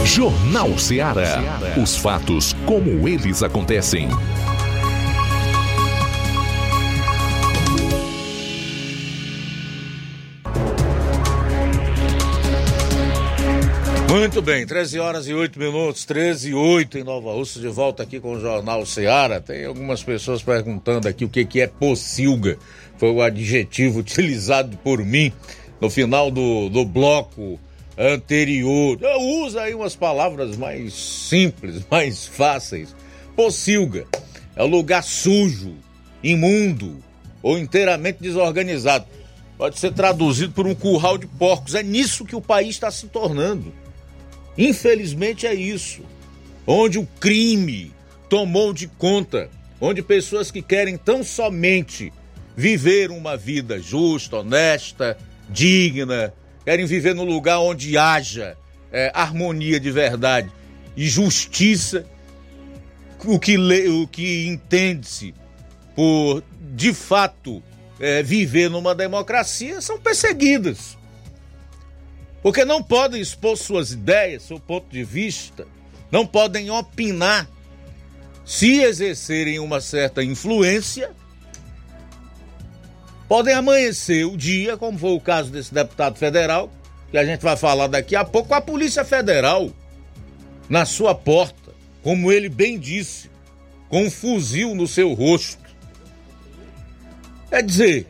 Jornal 0.04 0.76
Ceará. 0.76 1.38
Os 1.80 1.96
fatos 1.96 2.52
como 2.66 3.08
eles 3.08 3.44
acontecem. 3.44 4.08
Muito 14.10 14.42
bem, 14.42 14.66
13 14.66 14.98
horas 14.98 15.28
e 15.28 15.32
8 15.32 15.56
minutos, 15.56 16.04
13 16.04 16.50
e 16.50 16.54
8 16.54 16.98
em 16.98 17.04
Nova 17.04 17.32
Rússia, 17.32 17.60
de 17.60 17.68
volta 17.68 18.02
aqui 18.02 18.18
com 18.18 18.32
o 18.32 18.40
Jornal 18.40 18.84
Ceará. 18.84 19.40
Tem 19.40 19.64
algumas 19.64 20.02
pessoas 20.02 20.42
perguntando 20.42 21.06
aqui 21.06 21.24
o 21.24 21.28
que, 21.28 21.44
que 21.44 21.60
é 21.60 21.68
pocilga. 21.68 22.58
Foi 22.98 23.08
o 23.12 23.22
adjetivo 23.22 24.00
utilizado 24.00 24.76
por 24.78 25.04
mim 25.04 25.32
no 25.80 25.88
final 25.88 26.28
do, 26.28 26.68
do 26.68 26.84
bloco 26.84 27.60
anterior. 27.96 28.98
Uso 29.44 29.60
aí 29.60 29.76
umas 29.76 29.94
palavras 29.94 30.56
mais 30.56 30.92
simples, 30.92 31.80
mais 31.88 32.26
fáceis. 32.26 32.96
Pocilga 33.36 34.06
é 34.56 34.64
lugar 34.64 35.04
sujo, 35.04 35.76
imundo 36.20 36.96
ou 37.40 37.56
inteiramente 37.56 38.18
desorganizado. 38.20 39.06
Pode 39.56 39.78
ser 39.78 39.92
traduzido 39.92 40.52
por 40.52 40.66
um 40.66 40.74
curral 40.74 41.16
de 41.16 41.28
porcos. 41.28 41.76
É 41.76 41.82
nisso 41.84 42.24
que 42.24 42.34
o 42.34 42.40
país 42.40 42.70
está 42.70 42.90
se 42.90 43.06
tornando. 43.06 43.72
Infelizmente 44.60 45.46
é 45.46 45.54
isso. 45.54 46.02
Onde 46.66 46.98
o 46.98 47.06
crime 47.18 47.94
tomou 48.28 48.74
de 48.74 48.86
conta, 48.86 49.48
onde 49.80 50.02
pessoas 50.02 50.50
que 50.50 50.60
querem 50.60 50.98
tão 50.98 51.24
somente 51.24 52.12
viver 52.54 53.10
uma 53.10 53.38
vida 53.38 53.80
justa, 53.80 54.36
honesta, 54.36 55.16
digna, 55.48 56.34
querem 56.62 56.84
viver 56.84 57.14
num 57.14 57.24
lugar 57.24 57.58
onde 57.60 57.96
haja 57.96 58.54
é, 58.92 59.10
harmonia 59.14 59.80
de 59.80 59.90
verdade 59.90 60.52
e 60.94 61.08
justiça, 61.08 62.04
o 63.24 63.38
que, 63.38 63.56
o 63.88 64.06
que 64.06 64.46
entende-se 64.46 65.34
por 65.96 66.44
de 66.74 66.92
fato 66.92 67.62
é, 67.98 68.22
viver 68.22 68.68
numa 68.68 68.94
democracia, 68.94 69.80
são 69.80 69.98
perseguidas 69.98 70.99
porque 72.42 72.64
não 72.64 72.82
podem 72.82 73.20
expor 73.20 73.56
suas 73.56 73.92
ideias, 73.92 74.44
seu 74.44 74.58
ponto 74.58 74.88
de 74.88 75.04
vista, 75.04 75.66
não 76.10 76.26
podem 76.26 76.70
opinar. 76.70 77.48
Se 78.44 78.80
exercerem 78.80 79.58
uma 79.58 79.80
certa 79.80 80.24
influência, 80.24 81.12
podem 83.28 83.54
amanhecer 83.54 84.26
o 84.26 84.36
dia, 84.36 84.76
como 84.76 84.98
foi 84.98 85.12
o 85.12 85.20
caso 85.20 85.50
desse 85.50 85.72
deputado 85.72 86.16
federal, 86.16 86.70
que 87.10 87.18
a 87.18 87.24
gente 87.24 87.42
vai 87.42 87.56
falar 87.56 87.86
daqui 87.86 88.16
a 88.16 88.24
pouco, 88.24 88.54
a 88.54 88.60
Polícia 88.60 89.04
Federal 89.04 89.70
na 90.68 90.84
sua 90.84 91.14
porta, 91.14 91.72
como 92.02 92.32
ele 92.32 92.48
bem 92.48 92.78
disse, 92.78 93.30
com 93.88 94.04
um 94.04 94.10
fuzil 94.10 94.74
no 94.74 94.86
seu 94.86 95.12
rosto. 95.12 95.60
Quer 97.50 97.62
dizer, 97.62 98.06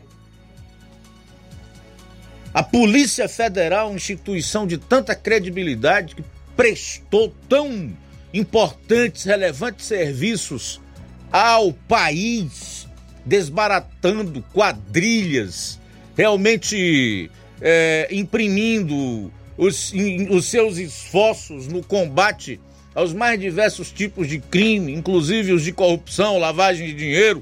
a 2.53 2.61
Polícia 2.61 3.29
Federal, 3.29 3.95
instituição 3.95 4.67
de 4.67 4.77
tanta 4.77 5.15
credibilidade, 5.15 6.15
que 6.15 6.23
prestou 6.55 7.33
tão 7.47 7.91
importantes, 8.33 9.23
relevantes 9.23 9.85
serviços 9.85 10.81
ao 11.31 11.71
país, 11.71 12.87
desbaratando 13.25 14.43
quadrilhas, 14.53 15.79
realmente 16.17 17.31
é, 17.61 18.07
imprimindo 18.11 19.31
os, 19.57 19.93
os 20.29 20.45
seus 20.45 20.77
esforços 20.77 21.67
no 21.67 21.81
combate 21.81 22.59
aos 22.93 23.13
mais 23.13 23.39
diversos 23.39 23.91
tipos 23.91 24.27
de 24.27 24.39
crime, 24.39 24.93
inclusive 24.93 25.53
os 25.53 25.63
de 25.63 25.71
corrupção, 25.71 26.37
lavagem 26.37 26.87
de 26.87 26.93
dinheiro, 26.93 27.41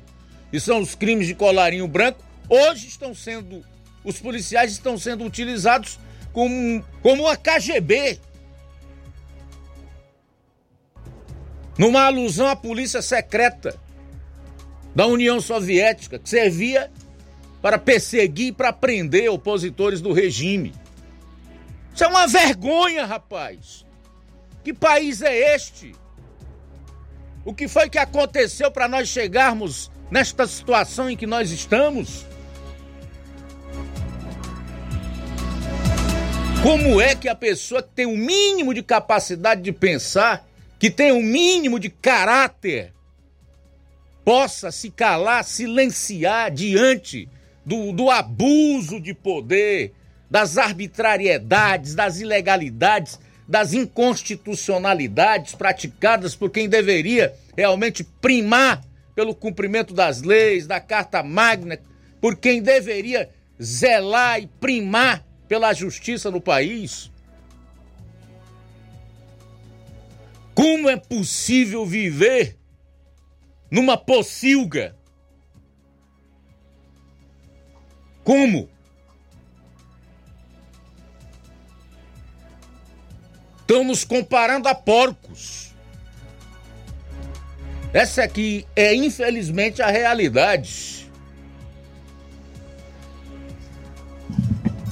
e 0.53 0.60
são 0.60 0.80
os 0.80 0.93
crimes 0.93 1.26
de 1.26 1.34
colarinho 1.34 1.88
branco, 1.88 2.24
hoje 2.47 2.88
estão 2.88 3.16
sendo 3.16 3.64
os 4.10 4.20
policiais 4.20 4.72
estão 4.72 4.97
sendo 4.97 5.24
utilizados 5.24 5.99
como, 6.34 6.84
como 7.01 7.28
a 7.28 7.36
KGB. 7.36 8.20
Numa 11.78 12.03
alusão 12.03 12.47
à 12.47 12.55
polícia 12.55 13.01
secreta 13.01 13.80
da 14.93 15.07
União 15.07 15.39
Soviética, 15.39 16.20
que 16.20 16.30
servia 16.30 16.91
para 17.62 17.78
perseguir 17.78 18.47
e 18.47 18.51
para 18.51 18.74
prender 18.74 19.30
opositores 19.30 20.01
do 20.01 20.12
regime. 20.12 20.74
Isso 21.93 22.03
é 22.03 22.07
uma 22.07 22.28
vergonha, 22.28 23.05
rapaz. 23.05 23.86
Que 24.64 24.74
país 24.74 25.22
é 25.22 25.55
este? 25.55 25.95
O 27.45 27.53
que 27.53 27.68
foi 27.68 27.89
que 27.89 27.97
aconteceu 27.97 28.70
para 28.72 28.88
nós 28.88 29.07
chegarmos 29.07 29.89
nesta 30.12 30.45
situação 30.47 31.10
em 31.10 31.16
que 31.16 31.26
nós 31.26 31.51
estamos? 31.51 32.26
Como 36.62 36.99
é 36.99 37.16
que 37.16 37.30
a 37.30 37.36
pessoa 37.36 37.82
que 37.82 37.89
tem 37.95 38.05
o 38.05 38.10
um 38.10 38.18
mínimo 38.18 38.74
de 38.74 38.84
capacidade 38.84 39.62
de 39.62 39.72
pensar, 39.72 40.45
que 40.78 40.91
tem 40.91 41.10
o 41.10 41.16
um 41.16 41.24
mínimo 41.24 41.80
de 41.80 41.89
caráter, 41.89 42.91
possa 44.26 44.70
se 44.70 44.91
calar, 44.91 45.45
silenciar 45.45 46.51
diante 46.51 47.30
do, 47.66 47.93
do 47.93 48.12
abuso 48.12 48.99
de 48.99 49.14
poder, 49.14 49.93
das 50.30 50.57
arbitrariedades, 50.57 51.95
das 51.95 52.20
ilegalidades, 52.20 53.18
das 53.47 53.72
inconstitucionalidades 53.72 55.55
praticadas 55.55 56.36
por 56.36 56.49
quem 56.49 56.68
deveria 56.68 57.34
realmente 57.55 58.03
primar 58.03 58.84
pelo 59.16 59.34
cumprimento 59.34 59.93
das 59.93 60.22
leis, 60.22 60.68
da 60.68 60.82
Carta 60.82 61.24
Magna, 61.24 61.80
por 62.20 62.36
quem 62.36 62.62
deveria 62.62 63.30
zelar 63.62 64.41
e 64.41 64.47
primar 64.60 65.28
pela 65.49 65.73
justiça 65.73 66.29
no 66.29 66.39
país? 66.39 67.11
Como 70.53 70.87
é 70.87 70.95
possível 70.95 71.85
viver 71.85 72.55
numa 73.71 73.97
pocilga? 73.97 74.95
Como? 78.23 78.69
Estamos 83.61 84.03
comparando 84.03 84.67
a 84.67 84.75
porcos. 84.75 85.73
Essa 87.91 88.23
aqui 88.23 88.67
é 88.75 88.93
infelizmente 88.93 89.81
a 89.81 89.87
realidade. 89.87 91.09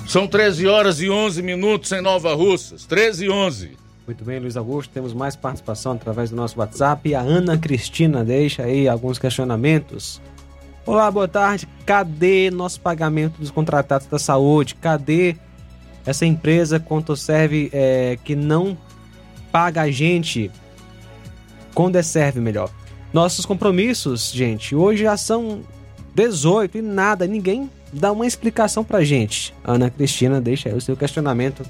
São 0.07 0.25
13 0.25 0.65
horas 0.67 1.01
e 1.01 1.09
11 1.09 1.43
minutos 1.43 1.91
em 1.91 1.99
Nova 1.99 2.33
Russas. 2.33 2.85
13 2.85 3.25
e 3.25 3.29
11. 3.29 3.77
Muito 4.07 4.23
bem, 4.23 4.39
Luiz 4.39 4.55
Augusto. 4.55 4.89
Temos 4.93 5.13
mais 5.13 5.35
participação 5.35 5.91
através 5.91 6.29
do 6.29 6.35
nosso 6.37 6.57
WhatsApp. 6.57 7.13
A 7.13 7.19
Ana 7.19 7.57
Cristina 7.57 8.23
deixa 8.23 8.63
aí 8.63 8.87
alguns 8.87 9.19
questionamentos. 9.19 10.21
Olá, 10.85 11.11
boa 11.11 11.27
tarde. 11.27 11.67
Cadê 11.85 12.49
nosso 12.49 12.79
pagamento 12.79 13.37
dos 13.37 13.51
contratados 13.51 14.07
da 14.07 14.17
saúde? 14.17 14.75
Cadê 14.75 15.35
essa 16.05 16.25
empresa 16.25 16.79
quanto 16.79 17.13
serve 17.17 17.69
é, 17.73 18.17
que 18.23 18.33
não 18.33 18.77
paga 19.51 19.81
a 19.81 19.91
gente 19.91 20.49
quando 21.73 21.97
é 21.97 22.01
serve 22.01 22.39
melhor? 22.39 22.71
Nossos 23.11 23.45
compromissos, 23.45 24.31
gente, 24.31 24.73
hoje 24.73 25.03
já 25.03 25.17
são 25.17 25.63
18 26.15 26.77
e 26.77 26.81
nada, 26.81 27.27
ninguém 27.27 27.69
dá 27.91 28.11
uma 28.11 28.25
explicação 28.25 28.83
pra 28.83 29.03
gente. 29.03 29.53
Ana 29.63 29.89
Cristina 29.89 30.41
deixa 30.41 30.69
aí 30.69 30.75
o 30.75 30.81
seu 30.81 30.95
questionamento 30.95 31.63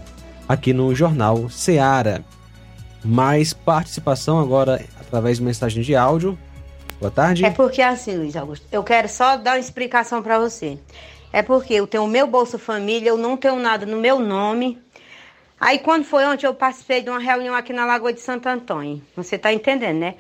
aqui 0.48 0.74
no 0.74 0.94
Jornal 0.96 1.50
Seara. 1.50 2.24
mais 3.04 3.54
participação 3.54 4.40
agora 4.40 4.84
através 5.00 5.38
de 5.38 5.44
mensagem 5.44 5.82
de 5.84 5.96
áudio. 5.96 6.38
Boa 7.00 7.12
tarde. 7.12 7.46
É 7.46 7.52
porque 7.52 7.82
assim, 7.82 8.18
Luiz 8.18 8.36
Augusto, 8.36 8.66
eu 8.72 8.84
quero 8.84 9.08
só 9.08 9.38
dar 9.38 9.52
uma 9.52 9.60
explicação 9.60 10.22
para 10.22 10.40
você. 10.40 10.78
É 11.32 11.42
porque 11.42 11.74
eu 11.74 11.86
tenho 11.86 12.04
o 12.04 12.08
meu 12.08 12.26
Bolsa 12.26 12.58
Família, 12.58 13.10
eu 13.10 13.18
não 13.18 13.38
tenho 13.38 13.58
nada 13.58 13.86
no 13.86 13.98
meu 13.98 14.20
nome. 14.20 14.82
Aí 15.60 15.80
quando 15.80 16.06
foi 16.06 16.26
ontem 16.26 16.46
eu 16.46 16.54
participei 16.54 17.02
de 17.02 17.10
uma 17.10 17.20
reunião 17.20 17.56
aqui 17.56 17.74
na 17.74 17.86
Lagoa 17.86 18.14
de 18.14 18.20
Santo 18.22 18.48
Antônio. 18.48 19.02
Você 19.16 19.38
tá 19.38 19.54
entendendo, 19.54 19.98
né? 19.98 20.16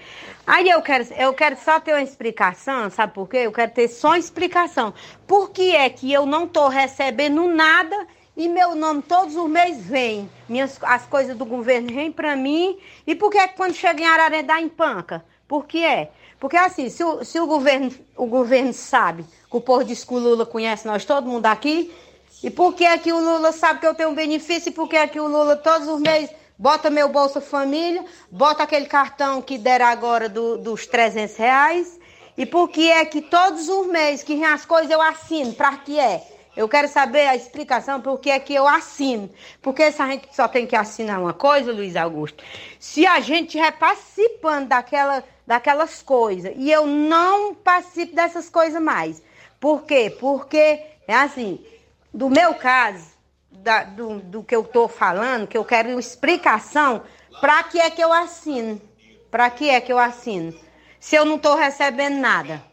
Aí 0.47 0.69
eu 0.69 0.81
quero, 0.81 1.05
eu 1.15 1.33
quero 1.33 1.57
só 1.57 1.77
ter 1.77 1.91
uma 1.91 2.01
explicação, 2.01 2.89
sabe 2.89 3.13
por 3.13 3.27
quê? 3.27 3.39
Eu 3.39 3.51
quero 3.51 3.69
ter 3.69 3.89
só 3.89 4.11
uma 4.11 4.17
explicação. 4.17 4.93
Por 5.27 5.49
que 5.49 5.75
é 5.75 5.89
que 5.89 6.11
eu 6.11 6.25
não 6.25 6.47
tô 6.47 6.69
recebendo 6.69 7.45
nada 7.49 8.07
e 8.35 8.47
meu 8.47 8.73
nome 8.73 9.01
todos 9.01 9.35
os 9.35 9.49
meses 9.49 9.85
vem? 9.85 10.29
Minhas, 10.47 10.79
as 10.83 11.05
coisas 11.05 11.35
do 11.35 11.43
governo 11.43 11.93
vêm 11.93 12.13
para 12.13 12.33
mim. 12.37 12.79
E 13.05 13.13
por 13.13 13.29
que 13.29 13.37
é 13.37 13.45
que 13.49 13.57
quando 13.57 13.73
chega 13.73 14.01
em 14.01 14.05
Ararendá 14.05 14.61
em 14.61 14.69
panca? 14.69 15.25
Por 15.49 15.65
que 15.65 15.83
é? 15.83 16.11
Porque 16.39 16.55
assim, 16.55 16.89
se 16.89 17.03
o, 17.03 17.25
se 17.25 17.37
o 17.41 17.45
governo, 17.45 17.91
o 18.15 18.25
governo 18.25 18.71
sabe 18.71 19.25
que 19.51 19.57
o 19.57 19.59
povo 19.59 19.83
diz 19.83 20.05
que 20.05 20.13
o 20.13 20.17
Lula 20.17 20.45
conhece 20.45 20.87
nós, 20.87 21.03
todo 21.03 21.27
mundo 21.27 21.45
aqui, 21.45 21.93
e 22.41 22.49
por 22.49 22.73
que 22.73 22.85
é 22.85 22.97
que 22.97 23.11
o 23.11 23.19
Lula 23.19 23.51
sabe 23.51 23.81
que 23.81 23.87
eu 23.87 23.93
tenho 23.93 24.11
um 24.11 24.15
benefício? 24.15 24.69
E 24.69 24.73
por 24.73 24.87
que 24.87 24.95
é 24.95 25.07
que 25.07 25.19
o 25.19 25.27
Lula 25.27 25.57
todos 25.57 25.89
os 25.89 25.99
meses 25.99 26.29
bota 26.57 26.89
meu 26.89 27.09
Bolsa 27.09 27.39
Família, 27.39 28.03
bota 28.31 28.63
aquele 28.63 28.85
cartão 28.85 29.41
que 29.41 29.57
deram 29.57 29.85
agora 29.85 30.27
do, 30.27 30.57
dos 30.57 30.87
300 30.87 31.35
reais? 31.35 31.99
E 32.37 32.45
por 32.45 32.69
que 32.69 32.91
é 32.91 33.03
que 33.03 33.21
todos 33.21 33.67
os 33.67 33.87
meses 33.87 34.23
que 34.23 34.35
vem 34.35 34.45
as 34.45 34.65
coisas 34.65 34.91
eu 34.91 35.01
assino? 35.01 35.53
Para 35.53 35.77
que 35.77 35.99
é? 35.99 36.23
Eu 36.55 36.67
quero 36.67 36.87
saber 36.87 37.27
a 37.27 37.35
explicação 37.35 38.01
por 38.01 38.19
que 38.19 38.31
é 38.31 38.39
que 38.39 38.53
eu 38.53 38.67
assino. 38.67 39.29
Porque 39.61 39.91
se 39.91 40.01
a 40.01 40.07
gente 40.07 40.35
só 40.35 40.47
tem 40.47 40.65
que 40.65 40.75
assinar 40.75 41.19
uma 41.19 41.33
coisa, 41.33 41.71
Luiz 41.71 41.95
Augusto, 41.95 42.43
se 42.79 43.05
a 43.05 43.19
gente 43.19 43.45
estiver 43.45 43.71
participando 43.73 44.67
daquela, 44.67 45.23
daquelas 45.45 46.01
coisas 46.01 46.53
e 46.55 46.71
eu 46.71 46.87
não 46.87 47.53
participo 47.53 48.15
dessas 48.15 48.49
coisas 48.49 48.81
mais. 48.81 49.21
Por 49.59 49.83
quê? 49.83 50.15
Porque 50.19 50.81
é 51.07 51.13
assim, 51.13 51.63
do 52.11 52.29
meu 52.29 52.55
caso, 52.55 53.16
da, 53.63 53.83
do, 53.83 54.19
do 54.19 54.43
que 54.43 54.55
eu 54.55 54.61
estou 54.61 54.87
falando, 54.87 55.47
que 55.47 55.57
eu 55.57 55.65
quero 55.65 55.89
uma 55.89 55.99
explicação 55.99 57.03
para 57.41 57.63
que 57.63 57.79
é 57.79 57.89
que 57.89 58.03
eu 58.03 58.11
assino. 58.11 58.81
Para 59.29 59.49
que 59.49 59.69
é 59.69 59.81
que 59.81 59.91
eu 59.91 59.99
assino? 59.99 60.57
Se 60.99 61.15
eu 61.15 61.25
não 61.25 61.35
estou 61.35 61.55
recebendo 61.55 62.17
nada. 62.17 62.63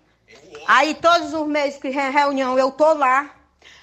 Aí 0.66 0.94
todos 0.94 1.34
os 1.34 1.46
meses 1.46 1.78
que 1.78 1.88
reunião 1.88 2.58
eu 2.58 2.70
tô 2.70 2.92
lá. 2.94 3.30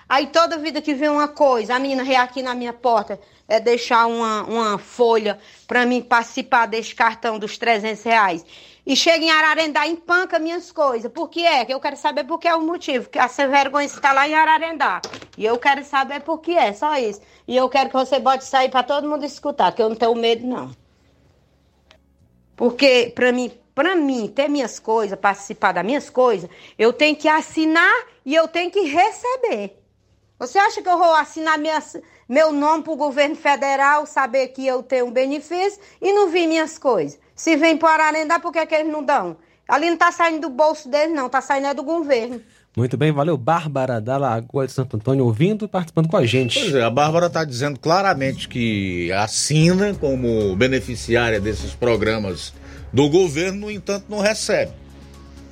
Aí 0.08 0.28
toda 0.28 0.58
vida 0.58 0.82
que 0.82 0.94
vem 0.94 1.10
uma 1.10 1.28
coisa, 1.28 1.76
a 1.76 1.80
menina 1.80 2.04
vem 2.04 2.18
aqui 2.18 2.42
na 2.42 2.54
minha 2.54 2.74
porta, 2.74 3.18
é 3.48 3.62
deixar 3.62 4.08
uma, 4.08 4.44
uma 4.44 4.78
folha 4.78 5.40
para 5.66 5.86
mim 5.86 6.02
participar 6.02 6.66
desse 6.66 6.94
cartão 6.94 7.40
dos 7.40 7.58
300 7.58 8.04
reais 8.04 8.46
e 8.86 8.96
chega 8.96 9.24
em 9.24 9.30
Ararendá 9.30 9.86
e 9.86 9.92
empanca 9.92 10.40
minhas 10.40 10.72
coisas. 10.72 11.12
Por 11.12 11.30
que 11.30 11.46
é? 11.46 11.66
Eu 11.70 11.80
quero 11.80 11.96
saber 11.96 12.24
por 12.24 12.40
que 12.40 12.48
é 12.48 12.56
o 12.56 12.62
motivo. 12.62 13.10
Que 13.10 13.20
a 13.20 13.28
sem 13.28 13.48
vergonha 13.48 13.86
está 13.86 14.12
lá 14.12 14.28
em 14.28 14.34
Ararendá. 14.34 15.02
E 15.38 15.46
eu 15.46 15.58
quero 15.60 15.84
saber 15.84 16.22
por 16.22 16.40
que 16.40 16.58
é, 16.58 16.74
só 16.74 16.98
isso. 16.98 17.22
E 17.48 17.56
eu 17.56 17.70
quero 17.70 17.90
que 17.90 17.96
você 17.96 18.20
bote 18.20 18.44
aí 18.56 18.70
para 18.70 18.84
todo 18.84 19.08
mundo 19.08 19.24
escutar, 19.24 19.72
que 19.74 19.82
eu 19.82 19.90
não 19.90 19.96
tenho 19.96 20.16
medo, 20.16 20.48
não. 20.48 20.76
Porque 22.56 23.12
para 23.16 23.32
mim, 23.32 23.52
para 23.74 23.96
mim 23.96 24.28
ter 24.28 24.50
minhas 24.50 24.80
coisas, 24.80 25.18
participar 25.20 25.72
das 25.72 25.86
minhas 25.86 26.10
coisas, 26.10 26.50
eu 26.78 26.92
tenho 26.92 27.16
que 27.16 27.28
assinar 27.28 27.94
e 28.26 28.34
eu 28.34 28.48
tenho 28.48 28.72
que 28.72 28.82
receber. 28.82 29.80
Você 30.40 30.58
acha 30.58 30.82
que 30.82 30.90
eu 30.90 30.98
vou 30.98 31.14
assinar 31.14 31.60
meu 32.28 32.52
nome 32.52 32.84
para 32.84 32.94
o 32.94 32.96
governo 32.96 33.36
federal, 33.36 34.08
saber 34.08 34.48
que 34.48 34.66
eu 34.66 34.82
tenho 34.82 35.06
um 35.06 35.12
benefício 35.12 35.80
e 36.02 36.12
não 36.12 36.30
vi 36.30 36.48
minhas 36.48 36.80
coisas? 36.80 37.20
Se 37.36 37.56
vem 37.56 37.78
para 37.78 38.06
Ararendá, 38.06 38.40
por 38.40 38.52
que, 38.52 38.66
que 38.66 38.76
eles 38.76 38.92
não 38.92 39.04
dão? 39.04 39.38
Ali 39.68 39.88
não 39.88 39.94
está 39.94 40.12
saindo 40.12 40.42
do 40.42 40.50
bolso 40.50 40.90
deles, 40.90 41.16
não, 41.16 41.28
está 41.28 41.42
saindo 41.42 41.68
é 41.68 41.74
do 41.74 41.84
governo. 41.84 42.42
Muito 42.76 42.96
bem, 42.96 43.12
valeu, 43.12 43.38
Bárbara 43.38 44.00
da 44.00 44.18
Lagoa 44.18 44.66
de 44.66 44.72
Santo 44.72 44.96
Antônio, 44.96 45.26
ouvindo 45.26 45.66
e 45.66 45.68
participando 45.68 46.08
com 46.08 46.16
a 46.16 46.26
gente. 46.26 46.60
Pois 46.60 46.74
é, 46.74 46.82
a 46.82 46.90
Bárbara 46.90 47.28
está 47.28 47.44
dizendo 47.44 47.78
claramente 47.80 48.48
que 48.48 49.12
assina 49.12 49.94
como 49.94 50.56
beneficiária 50.56 51.40
desses 51.40 51.74
programas 51.74 52.54
do 52.94 53.10
governo, 53.10 53.62
no 53.62 53.72
entanto, 53.72 54.06
não 54.08 54.20
recebe. 54.20 54.72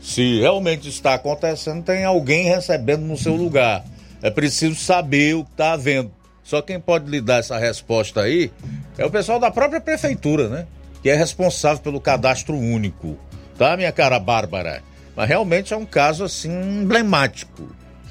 Se 0.02 0.40
realmente 0.40 0.88
está 0.88 1.14
acontecendo, 1.14 1.84
tem 1.84 2.06
alguém 2.06 2.46
recebendo 2.46 3.02
no 3.02 3.18
seu 3.18 3.36
lugar. 3.36 3.84
É 4.22 4.30
preciso 4.30 4.76
saber 4.76 5.36
o 5.36 5.44
que 5.44 5.52
está 5.52 5.74
havendo. 5.74 6.12
Só 6.42 6.62
quem 6.62 6.80
pode 6.80 7.10
lhe 7.10 7.22
dar 7.22 7.40
essa 7.40 7.58
resposta 7.58 8.22
aí 8.22 8.52
é 8.98 9.06
o 9.06 9.12
pessoal 9.12 9.40
da 9.40 9.52
própria 9.52 9.80
prefeitura, 9.82 10.48
né? 10.50 10.68
Que 11.02 11.10
é 11.10 11.16
responsável 11.16 11.82
pelo 11.82 12.02
cadastro 12.02 12.56
único, 12.56 13.18
tá, 13.58 13.76
minha 13.78 13.91
cara 13.91 14.20
Bárbara? 14.20 14.84
Mas 15.16 15.28
realmente 15.28 15.74
é 15.74 15.78
um 15.78 15.86
caso 15.86 16.24
assim 16.24 16.50
emblemático. 16.50 17.68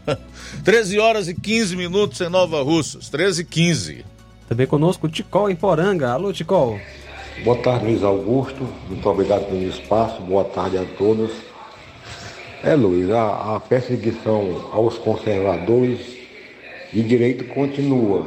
13 0.64 0.98
horas 0.98 1.28
e 1.28 1.34
15 1.34 1.76
minutos 1.76 2.20
em 2.20 2.28
Nova 2.28 2.62
Russas, 2.62 3.08
13 3.08 3.42
e 3.42 3.44
15. 3.44 4.04
Também 4.48 4.66
conosco 4.66 5.06
o 5.06 5.10
Ticol 5.10 5.50
em 5.50 5.56
Poranga. 5.56 6.10
Alô, 6.10 6.32
Ticol. 6.32 6.78
Boa 7.44 7.56
tarde, 7.58 7.86
Luiz 7.86 8.02
Augusto. 8.02 8.66
Muito 8.88 9.08
obrigado 9.08 9.46
pelo 9.46 9.68
espaço. 9.68 10.20
Boa 10.22 10.44
tarde 10.44 10.78
a 10.78 10.84
todos. 10.96 11.30
É, 12.64 12.74
Luiz, 12.74 13.10
a, 13.10 13.56
a 13.56 13.60
perseguição 13.60 14.70
aos 14.72 14.98
conservadores 14.98 16.00
de 16.92 17.02
direito 17.02 17.44
continua. 17.44 18.26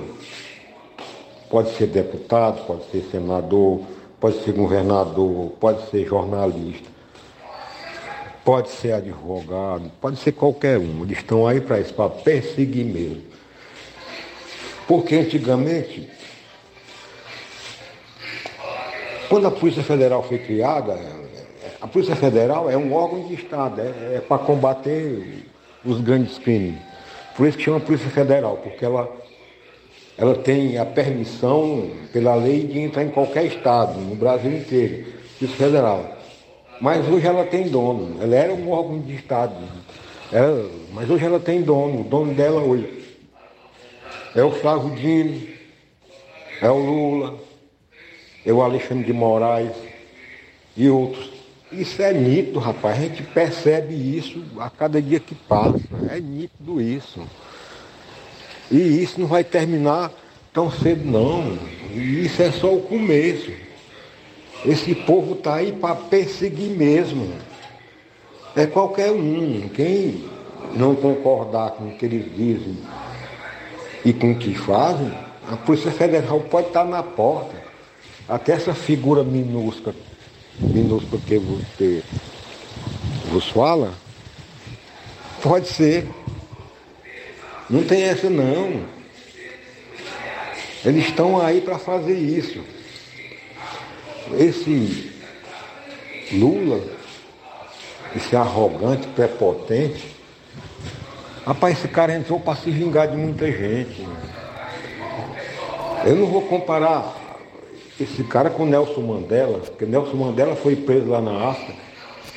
Pode 1.49 1.75
ser 1.75 1.87
deputado, 1.87 2.65
pode 2.65 2.89
ser 2.91 3.03
senador, 3.11 3.81
pode 4.21 4.43
ser 4.43 4.53
governador, 4.53 5.51
pode 5.59 5.89
ser 5.89 6.05
jornalista, 6.05 6.87
pode 8.45 8.69
ser 8.69 8.93
advogado, 8.93 9.91
pode 9.99 10.17
ser 10.17 10.33
qualquer 10.33 10.77
um. 10.77 11.01
Eles 11.03 11.17
estão 11.17 11.47
aí 11.47 11.59
para 11.59 11.79
isso, 11.79 11.91
para 11.91 12.07
perseguir 12.11 12.85
mesmo. 12.85 13.23
Porque 14.87 15.15
antigamente, 15.15 16.07
quando 19.27 19.47
a 19.47 19.51
Polícia 19.51 19.81
Federal 19.81 20.21
foi 20.21 20.37
criada, 20.37 20.99
a 21.81 21.87
Polícia 21.87 22.15
Federal 22.15 22.69
é 22.69 22.77
um 22.77 22.93
órgão 22.93 23.27
de 23.27 23.33
Estado, 23.33 23.81
é, 23.81 24.17
é 24.17 24.19
para 24.21 24.37
combater 24.37 25.47
os 25.83 25.99
grandes 25.99 26.37
crimes. 26.37 26.79
Por 27.35 27.47
isso 27.47 27.57
que 27.57 27.63
chama 27.63 27.79
Polícia 27.79 28.09
Federal, 28.11 28.57
porque 28.57 28.85
ela 28.85 29.09
ela 30.21 30.35
tem 30.35 30.77
a 30.77 30.85
permissão 30.85 31.89
pela 32.13 32.35
lei 32.35 32.67
de 32.67 32.77
entrar 32.77 33.03
em 33.03 33.09
qualquer 33.09 33.43
estado, 33.45 33.99
no 33.99 34.13
Brasil 34.13 34.55
inteiro, 34.55 35.07
isso 35.41 35.55
federal. 35.55 36.15
Mas 36.79 37.07
hoje 37.09 37.25
ela 37.25 37.43
tem 37.43 37.67
dono, 37.69 38.21
ela 38.21 38.35
era 38.35 38.53
um 38.53 38.69
órgão 38.69 38.99
de 38.99 39.15
estado, 39.15 39.55
ela, 40.31 40.69
mas 40.93 41.09
hoje 41.09 41.25
ela 41.25 41.39
tem 41.39 41.63
dono, 41.63 42.01
o 42.01 42.03
dono 42.03 42.35
dela 42.35 42.61
hoje 42.61 43.03
é 44.35 44.43
o 44.43 44.51
Flávio 44.51 44.93
Dino, 44.95 45.41
é 46.61 46.69
o 46.69 46.77
Lula, 46.77 47.39
é 48.45 48.53
o 48.53 48.61
Alexandre 48.61 49.05
de 49.05 49.13
Moraes 49.13 49.75
e 50.77 50.87
outros. 50.87 51.31
Isso 51.71 51.99
é 51.99 52.13
nítido, 52.13 52.59
rapaz, 52.59 52.99
a 52.99 53.01
gente 53.01 53.23
percebe 53.23 53.95
isso 53.95 54.43
a 54.59 54.69
cada 54.69 55.01
dia 55.01 55.19
que 55.19 55.33
passa, 55.33 55.81
é 56.11 56.19
nítido 56.19 56.79
isso. 56.79 57.21
E 58.71 59.03
isso 59.03 59.19
não 59.19 59.27
vai 59.27 59.43
terminar 59.43 60.11
tão 60.53 60.71
cedo 60.71 61.05
não. 61.05 61.57
Isso 61.93 62.41
é 62.41 62.51
só 62.51 62.73
o 62.73 62.81
começo. 62.81 63.51
Esse 64.65 64.95
povo 64.95 65.33
está 65.33 65.55
aí 65.55 65.73
para 65.73 65.95
perseguir 65.95 66.69
mesmo. 66.69 67.33
É 68.55 68.65
qualquer 68.65 69.11
um. 69.11 69.69
Quem 69.69 70.23
não 70.73 70.95
concordar 70.95 71.71
com 71.71 71.89
o 71.89 71.91
que 71.97 72.05
eles 72.05 72.25
dizem 72.35 72.77
e 74.05 74.13
com 74.13 74.31
o 74.31 74.35
que 74.35 74.55
fazem, 74.55 75.11
a 75.51 75.57
Polícia 75.57 75.91
Federal 75.91 76.39
pode 76.39 76.67
estar 76.67 76.85
na 76.85 77.03
porta. 77.03 77.61
Até 78.27 78.53
essa 78.53 78.73
figura 78.73 79.23
minúscula, 79.23 79.93
minúscula 80.59 81.21
que 81.27 81.37
você 81.37 82.03
vos 83.29 83.49
fala, 83.49 83.93
pode 85.41 85.67
ser 85.67 86.07
não 87.71 87.83
tem 87.83 88.03
essa 88.03 88.29
não. 88.29 88.83
Eles 90.83 91.05
estão 91.05 91.39
aí 91.39 91.61
para 91.61 91.79
fazer 91.79 92.17
isso. 92.17 92.59
Esse 94.37 95.11
Lula, 96.33 96.81
esse 98.15 98.35
arrogante, 98.35 99.07
prepotente, 99.07 100.05
rapaz, 101.45 101.77
esse 101.77 101.87
cara 101.87 102.13
entrou 102.13 102.39
para 102.39 102.55
se 102.57 102.69
vingar 102.71 103.07
de 103.07 103.15
muita 103.15 103.49
gente. 103.51 104.05
Eu 106.05 106.15
não 106.15 106.25
vou 106.25 106.41
comparar 106.41 107.15
esse 107.99 108.23
cara 108.23 108.49
com 108.49 108.65
Nelson 108.65 109.01
Mandela, 109.01 109.59
porque 109.59 109.85
Nelson 109.85 110.17
Mandela 110.17 110.55
foi 110.55 110.75
preso 110.75 111.07
lá 111.07 111.21
na 111.21 111.49
África, 111.49 111.73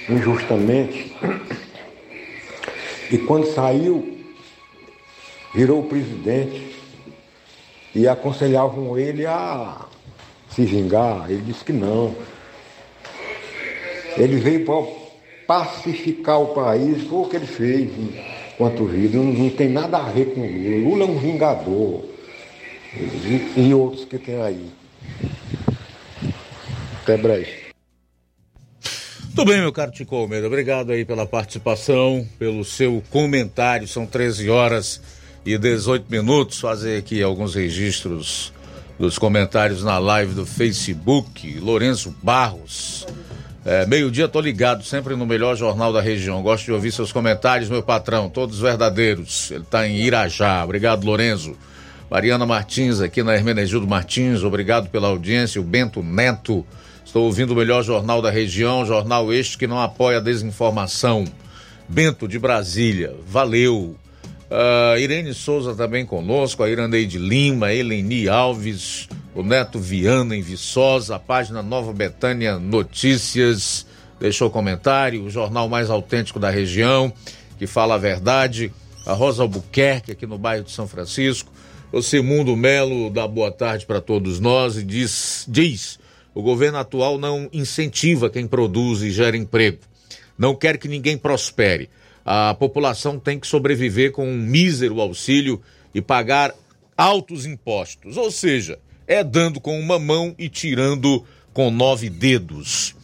injustamente. 0.08 1.16
E 3.10 3.18
quando 3.18 3.46
saiu, 3.46 4.13
virou 5.54 5.84
presidente 5.84 6.74
e 7.94 8.08
aconselhavam 8.08 8.98
ele 8.98 9.24
a 9.24 9.86
se 10.50 10.64
vingar? 10.64 11.30
Ele 11.30 11.42
disse 11.42 11.64
que 11.64 11.72
não. 11.72 12.14
Ele 14.16 14.36
veio 14.36 14.64
para 14.64 15.04
pacificar 15.46 16.40
o 16.40 16.48
país, 16.48 17.04
foi 17.04 17.18
o 17.18 17.28
que 17.28 17.36
ele 17.36 17.46
fez 17.46 17.90
enquanto 18.54 18.84
vida. 18.84 19.16
Não, 19.16 19.24
não 19.24 19.50
tem 19.50 19.68
nada 19.68 19.98
a 19.98 20.10
ver 20.10 20.34
com 20.34 20.40
Lula. 20.40 20.88
Lula 20.88 21.04
é 21.04 21.06
um 21.06 21.18
vingador. 21.18 22.04
E, 22.96 23.60
e 23.60 23.74
outros 23.74 24.04
que 24.04 24.18
tem 24.18 24.40
aí. 24.40 24.70
Até 27.02 27.16
breve. 27.16 27.64
Tudo 29.34 29.50
bem, 29.50 29.60
meu 29.60 29.72
caro 29.72 29.90
Tico 29.90 30.14
Almeida. 30.14 30.46
Obrigado 30.46 30.92
aí 30.92 31.04
pela 31.04 31.26
participação, 31.26 32.24
pelo 32.38 32.64
seu 32.64 33.02
comentário. 33.10 33.88
São 33.88 34.06
13 34.06 34.48
horas 34.48 35.23
e 35.44 35.58
18 35.58 36.06
minutos. 36.10 36.60
Fazer 36.60 36.98
aqui 36.98 37.22
alguns 37.22 37.54
registros 37.54 38.52
dos 38.98 39.18
comentários 39.18 39.82
na 39.82 39.98
live 39.98 40.34
do 40.34 40.46
Facebook. 40.46 41.58
Lourenço 41.60 42.14
Barros. 42.22 43.06
É, 43.64 43.86
Meio-dia, 43.86 44.28
tô 44.28 44.40
ligado, 44.40 44.84
sempre 44.84 45.16
no 45.16 45.24
melhor 45.24 45.56
jornal 45.56 45.92
da 45.92 46.00
região. 46.00 46.42
Gosto 46.42 46.66
de 46.66 46.72
ouvir 46.72 46.92
seus 46.92 47.10
comentários, 47.10 47.70
meu 47.70 47.82
patrão, 47.82 48.28
todos 48.28 48.58
verdadeiros. 48.58 49.50
Ele 49.50 49.62
está 49.62 49.88
em 49.88 49.96
Irajá. 49.96 50.62
Obrigado, 50.62 51.04
Lourenço. 51.04 51.56
Mariana 52.10 52.44
Martins, 52.44 53.00
aqui 53.00 53.22
na 53.22 53.34
Hermenegildo 53.34 53.88
Martins, 53.88 54.42
obrigado 54.42 54.88
pela 54.90 55.08
audiência. 55.08 55.60
O 55.60 55.64
Bento 55.64 56.02
Neto, 56.02 56.64
estou 57.04 57.24
ouvindo 57.24 57.52
o 57.52 57.56
melhor 57.56 57.82
jornal 57.82 58.20
da 58.20 58.30
região, 58.30 58.84
jornal 58.84 59.32
este 59.32 59.56
que 59.56 59.66
não 59.66 59.80
apoia 59.80 60.18
a 60.18 60.20
desinformação. 60.20 61.24
Bento 61.88 62.28
de 62.28 62.38
Brasília, 62.38 63.14
valeu. 63.26 63.96
Uh, 64.50 64.98
Irene 64.98 65.32
Souza 65.32 65.74
também 65.74 66.04
conosco, 66.04 66.62
a 66.62 66.68
Irandeide 66.68 67.18
Lima, 67.18 67.72
Eleni 67.72 68.28
Alves, 68.28 69.08
o 69.34 69.42
Neto 69.42 69.78
Viana 69.78 70.36
em 70.36 70.42
Viçosa, 70.42 71.16
a 71.16 71.18
página 71.18 71.62
Nova 71.62 71.92
Betânia 71.92 72.58
Notícias, 72.58 73.86
deixou 74.20 74.50
comentário, 74.50 75.24
o 75.24 75.30
jornal 75.30 75.68
mais 75.68 75.90
autêntico 75.90 76.38
da 76.38 76.50
região, 76.50 77.12
que 77.58 77.66
fala 77.66 77.94
a 77.94 77.98
verdade, 77.98 78.70
a 79.06 79.12
Rosa 79.12 79.42
Albuquerque, 79.42 80.12
aqui 80.12 80.26
no 80.26 80.38
bairro 80.38 80.64
de 80.64 80.72
São 80.72 80.86
Francisco, 80.86 81.50
o 81.90 82.02
Simundo 82.02 82.54
Melo 82.54 83.10
dá 83.10 83.26
boa 83.26 83.50
tarde 83.50 83.86
para 83.86 84.00
todos 84.00 84.40
nós 84.40 84.76
e 84.76 84.84
diz, 84.84 85.46
diz, 85.48 85.98
o 86.34 86.42
governo 86.42 86.78
atual 86.78 87.18
não 87.18 87.48
incentiva 87.52 88.28
quem 88.28 88.46
produz 88.46 89.00
e 89.00 89.10
gera 89.10 89.36
emprego, 89.36 89.78
não 90.36 90.54
quer 90.54 90.76
que 90.76 90.88
ninguém 90.88 91.16
prospere, 91.16 91.88
a 92.24 92.54
população 92.54 93.18
tem 93.18 93.38
que 93.38 93.46
sobreviver 93.46 94.12
com 94.12 94.26
um 94.26 94.36
mísero 94.36 95.00
auxílio 95.00 95.60
e 95.94 96.00
pagar 96.00 96.54
altos 96.96 97.44
impostos, 97.44 98.16
ou 98.16 98.30
seja, 98.30 98.78
é 99.06 99.22
dando 99.22 99.60
com 99.60 99.78
uma 99.78 99.98
mão 99.98 100.34
e 100.38 100.48
tirando 100.48 101.24
com 101.52 101.70
nove 101.70 102.08
dedos. 102.08 102.94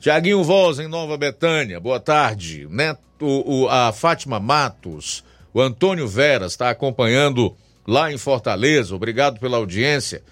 Tiaguinho 0.00 0.42
Voz, 0.42 0.78
em 0.78 0.88
Nova 0.88 1.16
Betânia, 1.16 1.78
boa 1.78 2.00
tarde. 2.00 2.66
Neto, 2.70 3.00
o, 3.20 3.68
a 3.68 3.92
Fátima 3.92 4.40
Matos, 4.40 5.24
o 5.52 5.60
Antônio 5.60 6.08
Veras 6.08 6.52
está 6.52 6.70
acompanhando 6.70 7.54
lá 7.86 8.12
em 8.12 8.16
Fortaleza, 8.16 8.94
obrigado 8.94 9.38
pela 9.38 9.56
audiência. 9.56 10.22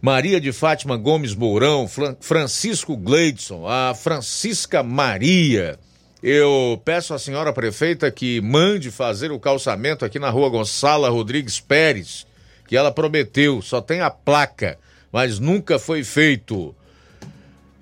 Maria 0.00 0.40
de 0.40 0.52
Fátima 0.52 0.96
Gomes 0.96 1.34
Mourão, 1.34 1.88
Francisco 2.20 2.96
Gleidson, 2.96 3.66
a 3.68 3.94
Francisca 3.94 4.82
Maria. 4.82 5.78
Eu 6.22 6.80
peço 6.84 7.12
à 7.12 7.18
senhora 7.18 7.52
prefeita 7.52 8.10
que 8.10 8.40
mande 8.40 8.90
fazer 8.90 9.32
o 9.32 9.40
calçamento 9.40 10.04
aqui 10.04 10.18
na 10.18 10.30
rua 10.30 10.48
Gonçala 10.48 11.08
Rodrigues 11.08 11.58
Pérez 11.58 12.26
que 12.72 12.76
ela 12.78 12.90
prometeu, 12.90 13.60
só 13.60 13.82
tem 13.82 14.00
a 14.00 14.08
placa, 14.08 14.78
mas 15.12 15.38
nunca 15.38 15.78
foi 15.78 16.02
feito. 16.02 16.74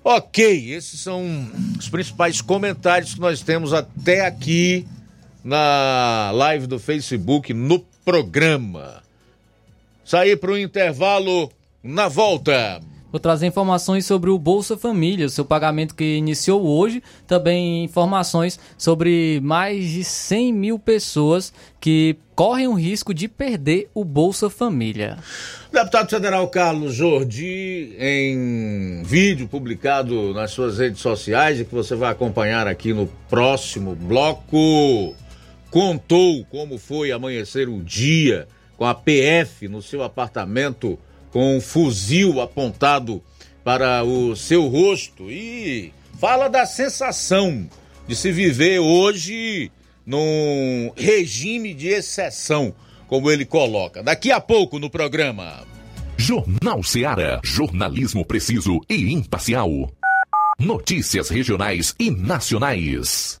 Ok, 0.03 0.73
esses 0.73 0.99
são 0.99 1.49
os 1.79 1.87
principais 1.87 2.41
comentários 2.41 3.13
que 3.13 3.21
nós 3.21 3.39
temos 3.39 3.71
até 3.71 4.25
aqui 4.25 4.85
na 5.41 6.31
live 6.33 6.67
do 6.67 6.77
Facebook, 6.77 7.53
no 7.53 7.79
programa. 8.03 9.01
Sair 10.03 10.35
para 10.35 10.51
o 10.51 10.57
intervalo 10.57 11.49
na 11.81 12.09
volta. 12.09 12.81
Vou 13.11 13.19
trazer 13.19 13.45
informações 13.45 14.05
sobre 14.05 14.29
o 14.29 14.39
Bolsa 14.39 14.77
Família, 14.77 15.27
seu 15.27 15.43
pagamento 15.43 15.93
que 15.93 16.15
iniciou 16.15 16.65
hoje. 16.65 17.03
Também 17.27 17.83
informações 17.83 18.57
sobre 18.77 19.41
mais 19.43 19.89
de 19.89 20.01
100 20.01 20.53
mil 20.53 20.79
pessoas 20.79 21.53
que 21.81 22.15
correm 22.33 22.69
o 22.69 22.73
risco 22.73 23.13
de 23.13 23.27
perder 23.27 23.89
o 23.93 24.05
Bolsa 24.05 24.49
Família. 24.49 25.17
Deputado 25.73 26.09
federal 26.09 26.47
Carlos 26.47 26.95
Jordi, 26.95 27.93
em 27.99 29.03
vídeo 29.03 29.45
publicado 29.45 30.33
nas 30.33 30.51
suas 30.51 30.77
redes 30.77 31.01
sociais 31.01 31.59
e 31.59 31.65
que 31.65 31.75
você 31.75 31.95
vai 31.95 32.11
acompanhar 32.11 32.65
aqui 32.65 32.93
no 32.93 33.07
próximo 33.29 33.93
bloco, 33.93 35.13
contou 35.69 36.45
como 36.45 36.77
foi 36.77 37.11
amanhecer 37.11 37.67
o 37.67 37.83
dia 37.83 38.47
com 38.77 38.85
a 38.85 38.95
PF 38.95 39.67
no 39.67 39.81
seu 39.81 40.01
apartamento 40.01 40.97
com 41.31 41.57
um 41.57 41.61
fuzil 41.61 42.41
apontado 42.41 43.21
para 43.63 44.03
o 44.03 44.35
seu 44.35 44.67
rosto 44.67 45.31
e 45.31 45.93
fala 46.19 46.47
da 46.47 46.65
sensação 46.65 47.67
de 48.07 48.15
se 48.15 48.31
viver 48.31 48.79
hoje 48.79 49.71
num 50.05 50.91
regime 50.95 51.73
de 51.73 51.87
exceção, 51.87 52.73
como 53.07 53.29
ele 53.29 53.45
coloca. 53.45 54.03
Daqui 54.03 54.31
a 54.31 54.39
pouco 54.39 54.79
no 54.79 54.89
programa. 54.89 55.65
Jornal 56.17 56.83
Ceará, 56.83 57.39
jornalismo 57.43 58.25
preciso 58.25 58.79
e 58.89 59.11
imparcial. 59.11 59.69
Notícias 60.59 61.29
regionais 61.29 61.95
e 61.99 62.11
nacionais. 62.11 63.40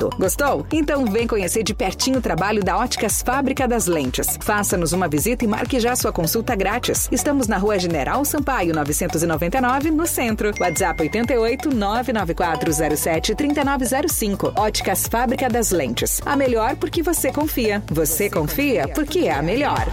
Gostou? 0.17 0.65
Então 0.71 1.05
vem 1.05 1.27
conhecer 1.27 1.63
de 1.63 1.73
pertinho 1.73 2.19
o 2.19 2.21
trabalho 2.21 2.63
da 2.63 2.77
Óticas 2.77 3.21
Fábrica 3.21 3.67
das 3.67 3.87
Lentes. 3.87 4.37
Faça-nos 4.41 4.93
uma 4.93 5.07
visita 5.07 5.45
e 5.45 5.47
marque 5.47 5.79
já 5.79 5.95
sua 5.95 6.11
consulta 6.11 6.55
grátis. 6.55 7.07
Estamos 7.11 7.47
na 7.47 7.57
Rua 7.57 7.77
General 7.77 8.23
Sampaio, 8.25 8.73
999, 8.73 9.91
no 9.91 10.07
centro. 10.07 10.51
WhatsApp 10.59 11.01
88 11.01 11.69
99407 11.69 13.35
3905. 13.35 14.53
Óticas 14.55 15.07
Fábrica 15.07 15.49
das 15.49 15.71
Lentes. 15.71 16.21
A 16.25 16.35
melhor 16.35 16.75
porque 16.75 17.01
você 17.03 17.31
confia. 17.31 17.83
Você 17.91 18.29
confia 18.29 18.87
porque 18.87 19.19
é 19.19 19.33
a 19.33 19.41
melhor. 19.41 19.85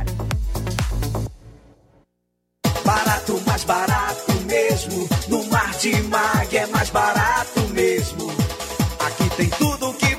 Barato, 2.84 3.40
mais 3.46 3.64
barato 3.64 4.32
mesmo. 4.46 5.08
No 5.28 5.44
Martimag 5.44 6.56
é 6.56 6.66
mais 6.66 6.90
barato 6.90 7.27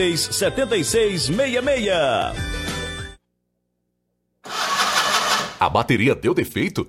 76 0.00 0.34
76 0.34 1.28
66. 1.28 2.34
A 5.60 5.68
bateria 5.68 6.14
deu 6.14 6.32
defeito? 6.32 6.88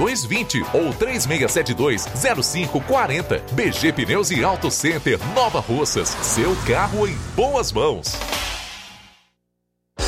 3220 0.00 0.64
ou 0.72 0.94
3672 0.94 2.06
0540. 2.46 3.42
BG 3.52 3.92
Pneus 3.92 4.30
e 4.30 4.42
Auto 4.42 4.70
Center 4.70 5.18
Nova 5.34 5.60
Russas. 5.60 6.08
Seu 6.22 6.56
carro 6.66 7.06
em 7.06 7.14
boas 7.36 7.70
mãos. 7.70 8.18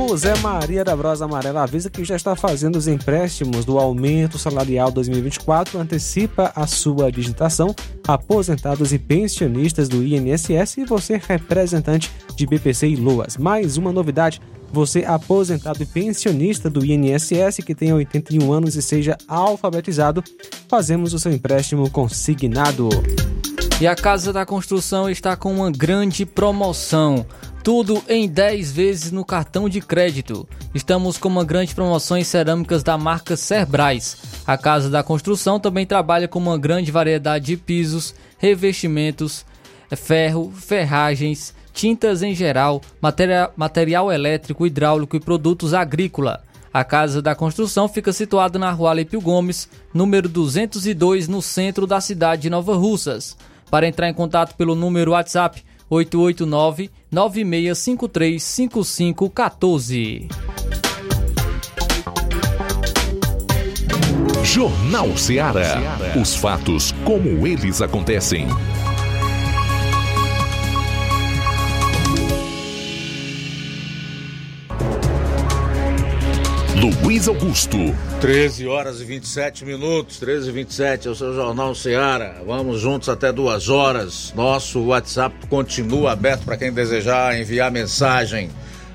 O 0.00 0.16
Zé 0.16 0.32
Maria 0.36 0.84
da 0.84 0.94
Brosa 0.94 1.24
Amarela 1.24 1.64
avisa 1.64 1.90
que 1.90 2.04
já 2.04 2.14
está 2.14 2.36
fazendo 2.36 2.76
os 2.76 2.86
empréstimos 2.86 3.64
do 3.64 3.80
aumento 3.80 4.38
salarial 4.38 4.92
2024, 4.92 5.76
antecipa 5.76 6.52
a 6.54 6.68
sua 6.68 7.10
digitação, 7.10 7.74
aposentados 8.06 8.92
e 8.92 8.98
pensionistas 8.98 9.88
do 9.88 10.04
INSS 10.04 10.78
e 10.78 10.84
você 10.84 11.20
representante 11.26 12.12
de 12.36 12.46
BPC 12.46 12.90
e 12.90 12.96
Loas. 12.96 13.36
Mais 13.36 13.76
uma 13.76 13.92
novidade, 13.92 14.40
você 14.72 15.04
aposentado 15.04 15.82
e 15.82 15.86
pensionista 15.86 16.70
do 16.70 16.86
INSS 16.86 17.56
que 17.66 17.74
tenha 17.74 17.96
81 17.96 18.52
anos 18.52 18.76
e 18.76 18.82
seja 18.82 19.18
alfabetizado, 19.26 20.22
fazemos 20.68 21.12
o 21.12 21.18
seu 21.18 21.32
empréstimo 21.32 21.90
consignado. 21.90 22.88
E 23.80 23.86
a 23.86 23.94
Casa 23.94 24.32
da 24.32 24.44
Construção 24.44 25.08
está 25.08 25.36
com 25.36 25.52
uma 25.52 25.70
grande 25.70 26.26
promoção. 26.26 27.24
Tudo 27.62 28.02
em 28.08 28.26
10 28.28 28.72
vezes 28.72 29.12
no 29.12 29.24
cartão 29.24 29.68
de 29.68 29.80
crédito. 29.80 30.48
Estamos 30.74 31.18
com 31.18 31.28
uma 31.28 31.44
grande 31.44 31.74
promoção 31.74 32.16
em 32.16 32.24
cerâmicas 32.24 32.82
da 32.82 32.96
marca 32.96 33.36
Cerbrais. 33.36 34.16
A 34.46 34.56
Casa 34.56 34.88
da 34.88 35.02
Construção 35.02 35.60
também 35.60 35.84
trabalha 35.84 36.26
com 36.26 36.38
uma 36.38 36.56
grande 36.56 36.90
variedade 36.90 37.46
de 37.46 37.56
pisos, 37.56 38.14
revestimentos, 38.38 39.44
ferro, 39.94 40.50
ferragens, 40.54 41.54
tintas 41.74 42.22
em 42.22 42.34
geral, 42.34 42.80
materia- 43.02 43.50
material 43.54 44.10
elétrico, 44.10 44.66
hidráulico 44.66 45.16
e 45.16 45.20
produtos 45.20 45.74
agrícola. 45.74 46.42
A 46.72 46.84
Casa 46.84 47.20
da 47.20 47.34
Construção 47.34 47.86
fica 47.88 48.12
situada 48.12 48.58
na 48.58 48.70
rua 48.70 48.90
Alípio 48.90 49.20
Gomes, 49.20 49.68
número 49.92 50.28
202, 50.28 51.28
no 51.28 51.42
centro 51.42 51.86
da 51.86 52.00
cidade 52.00 52.42
de 52.42 52.50
Nova 52.50 52.74
Russas. 52.76 53.36
Para 53.70 53.86
entrar 53.86 54.08
em 54.08 54.14
contato 54.14 54.54
pelo 54.56 54.74
número 54.74 55.10
WhatsApp 55.10 55.62
889 55.90 56.90
9653 57.10 58.42
5514. 58.42 60.28
Jornal 64.44 65.16
Ceará. 65.16 65.78
Os 66.20 66.34
fatos 66.34 66.92
como 67.04 67.46
eles 67.46 67.80
acontecem. 67.82 68.48
Luiz 77.02 77.28
Augusto. 77.28 77.76
13 78.20 78.66
horas 78.66 79.00
e 79.00 79.04
27 79.04 79.64
minutos, 79.64 80.18
13 80.18 80.48
e 80.48 80.52
27 80.52 81.06
é 81.06 81.10
o 81.10 81.14
seu 81.14 81.32
Jornal 81.34 81.72
Ceará. 81.72 82.42
Vamos 82.44 82.80
juntos 82.80 83.08
até 83.08 83.32
duas 83.32 83.68
horas. 83.68 84.32
Nosso 84.34 84.80
WhatsApp 84.86 85.46
continua 85.46 86.10
aberto 86.12 86.44
para 86.44 86.56
quem 86.56 86.72
desejar 86.72 87.38
enviar 87.38 87.70
mensagem. 87.70 88.50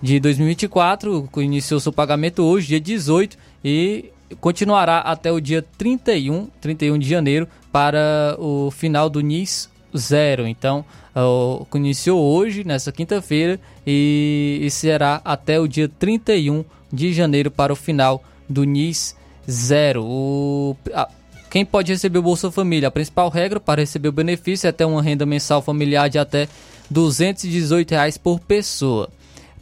de 0.03 0.19
2024 0.21 1.29
iniciou 1.39 1.81
seu 1.81 1.93
pagamento 1.93 2.43
hoje, 2.43 2.69
dia 2.69 2.81
18, 2.81 3.37
e 3.65 4.11
continuará 4.41 4.99
até 4.99 5.31
o 5.31 5.41
dia 5.41 5.65
31, 5.77 6.49
31 6.61 6.99
de 6.99 7.09
janeiro, 7.09 7.49
para 7.73 8.37
o 8.39 8.71
final 8.71 9.11
do 9.11 9.21
NIS 9.21 9.69
zero. 9.97 10.47
Então, 10.47 10.85
uh, 11.15 11.67
iniciou 11.77 12.21
hoje, 12.21 12.65
nessa 12.65 12.93
quinta-feira, 12.93 13.61
e, 13.87 14.61
e, 14.63 14.71
será 14.71 15.21
até 15.25 15.59
o 15.59 15.67
dia 15.67 15.89
31 15.89 16.65
de 16.93 17.13
janeiro 17.13 17.51
para 17.51 17.73
o 17.73 17.77
final 17.77 18.23
do 18.49 18.65
NIS 18.65 19.17
zero. 19.49 20.05
O, 20.05 20.77
a, 20.95 21.09
quem 21.51 21.65
pode 21.65 21.93
receber 21.93 22.21
o 22.21 22.23
Bolsa 22.23 22.49
Família? 22.49 22.87
A 22.87 22.93
principal 22.93 23.29
regra 23.29 23.59
para 23.59 23.81
receber 23.81 24.09
o 24.09 24.13
benefício 24.13 24.69
é 24.69 24.73
ter 24.73 24.85
uma 24.85 25.03
renda 25.03 25.27
mensal 25.27 25.61
familiar 25.61 26.09
de 26.09 26.17
até 26.17 26.49
218 26.89 27.91
reais 27.91 28.17
por 28.17 28.39
pessoa. 28.39 29.11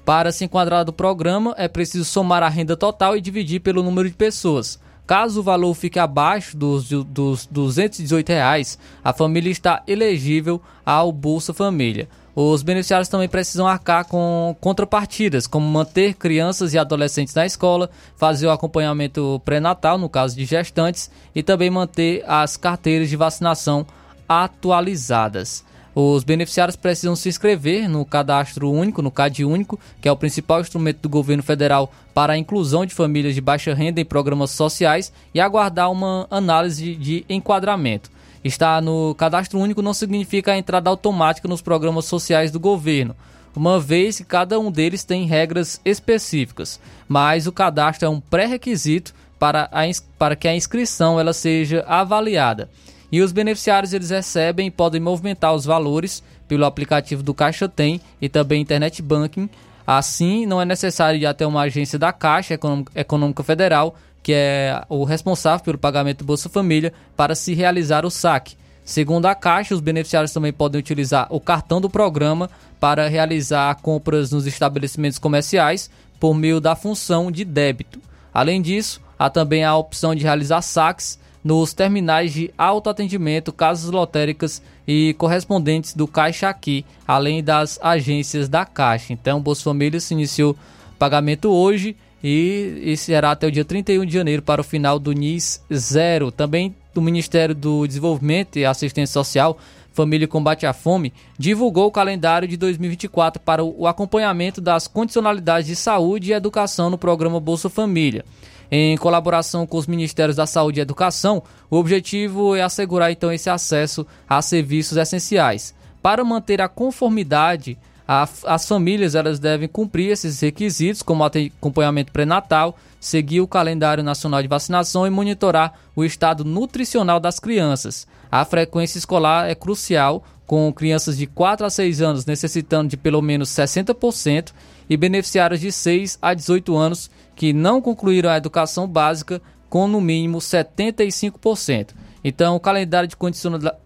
Para 0.05 0.31
se 0.31 0.45
enquadrar 0.45 0.85
do 0.85 0.93
programa, 0.93 1.55
é 1.57 1.67
preciso 1.67 2.05
somar 2.05 2.43
a 2.43 2.49
renda 2.49 2.77
total 2.77 3.17
e 3.17 3.23
dividir 3.23 3.61
pelo 3.61 3.83
número 3.83 4.07
de 4.07 4.15
pessoas. 4.15 4.79
Caso 5.07 5.41
o 5.41 5.43
valor 5.43 5.73
fique 5.73 5.99
abaixo 5.99 6.55
dos, 6.55 6.91
dos 6.91 7.47
218 7.47 8.29
reais, 8.29 8.79
a 9.03 9.15
família 9.15 9.51
está 9.51 9.83
elegível 9.87 10.61
ao 10.85 11.11
Bolsa 11.11 11.55
Família. 11.55 12.07
Os 12.41 12.63
beneficiários 12.63 13.09
também 13.09 13.29
precisam 13.29 13.67
arcar 13.67 14.05
com 14.05 14.55
contrapartidas, 14.61 15.49
como 15.49 15.67
manter 15.67 16.15
crianças 16.15 16.73
e 16.73 16.79
adolescentes 16.79 17.35
na 17.35 17.45
escola, 17.45 17.91
fazer 18.17 18.47
o 18.47 18.53
acompanhamento 18.53 19.43
pré-natal, 19.45 19.99
no 19.99 20.09
caso 20.09 20.37
de 20.37 20.45
gestantes, 20.45 21.11
e 21.35 21.43
também 21.43 21.69
manter 21.69 22.23
as 22.29 22.57
carteiras 22.57 23.11
de 23.11 23.17
vacinação 23.17 23.85
atualizadas. 24.29 25.65
Os 25.93 26.23
beneficiários 26.23 26.77
precisam 26.77 27.17
se 27.17 27.29
inscrever 27.29 27.89
no 27.89 28.05
Cadastro 28.05 28.71
Único, 28.71 29.03
no 29.03 29.11
CAD 29.11 29.45
Único, 29.45 29.77
que 30.01 30.09
é 30.09 30.13
o 30.13 30.17
principal 30.17 30.61
instrumento 30.61 31.01
do 31.01 31.09
governo 31.09 31.43
federal 31.43 31.93
para 32.15 32.35
a 32.35 32.39
inclusão 32.39 32.87
de 32.87 32.95
famílias 32.95 33.35
de 33.35 33.41
baixa 33.41 33.75
renda 33.75 34.01
em 34.01 34.05
programas 34.05 34.53
sociais 34.53 35.13
e 35.35 35.41
aguardar 35.41 35.91
uma 35.91 36.29
análise 36.31 36.95
de 36.95 37.25
enquadramento. 37.29 38.17
Estar 38.45 38.81
no 38.81 39.15
Cadastro 39.15 39.59
Único 39.59 39.83
não 39.83 39.93
significa 39.93 40.53
a 40.53 40.59
entrada 40.59 40.89
automática 40.91 41.49
nos 41.49 41.61
programas 41.61 42.05
sociais 42.05 42.51
do 42.51 42.61
governo, 42.61 43.15
uma 43.55 43.81
vez 43.81 44.19
que 44.19 44.25
cada 44.25 44.59
um 44.61 44.71
deles 44.71 45.05
tem 45.05 45.27
regras 45.27 45.81
específicas, 45.85 46.81
mas 47.09 47.47
o 47.47 47.53
cadastro 47.53 48.07
é 48.07 48.09
um 48.09 48.21
pré-requisito 48.21 49.13
para, 49.39 49.69
para 50.17 50.37
que 50.37 50.47
a 50.47 50.55
inscrição 50.55 51.19
ela 51.19 51.33
seja 51.33 51.85
avaliada 51.89 52.69
e 53.11 53.21
os 53.21 53.33
beneficiários 53.33 53.93
eles 53.93 54.11
recebem 54.11 54.69
e 54.69 54.71
podem 54.71 55.01
movimentar 55.01 55.55
os 55.55 55.65
valores 55.65 56.23
pelo 56.47 56.65
aplicativo 56.65 57.23
do 57.23 57.35
Caixa 57.35 57.69
Tem 57.69 58.01
e 58.21 58.29
também 58.29 58.61
Internet 58.61 59.03
Banking. 59.03 59.49
Assim, 59.87 60.45
não 60.45 60.61
é 60.61 60.67
necessário 60.67 61.19
ir 61.19 61.25
até 61.25 61.47
uma 61.47 61.63
agência 61.63 61.99
da 61.99 62.13
Caixa 62.13 62.59
Econômica 62.95 63.43
Federal, 63.43 63.97
que 64.23 64.33
é 64.33 64.83
o 64.89 65.05
responsável 65.05 65.65
pelo 65.65 65.79
pagamento 65.79 66.19
do 66.19 66.25
Bolsa 66.25 66.49
Família, 66.49 66.93
para 67.17 67.35
se 67.35 67.55
realizar 67.55 68.05
o 68.05 68.11
saque. 68.11 68.57
Segundo 68.85 69.27
a 69.27 69.35
Caixa, 69.35 69.75
os 69.75 69.81
beneficiários 69.81 70.33
também 70.33 70.53
podem 70.53 70.79
utilizar 70.79 71.27
o 71.31 71.39
cartão 71.39 71.81
do 71.81 71.91
programa 71.91 72.49
para 72.81 73.07
realizar 73.09 73.75
compras 73.83 74.31
nos 74.31 74.47
estabelecimentos 74.47 75.19
comerciais 75.19 75.91
por 76.19 76.35
meio 76.35 76.61
da 76.61 76.75
função 76.75 77.31
de 77.31 77.45
débito. 77.45 78.01
Além 78.33 78.63
disso, 78.63 79.01
há 79.19 79.29
também 79.29 79.63
a 79.63 79.77
opção 79.77 80.15
de 80.15 80.23
realizar 80.23 80.63
saques 80.63 81.19
nos 81.45 81.73
terminais 81.73 82.33
de 82.33 82.53
autoatendimento, 82.57 83.53
casas 83.53 83.91
lotéricas 83.91 84.63
e 84.87 85.15
correspondentes 85.19 85.95
do 85.95 86.07
Caixa 86.07 86.49
Aqui, 86.49 86.85
além 87.07 87.43
das 87.43 87.79
agências 87.83 88.49
da 88.49 88.65
Caixa. 88.65 89.13
Então, 89.13 89.41
Bolsa 89.41 89.65
Família 89.65 90.01
se 90.01 90.15
iniciou 90.15 90.57
pagamento 90.99 91.51
hoje 91.51 91.97
e, 92.23 92.81
e 92.83 92.97
será 92.97 93.31
até 93.31 93.47
o 93.47 93.53
dia 93.53 93.65
31 93.65 94.05
de 94.05 94.13
janeiro 94.13 94.43
para 94.43 94.61
o 94.61 94.65
final 94.65 94.99
do 94.99 95.13
NIS 95.13 95.63
zero. 95.73 96.31
Também 96.31 96.75
do 96.93 97.03
Ministério 97.03 97.55
do 97.55 97.87
Desenvolvimento 97.87 98.59
e 98.59 98.65
Assistência 98.65 99.13
Social, 99.13 99.59
Família 99.93 100.25
e 100.25 100.29
Combate 100.29 100.67
à 100.67 100.73
Fome, 100.73 101.13
divulgou 101.39 101.87
o 101.87 101.93
calendário 101.93 102.49
de 102.49 102.57
2024 102.57 103.41
para 103.43 103.63
o 103.63 103.87
acompanhamento 103.87 104.61
das 104.61 104.87
condicionalidades 104.87 105.67
de 105.67 105.77
saúde 105.77 106.31
e 106.31 106.35
educação 106.35 106.91
no 106.91 106.99
programa 106.99 107.41
Bolsa 107.41 107.69
Família. 107.69 108.25
Em 108.71 108.97
colaboração 108.99 109.67
com 109.67 109.79
os 109.79 109.87
Ministérios 109.87 110.37
da 110.37 110.47
Saúde 110.47 110.79
e 110.79 110.83
Educação, 110.83 111.43
o 111.71 111.77
objetivo 111.77 112.55
é 112.55 112.63
assegurar 112.63 113.11
então 113.11 113.33
esse 113.33 113.49
acesso 113.49 114.07
a 114.29 114.43
serviços 114.43 114.99
essenciais. 114.99 115.75
Para 116.03 116.23
manter 116.23 116.61
a 116.61 116.69
conformidade, 116.69 117.79
a, 118.11 118.27
as 118.47 118.67
famílias 118.67 119.15
elas 119.15 119.39
devem 119.39 119.69
cumprir 119.69 120.11
esses 120.11 120.41
requisitos, 120.41 121.03
como 121.03 121.23
acompanhamento 121.23 122.11
pré-natal, 122.11 122.75
seguir 122.99 123.43
o 123.43 123.47
calendário 123.47 124.03
nacional 124.03 124.41
de 124.41 124.49
vacinação 124.49 125.07
e 125.07 125.11
monitorar 125.11 125.75
o 125.95 126.03
estado 126.03 126.43
nutricional 126.43 127.21
das 127.21 127.39
crianças. 127.39 128.07
A 128.33 128.47
frequência 128.47 128.97
escolar 128.97 129.51
é 129.51 129.55
crucial, 129.55 130.25
com 130.47 130.73
crianças 130.73 131.19
de 131.19 131.27
4 131.27 131.67
a 131.67 131.71
6 131.71 132.01
anos 132.01 132.25
necessitando 132.25 132.89
de 132.89 132.97
pelo 132.97 133.21
menos 133.21 133.51
60% 133.51 134.53
e 134.89 134.97
beneficiários 134.97 135.61
de 135.61 135.71
6 135.71 136.19
a 136.23 136.33
18 136.33 136.75
anos 136.75 137.11
que 137.37 137.53
não 137.53 137.83
concluíram 137.83 138.31
a 138.31 138.39
educação 138.39 138.89
básica 138.89 139.43
com 139.69 139.87
no 139.87 140.01
mínimo 140.01 140.39
75%. 140.39 141.91
Então, 142.25 142.57
o 142.57 142.61
calendário 142.61 143.09
de 143.09 143.17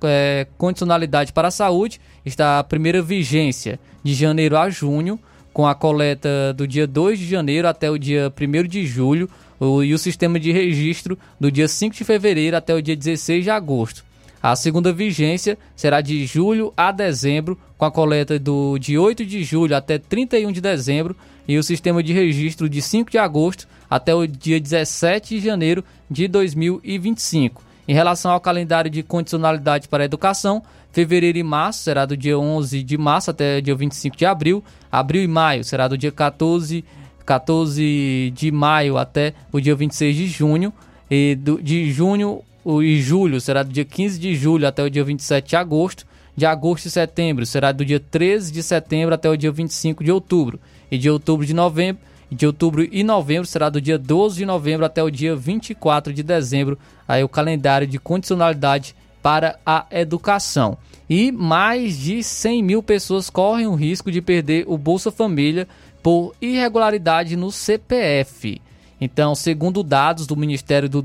é, 0.05 0.47
condicionalidade 0.57 1.33
para 1.33 1.49
a 1.49 1.51
saúde 1.51 2.01
está 2.25 2.59
a 2.59 2.65
primeira 2.65 3.03
vigência 3.03 3.79
de 4.03 4.15
janeiro 4.15 4.57
a 4.57 4.69
junho, 4.71 5.19
com 5.53 5.67
a 5.67 5.75
coleta 5.75 6.53
do 6.55 6.67
dia 6.67 6.87
2 6.87 7.19
de 7.19 7.27
janeiro 7.27 7.69
até 7.69 7.91
o 7.91 7.99
dia 7.99 8.33
1 8.39 8.67
de 8.67 8.87
julho, 8.87 9.29
e 9.85 9.95
o 9.95 9.99
sistema 9.99 10.41
de 10.41 10.51
registro 10.51 11.17
do 11.39 11.51
dia 11.51 11.69
5 11.69 11.95
de 11.95 12.05
fevereiro 12.05 12.57
até 12.57 12.75
o 12.75 12.83
dia 12.83 12.97
16 12.97 13.45
de 13.45 13.51
agosto. 13.51 14.05
A 14.43 14.57
segunda 14.57 14.93
vigência 14.93 15.57
será 15.77 16.01
de 16.01 16.27
julho 16.27 16.73
a 16.77 16.91
dezembro, 16.91 17.57
com 17.79 17.85
a 17.85 17.93
coleta 17.93 18.41
do, 18.41 18.77
de 18.77 18.99
8 18.99 19.25
de 19.25 19.45
julho 19.45 19.77
até 19.77 19.99
31 19.99 20.51
de 20.51 20.61
dezembro 20.61 21.17
e 21.47 21.57
o 21.57 21.63
sistema 21.63 22.03
de 22.03 22.13
registro 22.13 22.69
de 22.69 22.83
5 22.83 23.09
de 23.09 23.19
agosto 23.19 23.69
até 23.89 24.13
o 24.13 24.27
dia 24.27 24.59
17 24.59 25.39
de 25.39 25.45
janeiro 25.45 25.85
de 26.11 26.27
2025. 26.27 27.63
Em 27.87 27.95
relação 27.95 28.33
ao 28.33 28.41
calendário 28.41 28.91
de 28.91 29.03
condicionalidade 29.03 29.87
para 29.87 30.03
a 30.03 30.07
educação, 30.07 30.63
fevereiro 30.93 31.39
e 31.39 31.43
março 31.43 31.83
será 31.83 32.05
do 32.05 32.17
dia 32.17 32.39
11 32.39 32.83
de 32.83 32.99
março 32.99 33.31
até 33.31 33.61
dia 33.61 33.75
25 33.75 34.17
de 34.17 34.27
abril, 34.27 34.63
abril 34.91 35.23
e 35.23 35.29
maio 35.29 35.65
será 35.65 35.89
do 35.89 35.97
dia 35.97 36.13
14, 36.13 36.85
14 37.25 38.33
de 38.35 38.53
maio 38.53 38.99
até 38.99 39.35
o 39.51 39.61
dia 39.61 39.75
26 39.75 40.17
de 40.17 40.27
junho, 40.27 40.73
e 41.11 41.35
do, 41.35 41.61
de 41.61 41.91
junho 41.91 42.43
e 42.83 43.01
julho 43.01 43.41
será 43.41 43.63
do 43.63 43.73
dia 43.73 43.85
15 43.85 44.19
de 44.19 44.35
julho 44.35 44.67
até 44.67 44.83
o 44.83 44.91
dia 44.91 45.03
27 45.03 45.49
de 45.49 45.57
agosto, 45.57 46.07
de 46.37 46.47
agosto 46.47 46.87
e 46.87 46.91
setembro 46.91 47.45
será 47.45 47.73
do 47.73 47.85
dia 47.85 48.01
13 48.01 48.53
de 48.53 48.63
setembro 48.63 49.15
até 49.15 49.29
o 49.29 49.37
dia 49.37 49.51
25 49.51 50.05
de 50.05 50.11
outubro. 50.13 50.61
E 50.91 50.97
de 50.97 51.11
outubro 51.11 51.45
de 51.45 51.53
novembro 51.55 52.01
de 52.35 52.47
outubro 52.47 52.89
e 52.91 53.05
novembro 53.05 53.47
será 53.47 53.69
do 53.69 53.81
dia 53.81 53.99
12 53.99 54.39
de 54.39 54.47
novembro 54.47 54.87
até 54.87 55.03
o 55.03 55.11
dia 55.11 55.37
24 55.37 56.15
de 56.15 56.23
dezembro, 56.23 56.79
aí 57.07 57.23
o 57.23 57.29
calendário 57.29 57.87
de 57.87 57.99
condicionalidade 57.99 58.97
para 59.23 59.59
a 59.65 59.87
educação. 59.91 60.77
E 61.09 61.31
mais 61.31 61.99
de 61.99 62.23
100 62.23 62.63
mil 62.63 62.83
pessoas 62.83 63.31
correm 63.31 63.67
o 63.67 63.75
risco 63.75 64.11
de 64.11 64.21
perder 64.21 64.65
o 64.67 64.77
Bolsa 64.77 65.11
Família 65.11 65.69
por 66.03 66.35
irregularidade 66.41 67.37
no 67.37 67.53
CPF. 67.53 68.61
Então, 69.01 69.35
segundo 69.35 69.83
dados 69.83 70.29
do 70.29 70.37
Ministério 70.37 70.89
do 70.89 71.03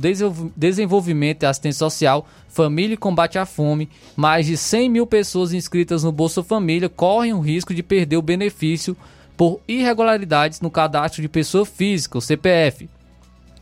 Desenvolvimento 0.56 1.42
e 1.42 1.46
Assistência 1.48 1.80
Social, 1.80 2.28
Família 2.48 2.94
e 2.94 2.98
Combate 2.98 3.40
à 3.40 3.46
Fome, 3.46 3.90
mais 4.16 4.46
de 4.46 4.56
100 4.56 4.90
mil 4.90 5.08
pessoas 5.08 5.52
inscritas 5.52 6.04
no 6.04 6.12
Bolsa 6.12 6.44
Família 6.44 6.90
correm 6.90 7.34
o 7.34 7.40
risco 7.40 7.74
de 7.74 7.82
perder 7.82 8.18
o 8.18 8.22
benefício 8.22 8.96
por 9.36 9.60
irregularidades 9.68 10.62
no 10.62 10.70
cadastro 10.70 11.24
de 11.24 11.28
pessoa 11.28 11.66
física, 11.66 12.18
o 12.18 12.22
CPF. 12.22 12.88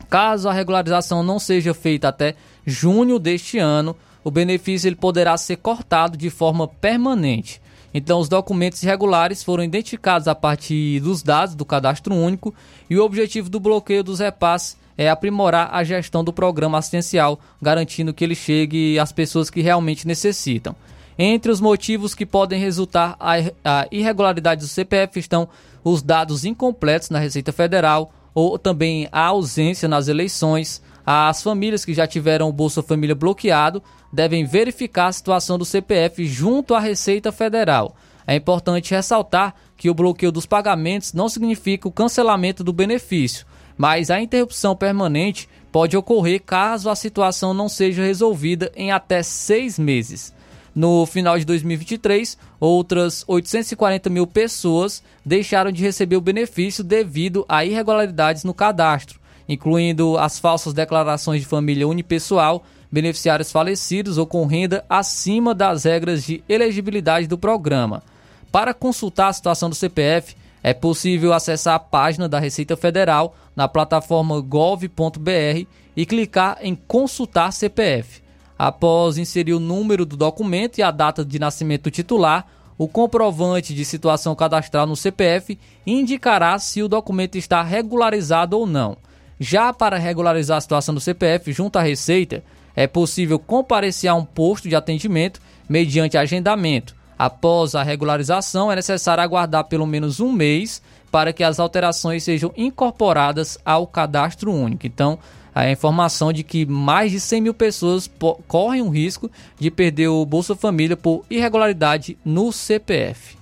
Caso 0.08 0.48
a 0.48 0.52
regularização 0.52 1.22
não 1.22 1.38
seja 1.38 1.74
feita 1.74 2.08
até 2.08 2.34
junho 2.64 3.18
deste 3.18 3.58
ano, 3.58 3.96
o 4.26 4.30
benefício 4.32 4.88
ele 4.88 4.96
poderá 4.96 5.36
ser 5.36 5.54
cortado 5.54 6.16
de 6.16 6.30
forma 6.30 6.66
permanente. 6.66 7.62
Então, 7.94 8.18
os 8.18 8.28
documentos 8.28 8.82
irregulares 8.82 9.44
foram 9.44 9.62
identificados 9.62 10.26
a 10.26 10.34
partir 10.34 10.98
dos 10.98 11.22
dados 11.22 11.54
do 11.54 11.64
cadastro 11.64 12.12
único 12.12 12.52
e 12.90 12.98
o 12.98 13.04
objetivo 13.04 13.48
do 13.48 13.60
bloqueio 13.60 14.02
dos 14.02 14.18
repasses 14.18 14.76
é 14.98 15.08
aprimorar 15.08 15.72
a 15.72 15.84
gestão 15.84 16.24
do 16.24 16.32
programa 16.32 16.76
assistencial, 16.76 17.38
garantindo 17.62 18.12
que 18.12 18.24
ele 18.24 18.34
chegue 18.34 18.98
às 18.98 19.12
pessoas 19.12 19.48
que 19.48 19.60
realmente 19.60 20.08
necessitam. 20.08 20.74
Entre 21.16 21.52
os 21.52 21.60
motivos 21.60 22.12
que 22.12 22.26
podem 22.26 22.58
resultar 22.58 23.16
a 23.20 23.86
irregularidade 23.92 24.60
do 24.60 24.66
CPF 24.66 25.20
estão 25.20 25.48
os 25.84 26.02
dados 26.02 26.44
incompletos 26.44 27.10
na 27.10 27.20
Receita 27.20 27.52
Federal 27.52 28.12
ou 28.34 28.58
também 28.58 29.08
a 29.12 29.26
ausência 29.26 29.88
nas 29.88 30.08
eleições. 30.08 30.82
As 31.08 31.40
famílias 31.40 31.84
que 31.84 31.94
já 31.94 32.04
tiveram 32.04 32.48
o 32.48 32.52
Bolsa 32.52 32.82
Família 32.82 33.14
bloqueado 33.14 33.80
devem 34.12 34.44
verificar 34.44 35.06
a 35.06 35.12
situação 35.12 35.56
do 35.56 35.64
CPF 35.64 36.26
junto 36.26 36.74
à 36.74 36.80
Receita 36.80 37.30
Federal. 37.30 37.94
É 38.26 38.34
importante 38.34 38.92
ressaltar 38.92 39.54
que 39.76 39.88
o 39.88 39.94
bloqueio 39.94 40.32
dos 40.32 40.46
pagamentos 40.46 41.12
não 41.12 41.28
significa 41.28 41.86
o 41.86 41.92
cancelamento 41.92 42.64
do 42.64 42.72
benefício, 42.72 43.46
mas 43.78 44.10
a 44.10 44.20
interrupção 44.20 44.74
permanente 44.74 45.48
pode 45.70 45.96
ocorrer 45.96 46.42
caso 46.44 46.90
a 46.90 46.96
situação 46.96 47.54
não 47.54 47.68
seja 47.68 48.02
resolvida 48.02 48.72
em 48.74 48.90
até 48.90 49.22
seis 49.22 49.78
meses. 49.78 50.34
No 50.74 51.06
final 51.06 51.38
de 51.38 51.44
2023, 51.44 52.36
outras 52.58 53.24
840 53.28 54.10
mil 54.10 54.26
pessoas 54.26 55.02
deixaram 55.24 55.70
de 55.70 55.82
receber 55.82 56.16
o 56.16 56.20
benefício 56.20 56.82
devido 56.82 57.46
a 57.48 57.64
irregularidades 57.64 58.42
no 58.42 58.52
cadastro, 58.52 59.20
incluindo 59.48 60.16
as 60.18 60.38
falsas 60.38 60.72
declarações 60.72 61.40
de 61.40 61.46
família 61.46 61.86
unipessoal 61.86 62.64
beneficiários 62.90 63.50
falecidos 63.50 64.18
ou 64.18 64.26
com 64.26 64.46
renda 64.46 64.84
acima 64.88 65.54
das 65.54 65.84
regras 65.84 66.24
de 66.24 66.42
elegibilidade 66.48 67.26
do 67.26 67.36
programa. 67.36 68.02
Para 68.50 68.72
consultar 68.72 69.28
a 69.28 69.32
situação 69.32 69.68
do 69.68 69.74
CPF, 69.74 70.36
é 70.62 70.72
possível 70.72 71.32
acessar 71.32 71.74
a 71.74 71.78
página 71.78 72.28
da 72.28 72.38
Receita 72.38 72.76
Federal 72.76 73.36
na 73.54 73.68
plataforma 73.68 74.40
gov.br 74.40 75.66
e 75.96 76.06
clicar 76.06 76.58
em 76.60 76.74
Consultar 76.74 77.52
CPF. 77.52 78.22
Após 78.58 79.18
inserir 79.18 79.52
o 79.52 79.60
número 79.60 80.06
do 80.06 80.16
documento 80.16 80.78
e 80.78 80.82
a 80.82 80.90
data 80.90 81.24
de 81.24 81.38
nascimento 81.38 81.84
do 81.84 81.90
titular, 81.90 82.46
o 82.78 82.88
comprovante 82.88 83.74
de 83.74 83.84
situação 83.84 84.34
cadastral 84.34 84.86
no 84.86 84.96
CPF 84.96 85.58
indicará 85.86 86.58
se 86.58 86.82
o 86.82 86.88
documento 86.88 87.36
está 87.36 87.62
regularizado 87.62 88.58
ou 88.58 88.66
não. 88.66 88.96
Já 89.38 89.72
para 89.72 89.98
regularizar 89.98 90.58
a 90.58 90.60
situação 90.60 90.94
do 90.94 91.00
CPF 91.00 91.52
junto 91.52 91.78
à 91.78 91.82
Receita, 91.82 92.42
é 92.74 92.86
possível 92.86 93.38
comparecer 93.38 94.10
a 94.10 94.14
um 94.14 94.24
posto 94.24 94.68
de 94.68 94.76
atendimento 94.76 95.40
mediante 95.68 96.16
agendamento. 96.16 96.94
Após 97.18 97.74
a 97.74 97.82
regularização, 97.82 98.70
é 98.70 98.76
necessário 98.76 99.22
aguardar 99.22 99.64
pelo 99.64 99.86
menos 99.86 100.20
um 100.20 100.30
mês 100.30 100.82
para 101.10 101.32
que 101.32 101.42
as 101.42 101.58
alterações 101.58 102.22
sejam 102.22 102.52
incorporadas 102.56 103.58
ao 103.64 103.86
cadastro 103.86 104.52
único. 104.52 104.86
Então, 104.86 105.18
a 105.54 105.70
informação 105.70 106.30
de 106.30 106.42
que 106.42 106.66
mais 106.66 107.10
de 107.10 107.18
100 107.18 107.40
mil 107.40 107.54
pessoas 107.54 108.10
correm 108.46 108.82
o 108.82 108.90
risco 108.90 109.30
de 109.58 109.70
perder 109.70 110.08
o 110.08 110.26
Bolsa 110.26 110.54
Família 110.54 110.96
por 110.96 111.24
irregularidade 111.30 112.18
no 112.22 112.52
CPF. 112.52 113.38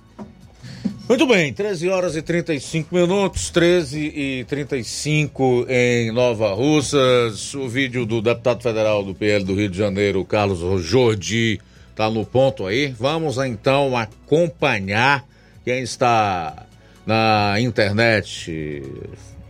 Muito 1.07 1.27
bem, 1.27 1.53
13 1.53 1.87
horas 1.87 2.15
e 2.15 2.21
35 2.23 2.95
minutos, 2.95 3.51
13 3.51 3.99
e 3.99 4.43
35 4.45 5.67
em 5.69 6.11
Nova 6.11 6.51
Russas. 6.55 7.53
O 7.53 7.69
vídeo 7.69 8.07
do 8.07 8.23
deputado 8.23 8.63
federal 8.63 9.03
do 9.03 9.13
PL 9.13 9.45
do 9.45 9.53
Rio 9.53 9.69
de 9.69 9.77
Janeiro, 9.77 10.25
Carlos 10.25 10.83
Jordi, 10.83 11.61
está 11.91 12.09
no 12.09 12.25
ponto 12.25 12.65
aí. 12.65 12.87
Vamos 12.87 13.37
então 13.37 13.95
acompanhar 13.95 15.23
quem 15.63 15.83
está 15.83 16.65
na 17.05 17.53
internet, 17.59 18.81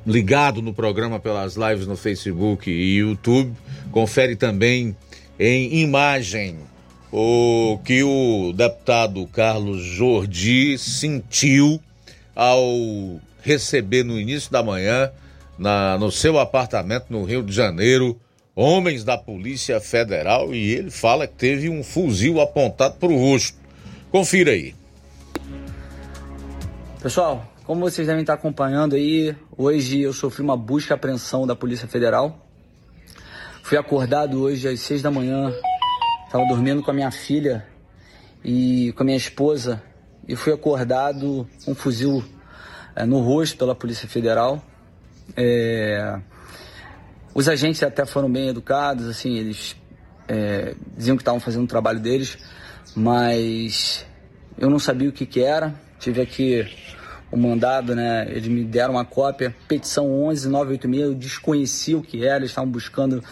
ligado 0.06 0.62
no 0.62 0.74
programa 0.74 1.22
pelas 1.22 1.56
lives 1.56 1.88
no 1.88 1.96
Facebook 1.96 2.70
e 2.70 2.98
YouTube. 2.98 3.54
Confere 3.92 4.36
também 4.36 4.94
em 5.40 5.80
imagem 5.80 6.58
o 7.18 7.80
que 7.86 8.04
o 8.04 8.52
deputado 8.52 9.26
Carlos 9.28 9.82
Jordi 9.82 10.78
sentiu 10.78 11.80
ao 12.36 13.22
receber 13.42 14.04
no 14.04 14.20
início 14.20 14.52
da 14.52 14.62
manhã, 14.62 15.10
na, 15.58 15.98
no 15.98 16.12
seu 16.12 16.38
apartamento 16.38 17.06
no 17.10 17.24
Rio 17.24 17.42
de 17.42 17.54
Janeiro, 17.54 18.20
homens 18.54 19.06
da 19.06 19.18
Polícia 19.18 19.80
Federal 19.80 20.54
e 20.54 20.74
ele 20.74 20.92
fala 20.92 21.26
que 21.26 21.36
teve 21.36 21.70
um 21.70 21.86
fuzil 21.86 22.42
apontado 22.42 22.96
para 22.96 23.08
o 23.08 23.18
rosto. 23.18 23.58
Confira 24.12 24.52
aí. 24.52 24.76
Pessoal, 27.02 27.50
como 27.64 27.80
vocês 27.80 28.08
devem 28.08 28.24
estar 28.24 28.34
acompanhando 28.34 28.94
aí, 28.94 29.34
hoje 29.58 30.02
eu 30.02 30.12
sofri 30.12 30.44
uma 30.44 30.58
busca 30.58 30.94
e 30.94 30.96
apreensão 30.96 31.48
da 31.48 31.56
Polícia 31.56 31.88
Federal. 31.88 32.38
Fui 33.64 33.78
acordado 33.78 34.42
hoje 34.42 34.68
às 34.68 34.82
seis 34.82 35.02
da 35.02 35.10
manhã 35.10 35.54
Estava 36.26 36.46
dormindo 36.48 36.82
com 36.82 36.92
a 36.92 36.94
minha 36.94 37.12
filha 37.12 37.66
e 38.44 38.92
com 38.94 39.04
a 39.04 39.06
minha 39.06 39.18
esposa 39.18 39.82
e 40.28 40.36
fui 40.36 40.52
acordado 40.52 41.48
com 41.64 41.72
um 41.72 41.76
fuzil 41.76 42.24
é, 42.96 43.06
no 43.06 43.20
rosto 43.20 43.58
pela 43.58 43.76
Polícia 43.76 44.08
Federal. 44.08 44.62
É, 45.38 46.20
os 47.34 47.48
agentes 47.48 47.82
até 47.84 48.06
foram 48.06 48.32
bem 48.32 48.50
educados, 48.50 49.08
assim, 49.08 49.38
eles 49.38 49.76
é, 50.28 50.76
diziam 50.98 51.16
que 51.16 51.22
estavam 51.22 51.40
fazendo 51.40 51.66
o 51.66 51.68
trabalho 51.68 52.00
deles, 52.00 52.38
mas 52.96 54.06
eu 54.58 54.70
não 54.70 54.80
sabia 54.80 55.10
o 55.10 55.12
que, 55.12 55.26
que 55.26 55.42
era. 55.42 55.76
Tive 56.00 56.22
aqui 56.22 56.68
o 57.32 57.38
mandado, 57.38 57.96
né? 57.96 58.26
Eles 58.30 58.48
me 58.48 58.64
deram 58.64 58.96
uma 58.96 59.06
cópia, 59.06 59.56
petição 59.68 60.08
11986, 60.08 61.02
eu 61.04 61.14
desconhecia 61.14 61.98
o 61.98 62.02
que 62.02 62.26
era, 62.26 62.38
eles 62.38 62.52
estavam 62.52 62.70
buscando 62.70 63.24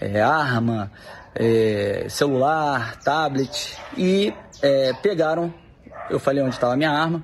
é, 0.00 0.20
arma, 0.20 0.92
é, 1.38 2.06
celular, 2.08 2.96
tablet 2.96 3.76
e 3.96 4.32
é, 4.62 4.92
pegaram, 4.94 5.52
eu 6.10 6.18
falei 6.18 6.42
onde 6.42 6.54
estava 6.54 6.72
a 6.72 6.76
minha 6.76 6.90
arma, 6.90 7.22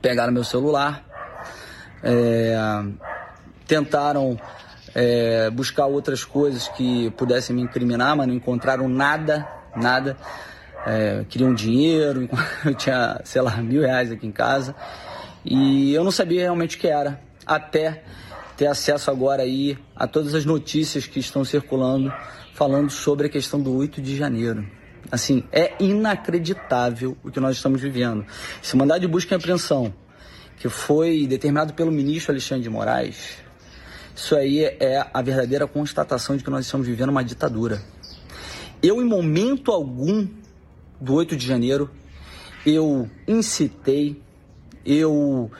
pegaram 0.00 0.32
meu 0.32 0.44
celular, 0.44 1.04
é, 2.02 2.56
tentaram 3.66 4.38
é, 4.94 5.50
buscar 5.50 5.86
outras 5.86 6.24
coisas 6.24 6.68
que 6.68 7.10
pudessem 7.10 7.54
me 7.54 7.62
incriminar, 7.62 8.16
mas 8.16 8.28
não 8.28 8.34
encontraram 8.34 8.88
nada, 8.88 9.46
nada. 9.74 10.16
É, 10.86 11.24
queriam 11.28 11.52
dinheiro, 11.52 12.28
eu 12.64 12.74
tinha, 12.74 13.20
sei 13.24 13.42
lá, 13.42 13.56
mil 13.56 13.82
reais 13.82 14.12
aqui 14.12 14.24
em 14.24 14.30
casa 14.30 14.72
e 15.44 15.92
eu 15.92 16.04
não 16.04 16.12
sabia 16.12 16.42
realmente 16.42 16.76
o 16.76 16.80
que 16.80 16.86
era, 16.86 17.20
até 17.44 18.04
ter 18.56 18.68
acesso 18.68 19.10
agora 19.10 19.42
aí 19.42 19.76
a 19.94 20.06
todas 20.06 20.34
as 20.34 20.44
notícias 20.44 21.06
que 21.06 21.18
estão 21.18 21.44
circulando 21.44 22.12
falando 22.56 22.88
sobre 22.88 23.26
a 23.26 23.28
questão 23.28 23.60
do 23.60 23.70
8 23.76 24.00
de 24.00 24.16
janeiro. 24.16 24.66
Assim, 25.12 25.44
é 25.52 25.74
inacreditável 25.78 27.14
o 27.22 27.30
que 27.30 27.38
nós 27.38 27.54
estamos 27.56 27.82
vivendo. 27.82 28.24
Esse 28.64 28.74
mandado 28.74 29.02
de 29.02 29.06
busca 29.06 29.34
e 29.34 29.36
apreensão, 29.36 29.92
que 30.56 30.66
foi 30.66 31.26
determinado 31.26 31.74
pelo 31.74 31.92
ministro 31.92 32.32
Alexandre 32.32 32.62
de 32.62 32.70
Moraes, 32.70 33.36
isso 34.14 34.34
aí 34.34 34.64
é 34.64 35.06
a 35.12 35.20
verdadeira 35.20 35.66
constatação 35.66 36.34
de 36.34 36.42
que 36.42 36.48
nós 36.48 36.64
estamos 36.64 36.86
vivendo 36.86 37.10
uma 37.10 37.22
ditadura. 37.22 37.82
Eu, 38.82 39.02
em 39.02 39.04
momento 39.04 39.70
algum 39.70 40.26
do 40.98 41.12
8 41.12 41.36
de 41.36 41.46
janeiro, 41.46 41.90
eu 42.64 43.06
incitei, 43.28 44.18
eu 44.82 45.50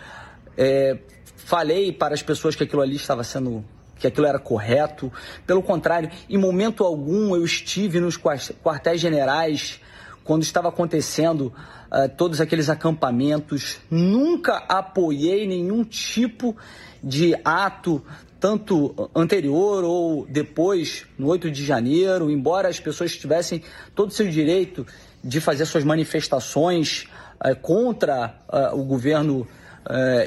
é, 0.56 0.98
falei 1.36 1.92
para 1.92 2.14
as 2.14 2.22
pessoas 2.22 2.56
que 2.56 2.64
aquilo 2.64 2.80
ali 2.80 2.96
estava 2.96 3.22
sendo 3.22 3.62
que 3.98 4.06
aquilo 4.06 4.26
era 4.26 4.38
correto. 4.38 5.12
Pelo 5.46 5.62
contrário, 5.62 6.10
em 6.28 6.38
momento 6.38 6.84
algum 6.84 7.34
eu 7.34 7.44
estive 7.44 8.00
nos 8.00 8.16
quartéis 8.16 9.00
generais 9.00 9.80
quando 10.26 10.42
estava 10.42 10.68
acontecendo 10.68 11.52
uh, 11.86 12.08
todos 12.16 12.40
aqueles 12.40 12.68
acampamentos. 12.68 13.78
Nunca 13.90 14.56
apoiei 14.68 15.46
nenhum 15.46 15.84
tipo 15.84 16.56
de 17.02 17.36
ato, 17.44 18.02
tanto 18.40 19.08
anterior 19.14 19.84
ou 19.84 20.26
depois, 20.26 21.06
no 21.16 21.28
8 21.28 21.50
de 21.50 21.64
janeiro, 21.64 22.30
embora 22.30 22.68
as 22.68 22.80
pessoas 22.80 23.16
tivessem 23.16 23.62
todo 23.94 24.08
o 24.08 24.12
seu 24.12 24.28
direito 24.28 24.86
de 25.22 25.40
fazer 25.40 25.64
suas 25.64 25.84
manifestações 25.84 27.06
uh, 27.40 27.56
contra 27.60 28.36
uh, 28.48 28.78
o 28.78 28.84
governo 28.84 29.46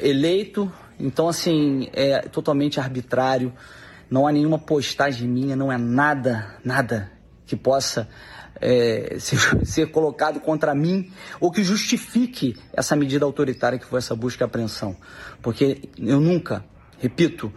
eleito. 0.02 0.72
Então, 1.00 1.28
assim, 1.28 1.88
é 1.92 2.20
totalmente 2.22 2.78
arbitrário. 2.78 3.52
Não 4.10 4.26
há 4.26 4.32
nenhuma 4.32 4.58
postagem 4.58 5.26
minha, 5.26 5.56
não 5.56 5.72
é 5.72 5.78
nada, 5.78 6.56
nada 6.64 7.10
que 7.46 7.56
possa 7.56 8.08
é, 8.60 9.16
ser, 9.18 9.66
ser, 9.66 9.90
colocado 9.90 10.40
contra 10.40 10.74
mim 10.74 11.10
ou 11.40 11.50
que 11.50 11.64
justifique 11.64 12.56
essa 12.72 12.94
medida 12.94 13.24
autoritária 13.24 13.78
que 13.78 13.86
foi 13.86 13.98
essa 13.98 14.14
busca 14.14 14.44
e 14.44 14.46
apreensão. 14.46 14.96
Porque 15.40 15.88
eu 15.98 16.20
nunca, 16.20 16.64
repito, 16.98 17.52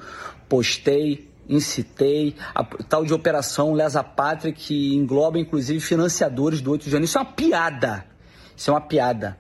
postei, 0.48 1.30
incitei 1.50 2.36
a 2.56 2.64
tal 2.64 3.06
de 3.06 3.14
operação 3.14 3.74
Lesa 3.74 4.04
Pátria 4.04 4.54
que 4.54 4.96
engloba 4.96 5.38
inclusive 5.38 5.80
financiadores 5.80 6.62
do 6.62 6.72
8 6.72 6.86
de 6.86 6.90
janeiro. 6.92 7.06
Isso 7.06 7.18
é 7.18 7.22
uma 7.22 7.32
piada. 7.32 8.06
Isso 8.56 8.70
é 8.70 8.74
uma 8.74 8.82
piada. 8.82 9.38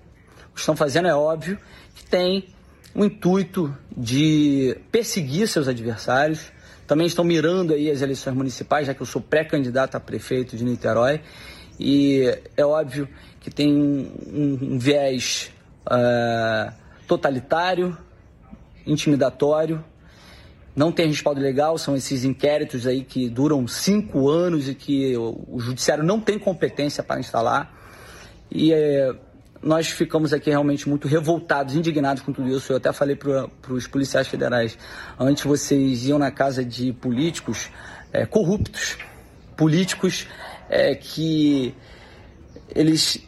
O 0.49 0.53
que 0.55 0.59
estão 0.59 0.75
fazendo 0.75 1.07
é 1.07 1.15
óbvio 1.15 1.57
que 1.95 2.05
tem 2.05 2.53
o 2.95 3.03
intuito 3.03 3.75
de 3.95 4.77
perseguir 4.91 5.47
seus 5.47 5.67
adversários. 5.67 6.51
Também 6.85 7.07
estão 7.07 7.23
mirando 7.23 7.73
aí 7.73 7.89
as 7.89 8.01
eleições 8.01 8.35
municipais, 8.35 8.87
já 8.87 8.93
que 8.93 9.01
eu 9.01 9.05
sou 9.05 9.21
pré-candidato 9.21 9.95
a 9.95 9.99
prefeito 9.99 10.55
de 10.55 10.63
Niterói. 10.63 11.21
E 11.79 12.37
é 12.55 12.65
óbvio 12.65 13.07
que 13.39 13.49
tem 13.49 13.73
um, 13.73 14.69
um 14.73 14.77
viés 14.77 15.51
uh, 15.87 16.71
totalitário, 17.07 17.97
intimidatório, 18.85 19.83
não 20.75 20.91
tem 20.91 21.07
respaldo 21.07 21.39
legal, 21.39 21.77
são 21.77 21.95
esses 21.95 22.23
inquéritos 22.23 22.87
aí 22.87 23.03
que 23.03 23.29
duram 23.29 23.67
cinco 23.67 24.27
anos 24.29 24.67
e 24.67 24.73
que 24.73 25.15
o, 25.15 25.43
o 25.47 25.59
judiciário 25.59 26.03
não 26.03 26.19
tem 26.19 26.39
competência 26.39 27.03
para 27.03 27.19
instalar. 27.19 27.71
E 28.49 28.73
é, 28.73 29.15
nós 29.63 29.87
ficamos 29.87 30.33
aqui 30.33 30.49
realmente 30.49 30.87
muito 30.89 31.07
revoltados, 31.07 31.75
indignados 31.75 32.21
com 32.21 32.33
tudo 32.33 32.49
isso. 32.49 32.73
Eu 32.73 32.77
até 32.77 32.91
falei 32.91 33.15
para 33.15 33.47
os 33.69 33.87
policiais 33.87 34.27
federais, 34.27 34.77
antes 35.17 35.43
vocês 35.43 36.05
iam 36.05 36.19
na 36.19 36.31
casa 36.31 36.63
de 36.63 36.91
políticos 36.91 37.69
é, 38.11 38.25
corruptos, 38.25 38.97
políticos 39.55 40.27
é, 40.69 40.93
que 40.95 41.73
eles 42.75 43.25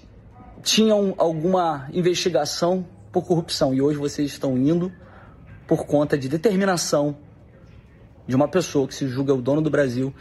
tinham 0.61 1.15
alguma 1.17 1.87
investigação 1.93 2.85
por 3.11 3.23
corrupção 3.23 3.73
e 3.73 3.81
hoje 3.81 3.97
vocês 3.97 4.31
estão 4.31 4.57
indo 4.57 4.91
por 5.67 5.85
conta 5.85 6.17
de 6.17 6.27
determinação 6.27 7.17
de 8.27 8.35
uma 8.35 8.47
pessoa 8.47 8.87
que 8.87 8.93
se 8.95 9.07
julga 9.07 9.33
o 9.33 9.41
dono 9.41 9.61
do 9.61 9.69
Brasil 9.69 10.13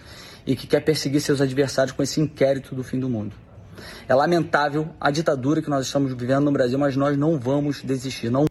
e 0.47 0.55
que 0.55 0.67
quer 0.67 0.81
perseguir 0.81 1.21
seus 1.21 1.41
adversários 1.41 1.93
com 1.93 2.03
esse 2.03 2.21
inquérito 2.21 2.75
do 2.75 2.85
fim 2.85 3.01
do 3.01 3.09
mundo. 3.09 3.44
É 4.09 4.15
lamentável 4.15 4.89
a 5.01 5.11
ditadura 5.11 5.63
que 5.63 5.71
nós 5.71 5.87
estamos 5.87 6.13
vivendo 6.13 6.45
no 6.45 6.53
Brasil, 6.53 6.79
mas 6.79 6.97
nós 6.97 7.17
não 7.17 7.39
vamos 7.39 7.83
desistir. 7.83 8.31
Não... 8.31 8.47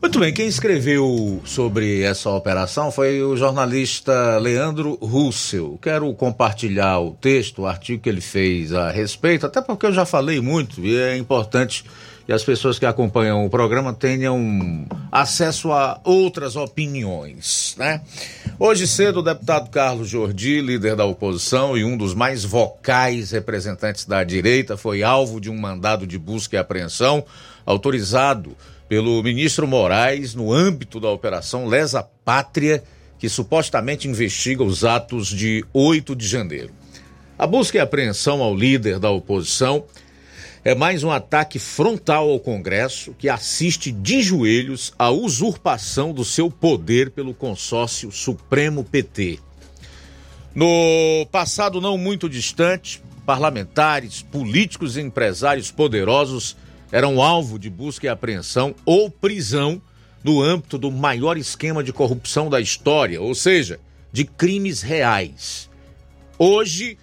Muito 0.00 0.20
bem, 0.20 0.32
quem 0.32 0.46
escreveu 0.46 1.40
sobre 1.44 2.02
essa 2.02 2.30
operação 2.30 2.92
foi 2.92 3.22
o 3.22 3.36
jornalista 3.36 4.38
Leandro 4.38 4.94
Russell. 5.02 5.78
Quero 5.82 6.12
compartilhar 6.14 7.00
o 7.00 7.12
texto, 7.12 7.62
o 7.62 7.66
artigo 7.66 8.02
que 8.02 8.08
ele 8.08 8.20
fez 8.20 8.72
a 8.72 8.90
respeito, 8.90 9.46
até 9.46 9.60
porque 9.60 9.86
eu 9.86 9.92
já 9.92 10.04
falei 10.04 10.40
muito 10.40 10.80
e 10.80 10.96
é 10.96 11.16
importante 11.16 11.84
e 12.28 12.32
as 12.32 12.42
pessoas 12.42 12.78
que 12.78 12.86
acompanham 12.86 13.44
o 13.44 13.50
programa 13.50 13.92
tenham 13.92 14.86
acesso 15.12 15.70
a 15.70 16.00
outras 16.02 16.56
opiniões, 16.56 17.74
né? 17.78 18.00
Hoje 18.58 18.86
cedo, 18.86 19.20
o 19.20 19.22
deputado 19.22 19.70
Carlos 19.70 20.08
Jordi, 20.08 20.60
líder 20.60 20.96
da 20.96 21.04
oposição 21.04 21.76
e 21.76 21.84
um 21.84 21.96
dos 21.96 22.14
mais 22.14 22.44
vocais 22.44 23.30
representantes 23.30 24.06
da 24.06 24.24
direita, 24.24 24.76
foi 24.76 25.02
alvo 25.02 25.40
de 25.40 25.50
um 25.50 25.56
mandado 25.56 26.06
de 26.06 26.18
busca 26.18 26.56
e 26.56 26.58
apreensão 26.58 27.24
autorizado 27.64 28.56
pelo 28.88 29.22
ministro 29.22 29.66
Moraes 29.66 30.34
no 30.34 30.52
âmbito 30.52 30.98
da 30.98 31.10
operação 31.10 31.66
Lesa 31.66 32.02
Pátria, 32.24 32.82
que 33.18 33.28
supostamente 33.28 34.08
investiga 34.08 34.62
os 34.62 34.84
atos 34.84 35.28
de 35.28 35.64
8 35.72 36.14
de 36.16 36.26
janeiro. 36.26 36.70
A 37.38 37.46
busca 37.46 37.76
e 37.76 37.80
apreensão 37.80 38.42
ao 38.42 38.54
líder 38.54 38.98
da 38.98 39.10
oposição 39.10 39.84
é 40.66 40.74
mais 40.74 41.04
um 41.04 41.12
ataque 41.12 41.60
frontal 41.60 42.28
ao 42.28 42.40
Congresso 42.40 43.14
que 43.16 43.28
assiste 43.28 43.92
de 43.92 44.20
joelhos 44.20 44.92
à 44.98 45.10
usurpação 45.10 46.12
do 46.12 46.24
seu 46.24 46.50
poder 46.50 47.12
pelo 47.12 47.32
consórcio 47.32 48.10
Supremo 48.10 48.82
PT. 48.82 49.38
No 50.52 51.24
passado 51.30 51.80
não 51.80 51.96
muito 51.96 52.28
distante, 52.28 53.00
parlamentares, 53.24 54.22
políticos 54.22 54.96
e 54.96 55.02
empresários 55.02 55.70
poderosos 55.70 56.56
eram 56.90 57.22
alvo 57.22 57.60
de 57.60 57.70
busca 57.70 58.06
e 58.06 58.08
apreensão 58.08 58.74
ou 58.84 59.08
prisão 59.08 59.80
no 60.24 60.42
âmbito 60.42 60.76
do 60.76 60.90
maior 60.90 61.38
esquema 61.38 61.80
de 61.80 61.92
corrupção 61.92 62.50
da 62.50 62.60
história, 62.60 63.22
ou 63.22 63.36
seja, 63.36 63.78
de 64.12 64.24
crimes 64.24 64.82
reais. 64.82 65.70
Hoje, 66.36 66.98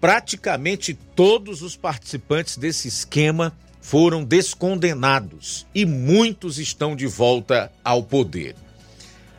praticamente 0.00 0.94
todos 1.14 1.62
os 1.62 1.76
participantes 1.76 2.56
desse 2.56 2.88
esquema 2.88 3.52
foram 3.80 4.24
descondenados 4.24 5.66
e 5.74 5.86
muitos 5.86 6.58
estão 6.58 6.96
de 6.96 7.06
volta 7.06 7.70
ao 7.84 8.02
poder. 8.02 8.56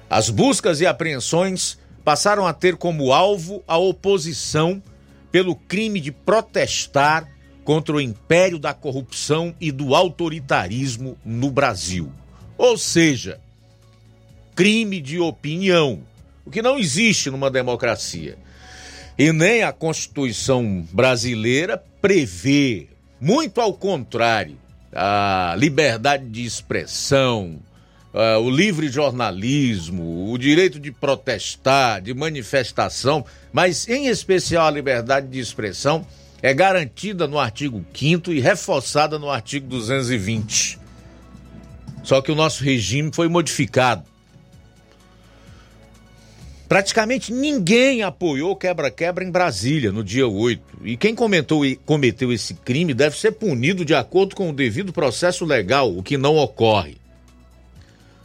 As 0.09 0.29
buscas 0.29 0.79
e 0.79 0.85
apreensões 0.85 1.77
passaram 2.03 2.47
a 2.47 2.53
ter 2.53 2.77
como 2.77 3.11
alvo 3.11 3.61
a 3.67 3.77
oposição 3.77 4.81
pelo 5.31 5.55
crime 5.55 5.99
de 5.99 6.11
protestar 6.11 7.27
contra 7.65 7.95
o 7.97 7.99
império 7.99 8.57
da 8.57 8.73
corrupção 8.73 9.53
e 9.59 9.73
do 9.73 9.93
autoritarismo 9.93 11.17
no 11.25 11.51
Brasil. 11.51 12.09
Ou 12.57 12.77
seja, 12.77 13.41
crime 14.55 15.01
de 15.01 15.19
opinião, 15.19 16.01
o 16.45 16.49
que 16.49 16.61
não 16.61 16.79
existe 16.79 17.29
numa 17.29 17.51
democracia. 17.51 18.37
E 19.17 19.33
nem 19.33 19.63
a 19.63 19.73
Constituição 19.73 20.85
brasileira 20.91 21.81
prevê, 21.99 22.87
muito 23.19 23.59
ao 23.59 23.73
contrário, 23.73 24.57
a 24.93 25.55
liberdade 25.57 26.29
de 26.29 26.45
expressão, 26.45 27.59
uh, 28.13 28.39
o 28.39 28.49
livre 28.49 28.89
jornalismo, 28.89 30.31
o 30.31 30.37
direito 30.37 30.79
de 30.79 30.91
protestar, 30.91 31.99
de 31.99 32.13
manifestação, 32.13 33.25
mas 33.51 33.87
em 33.87 34.05
especial 34.05 34.67
a 34.67 34.71
liberdade 34.71 35.27
de 35.27 35.39
expressão 35.39 36.05
é 36.39 36.53
garantida 36.53 37.27
no 37.27 37.39
artigo 37.39 37.83
5 37.95 38.31
e 38.31 38.39
reforçada 38.39 39.17
no 39.17 39.31
artigo 39.31 39.67
220. 39.67 40.77
Só 42.03 42.21
que 42.21 42.31
o 42.31 42.35
nosso 42.35 42.63
regime 42.63 43.09
foi 43.11 43.27
modificado 43.27 44.03
Praticamente 46.67 47.31
ninguém 47.31 48.03
apoiou 48.03 48.53
quebra-quebra 48.53 49.23
em 49.23 49.31
Brasília 49.31 49.89
no 49.89 50.03
dia 50.03 50.27
8. 50.27 50.79
E 50.83 50.97
quem 50.97 51.15
comentou 51.15 51.65
e 51.65 51.77
cometeu 51.77 52.31
esse 52.31 52.53
crime 52.55 52.93
deve 52.93 53.17
ser 53.17 53.31
punido 53.31 53.85
de 53.85 53.95
acordo 53.95 54.35
com 54.35 54.49
o 54.49 54.53
devido 54.53 54.91
processo 54.91 55.45
legal, 55.45 55.95
o 55.95 56.03
que 56.03 56.17
não 56.17 56.35
ocorre. 56.35 56.97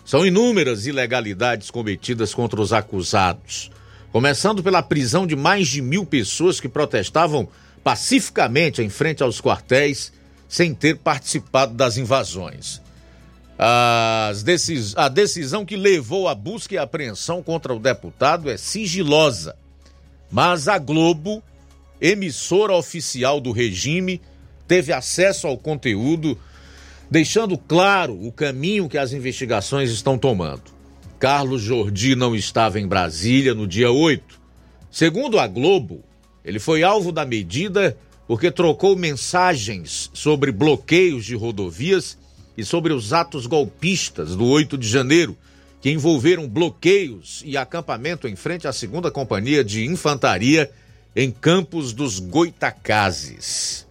São 0.05 0.27
inúmeras 0.27 0.87
ilegalidades 0.87 1.71
cometidas 1.71 2.35
contra 2.35 2.61
os 2.61 2.73
acusados, 2.73 3.71
começando 4.11 4.61
pela 4.61 4.83
prisão 4.83 5.25
de 5.25 5.37
mais 5.37 5.69
de 5.69 5.81
mil 5.81 6.05
pessoas 6.05 6.59
que 6.59 6.69
protestavam 6.69 7.49
pacificamente 7.85 8.83
em 8.83 8.89
frente 8.89 9.23
aos 9.23 9.41
quartéis 9.41 10.13
sem 10.49 10.75
ter 10.75 10.97
participado 10.97 11.75
das 11.75 11.97
invasões. 11.97 12.82
As 13.65 14.43
decis... 14.43 14.93
A 14.97 15.09
decisão 15.09 15.65
que 15.65 15.77
levou 15.77 16.27
à 16.27 16.35
busca 16.35 16.75
e 16.75 16.79
apreensão 16.79 17.41
contra 17.45 17.73
o 17.73 17.79
deputado 17.79 18.51
é 18.51 18.57
sigilosa, 18.57 19.55
mas 20.29 20.67
a 20.67 20.79
Globo, 20.79 21.41
emissora 22.01 22.75
oficial 22.75 23.41
do 23.41 23.53
regime, 23.53 24.21
teve 24.67 24.93
acesso 24.93 25.47
ao 25.47 25.57
conteúdo, 25.57 26.37
deixando 27.09 27.57
claro 27.57 28.19
o 28.27 28.33
caminho 28.33 28.89
que 28.89 28.99
as 28.99 29.13
investigações 29.13 29.93
estão 29.93 30.19
tomando. 30.19 30.65
Carlos 31.21 31.63
Jordi 31.63 32.17
não 32.17 32.35
estava 32.35 32.81
em 32.81 32.89
Brasília 32.89 33.55
no 33.55 33.69
dia 33.69 33.93
8. 33.93 34.41
Segundo 34.91 35.39
a 35.39 35.47
Globo, 35.47 36.03
ele 36.45 36.59
foi 36.59 36.83
alvo 36.83 37.13
da 37.13 37.25
medida 37.25 37.97
porque 38.27 38.51
trocou 38.51 38.97
mensagens 38.97 40.11
sobre 40.13 40.51
bloqueios 40.51 41.25
de 41.25 41.37
rodovias 41.37 42.19
e 42.57 42.65
sobre 42.65 42.93
os 42.93 43.13
atos 43.13 43.47
golpistas 43.47 44.37
do 44.37 44.47
8 44.47 44.77
de 44.77 44.89
janeiro, 44.89 45.37
que 45.81 45.91
envolveram 45.91 46.49
bloqueios 46.49 47.43
e 47.45 47.57
acampamento 47.57 48.29
em 48.29 48.37
frente 48.37 48.69
à 48.69 48.73
segunda 48.73 49.11
companhia 49.11 49.65
de 49.65 49.85
infantaria 49.85 50.71
em 51.15 51.31
Campos 51.31 51.93
dos 51.93 52.19
Goitacazes. 52.19 53.87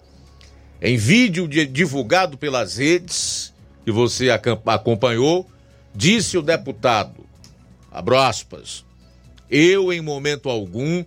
Em 0.81 0.97
vídeo 0.97 1.47
de, 1.47 1.65
divulgado 1.65 2.37
pelas 2.37 2.77
redes, 2.77 3.53
que 3.83 3.91
você 3.91 4.29
acompanhou, 4.29 5.49
disse 5.93 6.37
o 6.37 6.41
deputado, 6.41 7.25
abro 7.91 8.17
aspas, 8.17 8.85
eu 9.49 9.91
em 9.91 10.01
momento 10.01 10.49
algum 10.49 11.03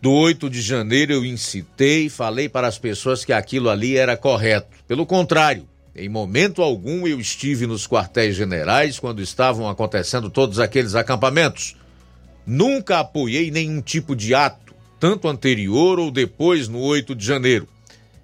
do 0.00 0.10
8 0.10 0.50
de 0.50 0.60
janeiro 0.60 1.12
eu 1.12 1.24
incitei, 1.24 2.08
falei 2.08 2.48
para 2.48 2.66
as 2.66 2.76
pessoas 2.76 3.24
que 3.24 3.32
aquilo 3.32 3.70
ali 3.70 3.96
era 3.96 4.16
correto. 4.16 4.66
Pelo 4.88 5.06
contrário, 5.06 5.68
Em 5.94 6.08
momento 6.08 6.62
algum 6.62 7.06
eu 7.06 7.20
estive 7.20 7.66
nos 7.66 7.86
quartéis 7.86 8.34
generais 8.34 8.98
quando 8.98 9.20
estavam 9.20 9.68
acontecendo 9.68 10.30
todos 10.30 10.58
aqueles 10.58 10.94
acampamentos. 10.94 11.76
Nunca 12.46 13.00
apoiei 13.00 13.50
nenhum 13.50 13.82
tipo 13.82 14.16
de 14.16 14.34
ato, 14.34 14.74
tanto 14.98 15.28
anterior 15.28 15.98
ou 15.98 16.10
depois 16.10 16.66
no 16.66 16.80
8 16.80 17.14
de 17.14 17.26
janeiro. 17.26 17.68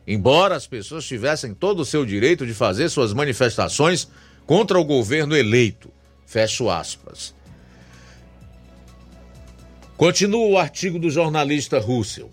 Embora 0.07 0.57
as 0.57 0.67
pessoas 0.67 1.05
tivessem 1.05 1.53
todo 1.53 1.81
o 1.81 1.85
seu 1.85 2.07
direito 2.07 2.47
de 2.47 2.55
fazer 2.55 2.89
suas 2.89 3.13
manifestações 3.13 4.09
contra 4.47 4.79
o 4.79 4.85
governo 4.85 5.37
eleito. 5.37 5.91
Fecho 6.25 6.71
aspas. 6.71 7.35
Continua 9.99 10.47
o 10.47 10.57
artigo 10.57 10.99
do 10.99 11.11
jornalista 11.11 11.79
Russell. 11.79 12.31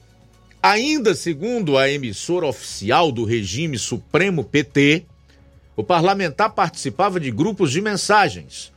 Ainda 0.64 1.14
segundo 1.14 1.78
a 1.78 1.90
emissora 1.90 2.46
oficial 2.46 3.12
do 3.12 3.26
regime 3.26 3.78
Supremo 3.78 4.44
PT, 4.44 5.06
o 5.76 5.84
parlamentar 5.84 6.52
participava 6.52 7.20
de 7.20 7.32
grupos 7.32 7.72
de 7.72 7.82
mensagens, 7.82 8.72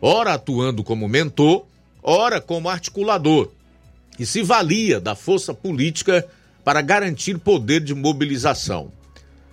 ora 0.00 0.34
atuando 0.34 0.82
como 0.82 1.08
mentor, 1.08 1.66
ora 2.02 2.40
como 2.40 2.68
articulador, 2.68 3.50
e 4.18 4.26
se 4.26 4.42
valia 4.42 5.00
da 5.00 5.14
força 5.14 5.54
política 5.54 6.26
para 6.64 6.82
garantir 6.82 7.38
poder 7.38 7.80
de 7.80 7.94
mobilização. 7.94 8.90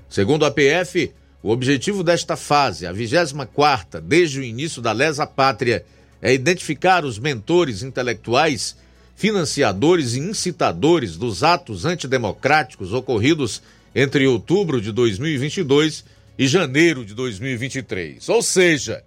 Segundo 0.09 0.45
a 0.45 0.51
PF, 0.51 1.11
o 1.43 1.51
objetivo 1.51 2.03
desta 2.03 2.35
fase, 2.35 2.85
a 2.85 2.91
24 2.91 4.01
desde 4.01 4.39
o 4.39 4.43
início 4.43 4.81
da 4.81 4.91
Lesa 4.91 5.27
Pátria, 5.27 5.85
é 6.21 6.33
identificar 6.33 7.05
os 7.05 7.19
mentores 7.19 7.83
intelectuais 7.83 8.75
financiadores 9.15 10.13
e 10.15 10.19
incitadores 10.19 11.15
dos 11.17 11.43
atos 11.43 11.85
antidemocráticos 11.85 12.93
ocorridos 12.93 13.61
entre 13.95 14.27
outubro 14.27 14.79
de 14.81 14.91
2022 14.91 16.03
e 16.37 16.47
janeiro 16.47 17.03
de 17.03 17.13
2023. 17.13 18.29
Ou 18.29 18.41
seja, 18.41 19.03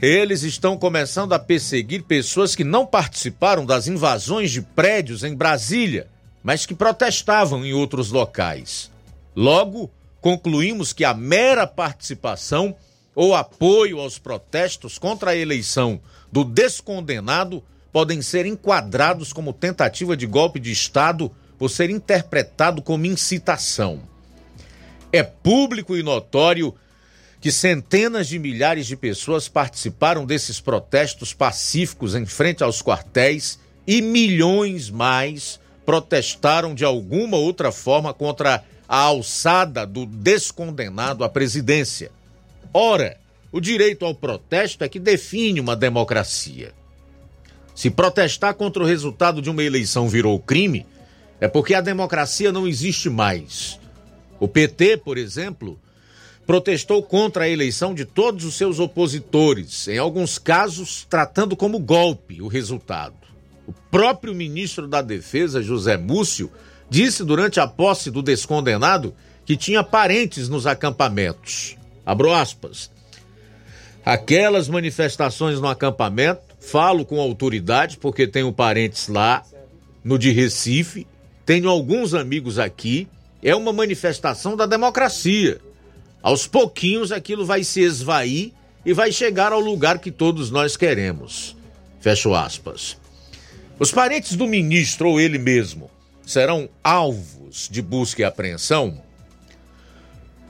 eles 0.00 0.42
estão 0.42 0.76
começando 0.76 1.32
a 1.32 1.38
perseguir 1.38 2.02
pessoas 2.02 2.54
que 2.54 2.64
não 2.64 2.86
participaram 2.86 3.64
das 3.64 3.86
invasões 3.86 4.50
de 4.50 4.62
prédios 4.62 5.24
em 5.24 5.34
Brasília, 5.34 6.08
mas 6.42 6.64
que 6.64 6.74
protestavam 6.74 7.64
em 7.64 7.72
outros 7.72 8.10
locais. 8.10 8.90
Logo, 9.34 9.90
concluímos 10.20 10.92
que 10.92 11.04
a 11.04 11.14
mera 11.14 11.66
participação 11.66 12.76
ou 13.14 13.34
apoio 13.34 13.98
aos 13.98 14.18
protestos 14.18 14.98
contra 14.98 15.32
a 15.32 15.36
eleição 15.36 16.00
do 16.30 16.44
descondenado 16.44 17.62
podem 17.92 18.22
ser 18.22 18.46
enquadrados 18.46 19.32
como 19.32 19.52
tentativa 19.52 20.16
de 20.16 20.26
golpe 20.26 20.60
de 20.60 20.70
Estado 20.70 21.30
por 21.58 21.68
ser 21.68 21.90
interpretado 21.90 22.80
como 22.80 23.06
incitação. 23.06 24.00
É 25.12 25.22
público 25.22 25.96
e 25.96 26.02
notório 26.02 26.74
que 27.40 27.52
centenas 27.52 28.28
de 28.28 28.38
milhares 28.38 28.86
de 28.86 28.96
pessoas 28.96 29.48
participaram 29.48 30.26
desses 30.26 30.60
protestos 30.60 31.32
pacíficos 31.32 32.14
em 32.14 32.26
frente 32.26 32.62
aos 32.62 32.82
quartéis 32.82 33.58
e 33.86 34.02
milhões 34.02 34.90
mais 34.90 35.60
protestaram 35.86 36.74
de 36.74 36.84
alguma 36.84 37.36
outra 37.36 37.72
forma 37.72 38.12
contra 38.12 38.64
a 38.88 38.98
alçada 38.98 39.86
do 39.86 40.04
descondenado 40.04 41.24
à 41.24 41.28
presidência. 41.28 42.10
Ora, 42.74 43.16
o 43.50 43.60
direito 43.60 44.04
ao 44.04 44.14
protesto 44.14 44.84
é 44.84 44.88
que 44.88 44.98
define 44.98 45.60
uma 45.60 45.74
democracia. 45.74 46.72
Se 47.74 47.88
protestar 47.88 48.54
contra 48.54 48.82
o 48.82 48.86
resultado 48.86 49.40
de 49.40 49.48
uma 49.48 49.62
eleição 49.62 50.08
virou 50.08 50.38
crime, 50.38 50.84
é 51.40 51.46
porque 51.46 51.74
a 51.74 51.80
democracia 51.80 52.52
não 52.52 52.66
existe 52.66 53.08
mais. 53.08 53.78
O 54.40 54.46
PT, 54.46 54.98
por 54.98 55.18
exemplo, 55.18 55.78
protestou 56.46 57.02
contra 57.02 57.44
a 57.44 57.48
eleição 57.48 57.94
de 57.94 58.04
todos 58.04 58.44
os 58.44 58.54
seus 58.54 58.78
opositores, 58.78 59.88
em 59.88 59.98
alguns 59.98 60.38
casos 60.38 61.06
tratando 61.08 61.56
como 61.56 61.78
golpe 61.78 62.40
o 62.40 62.48
resultado. 62.48 63.16
O 63.66 63.72
próprio 63.90 64.34
ministro 64.34 64.88
da 64.88 65.02
Defesa, 65.02 65.62
José 65.62 65.96
Múcio, 65.96 66.50
disse 66.88 67.22
durante 67.22 67.60
a 67.60 67.66
posse 67.66 68.10
do 68.10 68.22
descondenado 68.22 69.14
que 69.44 69.56
tinha 69.56 69.82
parentes 69.84 70.48
nos 70.48 70.66
acampamentos. 70.66 71.76
Abro 72.04 72.32
aspas. 72.32 72.90
Aquelas 74.04 74.68
manifestações 74.68 75.60
no 75.60 75.68
acampamento 75.68 76.40
falo 76.58 77.04
com 77.04 77.20
autoridade, 77.20 77.98
porque 77.98 78.26
tenho 78.26 78.52
parentes 78.52 79.08
lá, 79.08 79.42
no 80.02 80.18
de 80.18 80.30
Recife, 80.30 81.06
tenho 81.44 81.68
alguns 81.68 82.14
amigos 82.14 82.58
aqui. 82.58 83.06
É 83.42 83.54
uma 83.54 83.72
manifestação 83.72 84.56
da 84.56 84.66
democracia. 84.66 85.60
Aos 86.22 86.46
pouquinhos 86.46 87.12
aquilo 87.12 87.46
vai 87.46 87.62
se 87.62 87.80
esvair 87.80 88.52
e 88.84 88.92
vai 88.92 89.12
chegar 89.12 89.52
ao 89.52 89.60
lugar 89.60 89.98
que 89.98 90.10
todos 90.10 90.50
nós 90.50 90.76
queremos. 90.76 91.56
Fecho 92.00 92.34
aspas. 92.34 92.96
Os 93.78 93.92
parentes 93.92 94.36
do 94.36 94.46
ministro 94.46 95.10
ou 95.10 95.20
ele 95.20 95.38
mesmo 95.38 95.90
serão 96.26 96.68
alvos 96.82 97.68
de 97.70 97.80
busca 97.80 98.22
e 98.22 98.24
apreensão? 98.24 99.00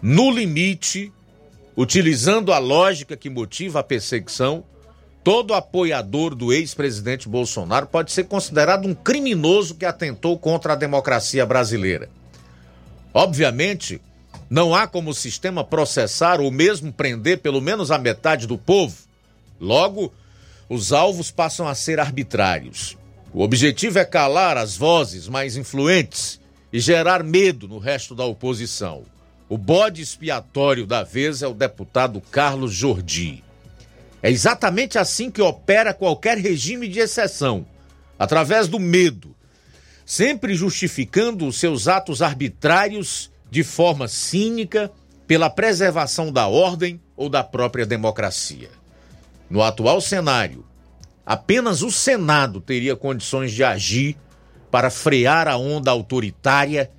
No 0.00 0.30
limite, 0.30 1.12
utilizando 1.76 2.52
a 2.52 2.58
lógica 2.58 3.16
que 3.16 3.28
motiva 3.28 3.80
a 3.80 3.84
perseguição, 3.84 4.64
Todo 5.28 5.52
apoiador 5.52 6.34
do 6.34 6.54
ex-presidente 6.54 7.28
Bolsonaro 7.28 7.86
pode 7.86 8.12
ser 8.12 8.24
considerado 8.24 8.88
um 8.88 8.94
criminoso 8.94 9.74
que 9.74 9.84
atentou 9.84 10.38
contra 10.38 10.72
a 10.72 10.76
democracia 10.76 11.44
brasileira. 11.44 12.08
Obviamente, 13.18 14.00
não 14.48 14.72
há 14.72 14.86
como 14.86 15.10
o 15.10 15.14
sistema 15.14 15.64
processar 15.64 16.40
ou 16.40 16.52
mesmo 16.52 16.92
prender 16.92 17.38
pelo 17.38 17.60
menos 17.60 17.90
a 17.90 17.98
metade 17.98 18.46
do 18.46 18.56
povo. 18.56 18.96
Logo, 19.60 20.14
os 20.68 20.92
alvos 20.92 21.28
passam 21.28 21.66
a 21.66 21.74
ser 21.74 21.98
arbitrários. 21.98 22.96
O 23.34 23.42
objetivo 23.42 23.98
é 23.98 24.04
calar 24.04 24.56
as 24.56 24.76
vozes 24.76 25.26
mais 25.26 25.56
influentes 25.56 26.40
e 26.72 26.78
gerar 26.78 27.24
medo 27.24 27.66
no 27.66 27.78
resto 27.78 28.14
da 28.14 28.24
oposição. 28.24 29.02
O 29.48 29.58
bode 29.58 30.00
expiatório 30.00 30.86
da 30.86 31.02
vez 31.02 31.42
é 31.42 31.48
o 31.48 31.54
deputado 31.54 32.20
Carlos 32.20 32.72
Jordi. 32.72 33.42
É 34.22 34.30
exatamente 34.30 34.96
assim 34.96 35.28
que 35.28 35.42
opera 35.42 35.92
qualquer 35.92 36.38
regime 36.38 36.86
de 36.86 37.00
exceção, 37.00 37.66
através 38.16 38.68
do 38.68 38.78
medo, 38.78 39.34
sempre 40.08 40.54
justificando 40.54 41.46
os 41.46 41.60
seus 41.60 41.86
atos 41.86 42.22
arbitrários 42.22 43.30
de 43.50 43.62
forma 43.62 44.08
cínica 44.08 44.90
pela 45.26 45.50
preservação 45.50 46.32
da 46.32 46.46
ordem 46.46 46.98
ou 47.14 47.28
da 47.28 47.44
própria 47.44 47.84
democracia. 47.84 48.70
No 49.50 49.62
atual 49.62 50.00
cenário, 50.00 50.64
apenas 51.26 51.82
o 51.82 51.90
Senado 51.90 52.58
teria 52.58 52.96
condições 52.96 53.52
de 53.52 53.62
agir 53.62 54.16
para 54.70 54.88
frear 54.88 55.46
a 55.46 55.58
onda 55.58 55.90
autoritária, 55.90 56.90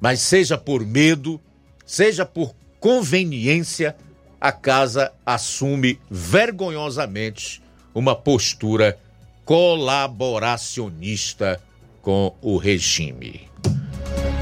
mas 0.00 0.22
seja 0.22 0.56
por 0.56 0.82
medo, 0.82 1.38
seja 1.84 2.24
por 2.24 2.54
conveniência, 2.80 3.94
a 4.40 4.50
casa 4.50 5.12
assume 5.26 6.00
vergonhosamente 6.10 7.62
uma 7.94 8.16
postura 8.16 8.98
colaboracionista 9.44 11.60
com 12.04 12.36
o 12.42 12.58
regime. 12.58 13.48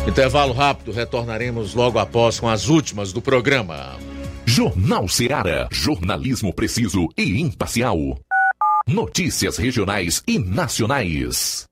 Intervalo 0.07 0.53
rápido, 0.53 0.91
retornaremos 0.91 1.75
logo 1.75 1.99
após 1.99 2.41
com 2.41 2.49
as 2.49 2.69
últimas 2.69 3.13
do 3.13 3.23
programa. 3.23 3.97
Jornal 4.45 5.09
Seara. 5.09 5.69
Jornalismo 5.71 6.53
preciso 6.53 7.09
e 7.17 7.41
imparcial. 7.41 7.97
Notícias 8.87 9.57
regionais 9.57 10.23
e 10.27 10.41
nacionais. 10.41 11.72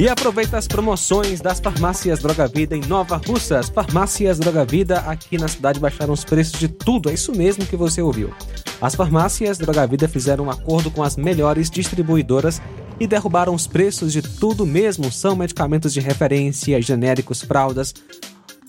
E 0.00 0.08
aproveita 0.08 0.56
as 0.56 0.68
promoções 0.68 1.40
das 1.40 1.58
farmácias 1.58 2.20
Droga 2.20 2.46
Vida 2.46 2.76
em 2.76 2.80
Nova 2.82 3.16
Russas. 3.16 3.68
Farmácias 3.68 4.38
Droga 4.38 4.64
Vida 4.64 5.00
aqui 5.00 5.36
na 5.36 5.48
cidade 5.48 5.80
baixaram 5.80 6.12
os 6.12 6.24
preços 6.24 6.56
de 6.56 6.68
tudo. 6.68 7.10
É 7.10 7.14
isso 7.14 7.32
mesmo 7.32 7.66
que 7.66 7.76
você 7.76 8.00
ouviu. 8.00 8.32
As 8.80 8.94
farmácias 8.94 9.58
Droga 9.58 9.84
Vida 9.88 10.06
fizeram 10.06 10.44
um 10.44 10.50
acordo 10.50 10.88
com 10.88 11.02
as 11.02 11.16
melhores 11.16 11.68
distribuidoras 11.68 12.62
e 13.00 13.08
derrubaram 13.08 13.52
os 13.52 13.66
preços 13.66 14.12
de 14.12 14.22
tudo 14.22 14.64
mesmo. 14.64 15.10
São 15.10 15.34
medicamentos 15.34 15.92
de 15.92 15.98
referência, 15.98 16.80
genéricos, 16.80 17.42
fraldas, 17.42 17.92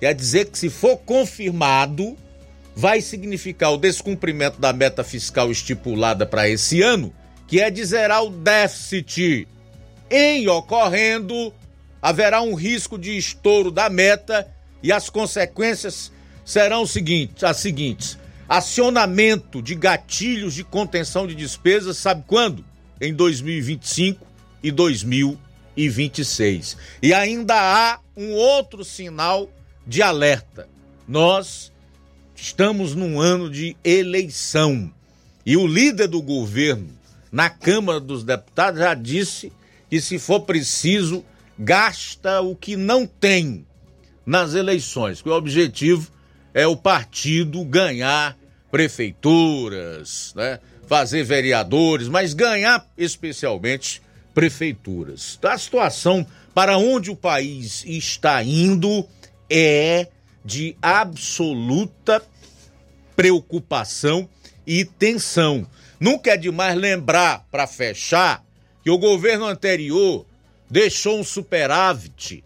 Quer 0.00 0.14
dizer 0.14 0.46
que, 0.46 0.58
se 0.58 0.70
for 0.70 0.96
confirmado, 0.98 2.16
vai 2.74 3.00
significar 3.00 3.72
o 3.72 3.76
descumprimento 3.76 4.60
da 4.60 4.72
meta 4.72 5.04
fiscal 5.04 5.50
estipulada 5.50 6.26
para 6.26 6.48
esse 6.48 6.82
ano, 6.82 7.12
que 7.46 7.60
é 7.60 7.70
de 7.70 7.84
zerar 7.84 8.24
o 8.24 8.30
déficit. 8.30 9.46
Em 10.10 10.48
ocorrendo, 10.48 11.52
haverá 12.00 12.42
um 12.42 12.54
risco 12.54 12.98
de 12.98 13.16
estouro 13.16 13.70
da 13.70 13.88
meta 13.88 14.46
e 14.82 14.92
as 14.92 15.08
consequências 15.08 16.10
serão 16.44 16.86
seguintes, 16.86 17.44
as 17.44 17.58
seguintes: 17.58 18.18
acionamento 18.48 19.62
de 19.62 19.74
gatilhos 19.74 20.54
de 20.54 20.64
contenção 20.64 21.26
de 21.26 21.34
despesas, 21.34 21.96
sabe 21.96 22.24
quando? 22.26 22.64
em 23.00 23.12
2025 23.12 24.26
e 24.62 24.70
2026. 24.70 25.43
E 27.02 27.12
ainda 27.12 27.54
há 27.54 28.00
um 28.16 28.32
outro 28.32 28.84
sinal 28.84 29.50
de 29.86 30.02
alerta. 30.02 30.68
Nós 31.06 31.72
estamos 32.34 32.94
num 32.94 33.20
ano 33.20 33.50
de 33.50 33.76
eleição 33.84 34.92
e 35.44 35.56
o 35.56 35.66
líder 35.66 36.08
do 36.08 36.22
governo 36.22 36.88
na 37.30 37.50
Câmara 37.50 38.00
dos 38.00 38.24
Deputados 38.24 38.80
já 38.80 38.94
disse 38.94 39.52
que 39.90 40.00
se 40.00 40.18
for 40.18 40.40
preciso 40.40 41.24
gasta 41.58 42.40
o 42.40 42.56
que 42.56 42.76
não 42.76 43.06
tem 43.06 43.66
nas 44.24 44.54
eleições, 44.54 45.20
que 45.20 45.28
o 45.28 45.36
objetivo 45.36 46.10
é 46.54 46.66
o 46.66 46.76
partido 46.76 47.64
ganhar 47.64 48.36
prefeituras, 48.70 50.32
né? 50.34 50.58
fazer 50.86 51.24
vereadores, 51.24 52.08
mas 52.08 52.32
ganhar 52.32 52.86
especialmente 52.96 54.02
prefeituras. 54.34 55.38
A 55.42 55.56
situação 55.56 56.26
para 56.52 56.76
onde 56.76 57.10
o 57.10 57.16
país 57.16 57.84
está 57.86 58.42
indo 58.42 59.08
é 59.48 60.08
de 60.44 60.76
absoluta 60.82 62.22
preocupação 63.16 64.28
e 64.66 64.84
tensão. 64.84 65.66
Nunca 65.98 66.32
é 66.32 66.36
demais 66.36 66.76
lembrar, 66.76 67.46
para 67.50 67.66
fechar, 67.66 68.44
que 68.82 68.90
o 68.90 68.98
governo 68.98 69.46
anterior 69.46 70.26
deixou 70.68 71.18
um 71.18 71.24
superávit 71.24 72.44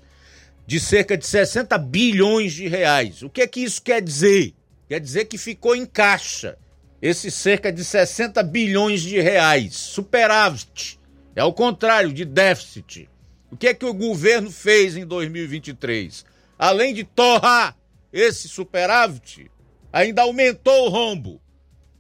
de 0.67 0.79
cerca 0.79 1.17
de 1.17 1.27
60 1.27 1.77
bilhões 1.79 2.53
de 2.53 2.69
reais. 2.69 3.23
O 3.23 3.31
que 3.31 3.41
é 3.41 3.47
que 3.47 3.61
isso 3.61 3.81
quer 3.81 4.03
dizer? 4.03 4.55
Quer 4.89 5.01
dizer 5.01 5.25
que 5.25 5.39
ficou 5.39 5.75
em 5.75 5.87
caixa 5.87 6.59
esse 7.01 7.31
cerca 7.31 7.73
de 7.73 7.85
60 7.85 8.43
bilhões 8.43 9.01
de 9.01 9.21
reais. 9.21 9.75
Superávit. 9.75 10.99
É 11.39 11.45
o 11.45 11.53
contrário 11.53 12.13
de 12.13 12.25
déficit. 12.25 13.09
O 13.49 13.57
que 13.57 13.69
é 13.69 13.75
que 13.75 13.85
o 13.85 13.95
governo 13.95 14.51
fez 14.51 14.97
em 14.97 15.07
2023? 15.07 16.27
Além 16.59 16.93
de 16.93 17.05
torrar 17.05 17.77
esse 18.13 18.49
superávit, 18.49 19.49
ainda 19.93 20.23
aumentou 20.23 20.87
o 20.87 20.89
rombo, 20.89 21.41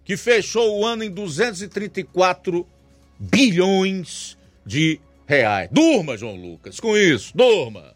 que 0.05 0.16
fechou 0.16 0.81
o 0.81 0.85
ano 0.85 1.05
em 1.05 1.10
234 1.10 2.66
bilhões 3.16 4.36
de 4.66 5.01
reais. 5.24 5.69
Durma, 5.70 6.16
João 6.16 6.35
Lucas, 6.35 6.81
com 6.81 6.97
isso, 6.97 7.31
durma. 7.32 7.94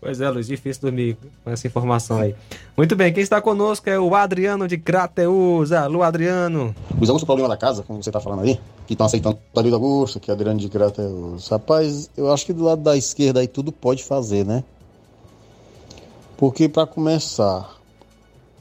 Pois 0.00 0.18
é, 0.18 0.30
Luiz, 0.30 0.46
difícil 0.46 0.80
dormir 0.80 1.18
com 1.44 1.50
essa 1.50 1.66
informação 1.66 2.18
aí. 2.18 2.34
Muito 2.74 2.96
bem, 2.96 3.12
quem 3.12 3.22
está 3.22 3.38
conosco 3.38 3.90
é 3.90 4.00
o 4.00 4.14
Adriano 4.14 4.66
de 4.66 4.78
Crateus. 4.78 5.72
Alô, 5.72 6.02
Adriano. 6.02 6.74
Luiz 6.96 7.10
Augusto, 7.10 7.24
o 7.24 7.26
problema 7.26 7.50
da 7.50 7.56
casa, 7.56 7.82
como 7.82 8.02
você 8.02 8.08
está 8.08 8.18
falando 8.18 8.40
aí, 8.40 8.58
que 8.86 8.94
estão 8.94 9.04
aceitando 9.04 9.38
o 9.52 9.60
Luiz 9.60 9.74
Augusto, 9.74 10.18
que 10.18 10.30
é 10.30 10.34
Adriano 10.34 10.58
de 10.58 10.70
Crateus. 10.70 11.48
Rapaz, 11.48 12.08
eu 12.16 12.32
acho 12.32 12.46
que 12.46 12.54
do 12.54 12.64
lado 12.64 12.80
da 12.80 12.96
esquerda 12.96 13.40
aí 13.40 13.46
tudo 13.46 13.70
pode 13.70 14.02
fazer, 14.02 14.46
né? 14.46 14.64
Porque, 16.38 16.66
para 16.66 16.86
começar, 16.86 17.76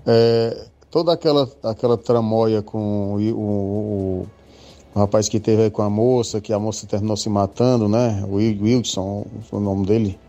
é, 0.05 0.65
toda 0.91 1.13
aquela, 1.13 1.49
aquela 1.63 1.97
tramóia 1.97 2.61
com 2.61 3.15
o, 3.15 3.19
o, 3.31 4.27
o, 4.93 4.99
rapaz 4.99 5.29
que 5.29 5.39
teve 5.39 5.63
aí 5.63 5.71
com 5.71 5.83
a 5.83 5.89
moça, 5.89 6.41
que 6.41 6.51
a 6.51 6.59
moça 6.59 6.85
terminou 6.85 7.15
se 7.15 7.29
matando, 7.29 7.87
né? 7.87 8.25
O 8.27 8.35
Wilson, 8.35 9.25
o 9.49 9.59
nome 9.61 9.85
dele 9.85 10.19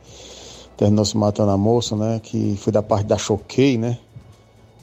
terminou 0.81 1.05
se 1.05 1.15
matando 1.15 1.51
a 1.51 1.59
moça, 1.59 1.95
né? 1.95 2.19
Que 2.23 2.57
foi 2.57 2.73
da 2.73 2.83
parte 2.83 3.07
da 3.07 3.19
Choquei, 3.19 3.77
né? 3.77 3.99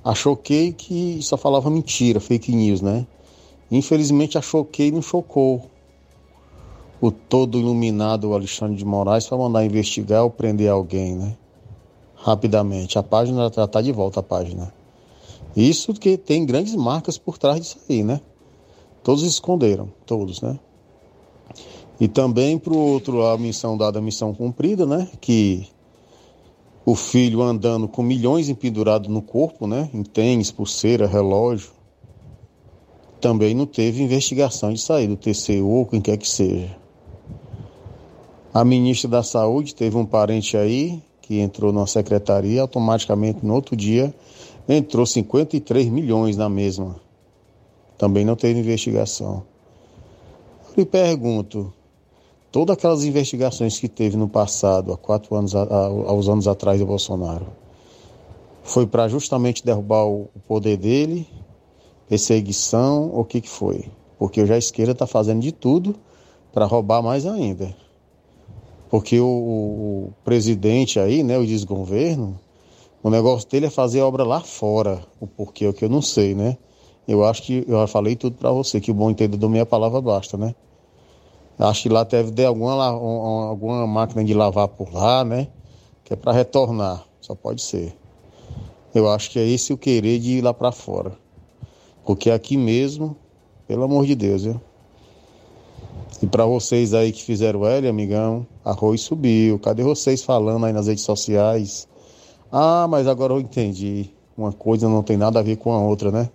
A 0.04 0.14
Choquei 0.14 0.72
que 0.72 1.18
só 1.24 1.36
falava 1.38 1.72
mentira, 1.72 2.20
fake 2.20 2.56
news, 2.56 2.84
né? 2.84 3.08
Infelizmente 3.72 4.38
a 4.38 4.42
Choquei 4.42 4.92
não 4.92 5.02
chocou 5.02 5.72
o 7.02 7.10
todo 7.10 7.58
iluminado 7.58 8.32
Alexandre 8.32 8.76
de 8.76 8.86
Moraes 8.86 9.26
para 9.26 9.40
mandar 9.40 9.66
investigar 9.66 10.24
ou 10.24 10.30
prender 10.30 10.70
alguém, 10.70 11.16
né? 11.16 11.36
Rapidamente. 12.16 13.00
A 13.00 13.04
página 13.04 13.52
já 13.52 13.64
está 13.64 13.82
de 13.82 13.92
volta 13.92 14.20
a 14.20 14.24
página. 14.24 14.72
Isso 15.56 15.96
que 15.96 16.16
tem 16.16 16.46
grandes 16.46 16.76
marcas 16.76 17.18
por 17.18 17.40
trás 17.40 17.60
disso 17.60 17.80
aí, 17.90 18.04
né? 18.04 18.22
Todos 19.02 19.24
esconderam, 19.24 19.90
todos, 20.06 20.42
né? 20.42 20.60
E 22.00 22.08
também 22.08 22.60
para 22.60 22.74
o 22.74 22.78
outro, 22.78 23.26
a 23.26 23.36
missão 23.36 23.76
dada, 23.76 23.98
a 23.98 24.02
missão 24.02 24.32
cumprida, 24.32 24.86
né? 24.86 25.10
Que 25.20 25.68
o 26.88 26.96
filho 26.96 27.42
andando 27.42 27.86
com 27.86 28.02
milhões 28.02 28.48
empendurados 28.48 29.10
no 29.10 29.22
corpo, 29.22 29.68
né? 29.68 29.90
Em 29.94 30.04
tênis, 30.04 30.52
pulseira, 30.52 31.06
relógio. 31.06 31.72
Também 33.20 33.54
não 33.54 33.66
teve 33.66 34.02
investigação 34.02 34.72
de 34.72 34.80
sair 34.80 35.06
do 35.06 35.18
TCU 35.18 35.68
ou 35.68 35.86
quem 35.86 36.00
quer 36.00 36.16
que 36.16 36.30
seja. 36.30 36.78
A 38.54 38.64
ministra 38.64 39.10
da 39.10 39.22
Saúde 39.22 39.76
teve 39.76 39.98
um 39.98 40.06
parente 40.06 40.56
aí 40.56 41.04
que 41.22 41.42
entrou 41.42 41.74
na 41.74 41.86
secretaria, 41.86 42.62
automaticamente 42.62 43.46
no 43.46 43.54
outro 43.54 43.76
dia 43.76 44.16
entrou 44.66 45.06
53 45.06 45.90
milhões 45.90 46.38
na 46.38 46.48
mesma. 46.48 46.96
Também 47.98 48.24
não 48.24 48.38
teve 48.38 48.62
investigação. 48.62 49.44
Eu 50.70 50.84
lhe 50.84 50.86
pergunto, 50.86 51.74
todas 52.52 52.76
aquelas 52.76 53.04
investigações 53.04 53.80
que 53.80 53.88
teve 53.88 54.18
no 54.18 54.28
passado, 54.28 54.94
há 54.94 54.98
quatro 54.98 55.36
anos, 55.36 55.56
aos 55.56 56.30
anos 56.30 56.48
atrás 56.48 56.80
do 56.80 56.86
Bolsonaro, 56.86 57.48
foi 58.64 58.86
para 58.86 59.08
justamente 59.08 59.64
derrubar 59.64 60.06
o 60.06 60.30
poder 60.48 60.78
dele, 60.78 61.28
perseguição, 62.08 63.12
o 63.14 63.24
que, 63.24 63.42
que 63.42 63.50
foi? 63.50 63.86
Porque 64.20 64.42
hoje 64.42 64.54
a 64.54 64.58
esquerda 64.58 64.92
está 64.92 65.08
fazendo 65.08 65.42
de 65.42 65.52
tudo 65.52 65.96
para 66.54 66.66
roubar 66.66 67.02
mais 67.02 67.26
ainda. 67.26 67.76
Porque 68.90 69.20
o, 69.20 69.26
o, 69.26 70.14
presidente 70.24 71.00
aí, 71.00 71.24
né, 71.24 71.38
o 71.38 71.46
desgoverno, 71.46 72.40
o 73.04 73.10
negócio 73.10 73.48
dele 73.50 73.68
é 73.68 73.70
fazer 73.70 74.02
obra 74.02 74.24
lá 74.24 74.42
fora. 74.42 75.02
O 75.20 75.28
porquê, 75.28 75.68
o 75.68 75.74
que 75.74 75.86
eu 75.86 75.90
não 75.90 76.02
sei, 76.02 76.34
né? 76.34 76.58
Eu 77.08 77.24
acho 77.24 77.44
que 77.44 77.64
eu 77.68 77.80
já 77.80 77.88
falei 77.88 78.16
tudo 78.16 78.36
para 78.38 78.52
você, 78.52 78.82
que 78.82 78.92
o 78.92 78.94
bom 78.94 79.10
entendedor 79.10 79.50
minha 79.50 79.66
palavra 79.66 80.02
basta, 80.02 80.38
né? 80.38 80.56
Acho 81.60 81.84
que 81.84 81.90
lá 81.90 82.04
deve 82.04 82.32
ter 82.32 82.46
alguma, 82.46 82.86
alguma 82.86 83.88
máquina 83.88 84.24
de 84.24 84.34
lavar 84.34 84.68
por 84.68 84.94
lá, 84.94 85.24
né? 85.24 85.48
Que 86.04 86.14
é 86.14 86.16
para 86.16 86.32
retornar. 86.32 87.04
Só 87.20 87.34
pode 87.34 87.62
ser. 87.62 87.98
Eu 88.94 89.10
acho 89.10 89.32
que 89.32 89.40
é 89.40 89.46
esse 89.46 89.74
o 89.74 89.78
querer 89.78 90.20
de 90.20 90.38
ir 90.38 90.42
lá 90.42 90.54
para 90.54 90.72
fora. 90.72 91.12
Porque 92.06 92.30
aqui 92.30 92.56
mesmo, 92.56 93.18
pelo 93.68 93.84
amor 93.84 94.06
de 94.06 94.16
Deus, 94.16 94.44
viu? 94.44 94.62
E 96.22 96.26
para 96.26 96.46
vocês 96.46 96.94
aí 96.94 97.12
que 97.12 97.24
fizeram 97.24 97.66
L, 97.66 97.88
amigão, 97.88 98.46
arroz 98.64 99.02
subiu. 99.02 99.60
Cadê 99.60 99.84
vocês 99.84 100.24
falando 100.24 100.66
aí 100.66 100.74
nas 100.74 100.88
redes 100.88 101.04
sociais? 101.04 101.88
Ah, 102.52 102.88
mas 102.90 103.08
agora 103.08 103.34
eu 103.34 103.40
entendi. 103.40 104.10
Uma 104.38 104.52
coisa 104.52 104.88
não 104.88 105.04
tem 105.04 105.18
nada 105.18 105.40
a 105.40 105.44
ver 105.44 105.58
com 105.58 105.74
a 105.74 105.80
outra, 105.80 106.12
né? 106.12 106.30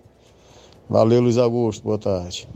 Valeu, 0.89 1.21
Luiz 1.21 1.37
Augusto. 1.37 1.83
Boa 1.83 1.97
tarde. 1.97 2.47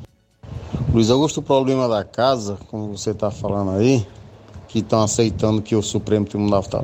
Luiz 0.97 1.11
Augusto, 1.11 1.41
o 1.41 1.43
problema 1.43 1.87
da 1.87 2.03
casa, 2.03 2.57
como 2.71 2.97
você 2.97 3.11
está 3.11 3.29
falando 3.29 3.69
aí, 3.69 4.03
que 4.67 4.79
estão 4.79 5.03
aceitando 5.03 5.61
que 5.61 5.75
o 5.75 5.83
Supremo 5.83 6.25
Tribunal, 6.25 6.63
tá, 6.63 6.83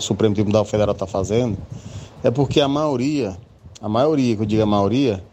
Supremo 0.00 0.34
Tribunal 0.34 0.64
Federal 0.64 0.92
está 0.92 1.06
fazendo, 1.06 1.56
é 2.24 2.30
porque 2.32 2.60
a 2.60 2.66
maioria, 2.66 3.38
a 3.80 3.88
maioria, 3.88 4.34
que 4.34 4.42
eu 4.42 4.46
digo 4.46 4.62
a 4.64 4.66
maioria, 4.66 5.24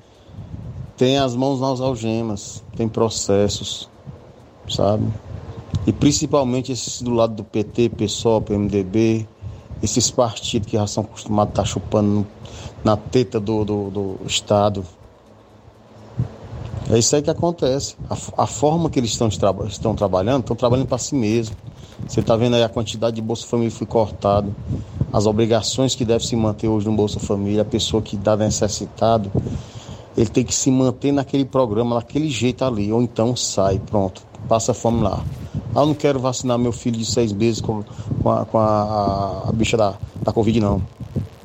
tem 0.96 1.18
as 1.18 1.36
mãos 1.36 1.60
nas 1.60 1.82
algemas, 1.82 2.64
tem 2.78 2.88
processos, 2.88 3.90
sabe? 4.70 5.12
E 5.88 5.92
principalmente 5.92 6.72
esses 6.72 7.02
do 7.02 7.10
lado 7.10 7.34
do 7.34 7.44
PT, 7.44 7.90
PSOL, 7.90 8.44
PMDB, 8.44 9.28
esses 9.82 10.12
partidos 10.12 10.70
que 10.70 10.78
já 10.78 10.86
são 10.86 11.04
acostumados 11.04 11.50
a 11.50 11.54
estar 11.54 11.64
tá 11.64 11.68
chupando 11.68 12.28
na 12.84 12.96
teta 12.96 13.40
do, 13.40 13.66
do, 13.66 13.90
do 13.90 14.20
Estado, 14.28 14.86
é 16.90 16.98
isso 16.98 17.16
aí 17.16 17.22
que 17.22 17.30
acontece. 17.30 17.96
A, 18.10 18.44
a 18.44 18.48
forma 18.48 18.90
que 18.90 19.00
eles 19.00 19.12
estão, 19.12 19.28
estão 19.28 19.96
trabalhando, 19.96 20.42
estão 20.42 20.56
trabalhando 20.56 20.88
para 20.88 20.98
si 20.98 21.16
mesmo. 21.16 21.56
Você 22.08 22.22
está 22.22 22.36
vendo 22.36 22.56
aí 22.56 22.64
a 22.64 22.70
quantidade 22.70 23.18
de 23.18 23.22
Bolsa 23.22 23.46
Família 23.46 23.72
foi 23.72 23.86
cortado, 23.86 24.56
as 25.12 25.26
obrigações 25.26 25.96
que 25.96 26.06
deve 26.06 26.26
se 26.26 26.36
manter 26.36 26.68
hoje 26.68 26.88
no 26.88 26.96
Bolsa 26.96 27.20
Família, 27.20 27.62
a 27.62 27.66
pessoa 27.66 28.02
que 28.02 28.16
dá 28.16 28.38
necessitado, 28.38 29.32
ele 30.18 30.30
tem 30.30 30.44
que 30.44 30.56
se 30.56 30.72
manter 30.72 31.12
naquele 31.12 31.46
programa, 31.46 31.96
daquele 31.96 32.30
jeito 32.30 32.64
ali, 32.64 32.92
ou 32.92 33.02
então 33.02 33.36
sai, 33.36 33.80
pronto, 33.80 34.22
passa 34.48 34.74
fome 34.74 35.02
lá. 35.02 35.24
Ah, 35.76 35.82
eu 35.82 35.86
não 35.88 35.94
quero 35.94 36.20
vacinar 36.20 36.58
meu 36.58 36.72
filho 36.72 36.98
de 36.98 37.06
seis 37.06 37.32
meses 37.32 37.62
com, 37.62 37.84
com, 38.24 38.32
a, 38.32 38.46
com 38.46 38.58
a, 38.58 39.44
a, 39.48 39.52
bicha 39.52 39.78
da, 39.78 39.96
da 40.22 40.32
Covid, 40.32 40.60
não. 40.60 40.82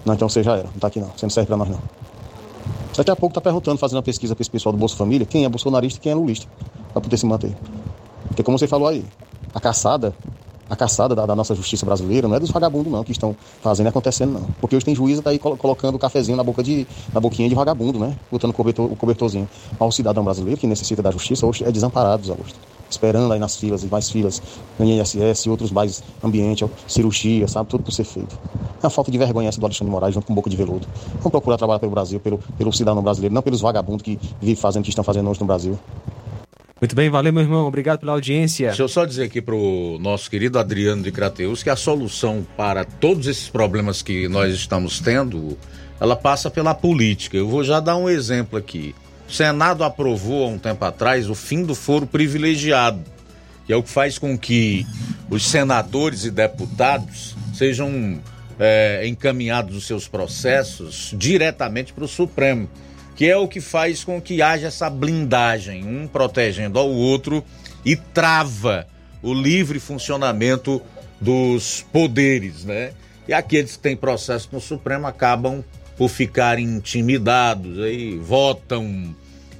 Não, 0.05 0.15
então 0.15 0.29
você 0.29 0.43
já 0.43 0.57
era, 0.57 0.65
não 0.65 0.79
tá 0.79 0.89
aqui 0.89 1.01
não, 1.01 1.09
você 1.09 1.27
não 1.27 1.31
serve 1.31 1.49
para 1.49 1.57
nós 1.57 1.69
não. 1.69 2.04
Daqui 2.97 3.11
a 3.11 3.17
pouco 3.17 3.35
tá 3.35 3.41
perguntando, 3.41 3.79
fazendo 3.79 3.97
uma 3.97 4.03
pesquisa 4.03 4.35
para 4.35 4.43
esse 4.43 4.51
pessoal 4.51 4.73
do 4.73 4.79
Bolsa 4.79 4.97
Família, 4.97 5.27
quem 5.27 5.45
é 5.45 5.49
bolsonarista 5.49 5.99
e 5.99 6.03
quem 6.03 6.13
é 6.13 6.15
lulista, 6.15 6.47
para 6.93 7.01
poder 7.01 7.17
se 7.17 7.27
manter. 7.27 7.57
Porque 8.29 8.43
como 8.43 8.59
você 8.59 8.67
falou 8.67 8.89
aí, 8.89 9.05
a 9.55 9.61
caçada 9.61 10.15
a 10.69 10.75
caçada 10.77 11.15
da, 11.15 11.27
da, 11.27 11.37
nossa 11.37 11.55
justiça 11.55 11.85
brasileira 11.85 12.27
não 12.27 12.37
é 12.37 12.41
dos 12.41 12.51
vagabundos, 12.51 12.91
não, 12.91 13.05
que 13.05 13.13
estão 13.13 13.37
fazendo 13.61 13.87
e 13.87 13.89
acontecendo, 13.89 14.33
não. 14.33 14.49
Porque 14.61 14.75
hoje 14.75 14.85
tem 14.85 14.95
juíza 14.95 15.23
tá 15.23 15.31
aí 15.31 15.39
colocando 15.39 15.95
o 15.95 15.99
cafezinho 15.99 16.37
na 16.37 16.43
boca 16.43 16.63
de, 16.63 16.87
na 17.13 17.21
boquinha 17.21 17.49
de 17.49 17.55
vagabundo, 17.55 17.99
né? 17.99 18.17
Botando 18.31 18.51
o, 18.51 18.55
cobertor, 18.55 18.91
o 18.91 18.97
cobertorzinho. 18.97 19.49
Ao 19.79 19.93
cidadão 19.93 20.25
brasileiro 20.25 20.59
que 20.59 20.67
necessita 20.67 21.03
da 21.03 21.11
justiça, 21.11 21.47
hoje 21.47 21.65
é 21.65 21.71
desamparado, 21.71 22.31
Augusto. 22.31 22.59
Esperando 22.95 23.33
aí 23.33 23.39
nas 23.39 23.57
filas 23.57 23.83
e 23.83 23.87
mais 23.87 24.11
filas, 24.11 24.43
no 24.79 24.85
INSS 24.85 25.47
e 25.47 25.51
outros 25.51 25.71
mais 25.71 26.03
ambiente, 26.23 26.65
cirurgia, 26.87 27.47
sabe? 27.49 27.69
Tudo 27.69 27.85
por 27.85 27.93
ser 27.93 28.05
feito. 28.05 28.39
É 28.83 28.87
uma 28.87 28.91
falta 28.91 29.11
de 29.11 29.19
vergonha 29.19 29.49
essa 29.49 29.59
do 29.59 29.67
Alexandre 29.67 29.87
de 29.87 29.93
Moraes 29.93 30.15
junto 30.15 30.27
com 30.27 30.35
boca 30.35 30.49
de 30.49 30.57
veludo. 30.57 30.87
Vamos 31.15 31.31
procurar 31.31 31.57
trabalhar 31.57 31.79
pelo 31.79 31.93
Brasil, 31.93 32.21
pelo, 32.21 32.39
pelo 32.57 32.73
cidadão 32.73 33.03
brasileiro, 33.03 33.35
não 33.35 33.43
pelos 33.43 33.61
vagabundos 33.61 34.03
que 34.03 34.19
vivem 34.41 34.57
fazendo 34.57 34.83
o 34.83 34.85
que 34.85 34.91
estão 34.91 35.05
fazendo 35.05 35.29
hoje 35.29 35.41
no 35.41 35.47
Brasil. 35.47 35.79
Muito 36.81 36.95
bem, 36.95 37.09
valeu, 37.09 37.33
meu 37.33 37.43
irmão. 37.43 37.67
Obrigado 37.67 38.01
pela 38.01 38.13
audiência. 38.13 38.69
Deixa 38.69 38.83
eu 38.83 38.89
só 38.89 39.07
dizer 39.07 39.25
aqui 39.25 39.41
para 39.41 39.55
o 39.55 39.99
nosso 39.99 40.29
querido 40.29 40.59
Adriano 40.59 41.03
de 41.03 41.11
Crateus 41.11 41.63
que 41.63 41.71
a 41.71 41.77
solução 41.77 42.47
para 42.57 42.85
todos 42.85 43.27
esses 43.27 43.49
problemas 43.49 44.03
que 44.03 44.29
nós 44.29 44.55
estamos 44.55 45.01
tendo, 45.01 45.57
ela 45.99 46.15
passa 46.15 46.51
pela 46.51 46.75
política. 46.75 47.37
Eu 47.37 47.49
vou 47.49 47.65
já 47.65 47.81
dar 47.81 47.97
um 47.97 48.09
exemplo 48.09 48.59
aqui. 48.59 48.95
O 49.35 49.37
Senado 49.37 49.83
aprovou 49.83 50.45
há 50.45 50.49
um 50.49 50.59
tempo 50.59 50.85
atrás 50.85 51.29
o 51.29 51.35
fim 51.35 51.65
do 51.65 51.75
foro 51.75 52.07
privilegiado, 52.07 53.03
que 53.67 53.73
é 53.73 53.77
o 53.77 53.83
que 53.83 53.91
faz 53.91 54.17
com 54.17 54.39
que 54.39 54.87
os 55.29 55.45
senadores 55.45 56.25
e 56.25 56.31
deputados 56.31 57.35
sejam 57.53 58.21
é, 58.61 59.05
encaminhados 59.05 59.75
os 59.75 59.89
seus 59.89 60.07
processos 60.07 61.13
diretamente 61.19 61.93
para 61.93 62.05
o 62.05 62.09
Supremo 62.09 62.71
que 63.17 63.27
é 63.27 63.37
o 63.37 63.49
que 63.49 63.61
faz 63.61 64.05
com 64.05 64.21
que 64.21 64.41
haja 64.41 64.69
essa 64.69 64.89
blindagem, 64.89 65.85
um 65.85 66.07
protegendo 66.07 66.79
ao 66.79 66.89
outro 66.89 67.45
e 67.85 67.97
trava 67.97 68.87
o 69.21 69.35
livre 69.35 69.81
funcionamento 69.81 70.81
dos 71.21 71.85
poderes, 71.93 72.65
né? 72.65 72.93
E 73.27 73.33
aqueles 73.33 73.75
que 73.75 73.83
têm 73.83 73.97
processo 73.97 74.49
no 74.53 74.61
Supremo 74.61 75.09
acabam 75.09 75.65
por 75.97 76.09
ficar 76.09 76.57
intimidados, 76.61 77.81
aí 77.81 78.17
votam 78.17 79.15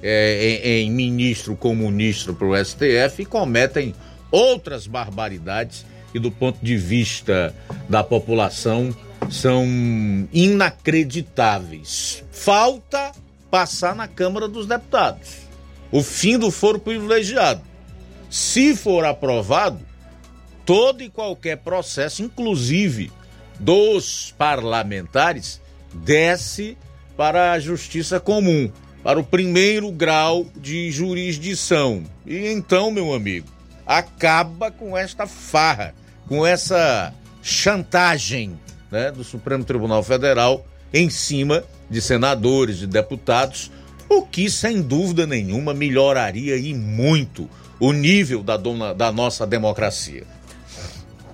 é, 0.07 0.61
em, 0.63 0.85
em 0.85 0.91
ministro 0.91 1.55
comunista 1.55 2.31
para 2.31 2.47
o 2.47 2.55
STF 2.55 3.23
e 3.23 3.25
cometem 3.25 3.95
outras 4.29 4.85
barbaridades 4.85 5.83
que, 6.11 6.19
do 6.19 6.29
ponto 6.29 6.59
de 6.61 6.77
vista 6.77 7.55
da 7.89 8.03
população, 8.03 8.95
são 9.31 9.65
inacreditáveis. 10.31 12.23
Falta 12.31 13.11
passar 13.49 13.95
na 13.95 14.07
Câmara 14.07 14.47
dos 14.47 14.67
Deputados. 14.67 15.37
O 15.91 16.03
fim 16.03 16.37
do 16.37 16.51
foro 16.51 16.77
privilegiado. 16.77 17.61
Se 18.29 18.75
for 18.75 19.05
aprovado, 19.05 19.79
todo 20.65 21.01
e 21.01 21.09
qualquer 21.09 21.57
processo, 21.57 22.21
inclusive 22.21 23.11
dos 23.59 24.33
parlamentares, 24.37 25.61
desce 25.93 26.77
para 27.15 27.53
a 27.53 27.59
justiça 27.59 28.19
comum, 28.19 28.69
para 29.05 29.19
o 29.19 29.23
primeiro 29.23 29.91
grau 29.91 30.47
de 30.57 30.89
jurisdição. 30.89 32.03
E 32.25 32.47
então, 32.47 32.89
meu 32.89 33.13
amigo, 33.13 33.45
acaba 33.85 34.71
com 34.71 34.97
esta 34.97 35.27
farra, 35.27 35.93
com 36.27 36.43
essa 36.43 37.13
chantagem 37.43 38.59
né, 38.89 39.11
do 39.11 39.23
Supremo 39.23 39.63
Tribunal 39.63 40.01
Federal 40.01 40.65
em 40.91 41.07
cima 41.11 41.63
de 41.87 42.01
senadores, 42.01 42.79
de 42.79 42.87
deputados, 42.87 43.71
o 44.09 44.23
que 44.23 44.49
sem 44.49 44.81
dúvida 44.81 45.27
nenhuma 45.27 45.71
melhoraria 45.71 46.57
e 46.57 46.73
muito 46.73 47.47
o 47.79 47.93
nível 47.93 48.41
da, 48.41 48.57
dona, 48.57 48.91
da 48.91 49.11
nossa 49.11 49.45
democracia. 49.45 50.23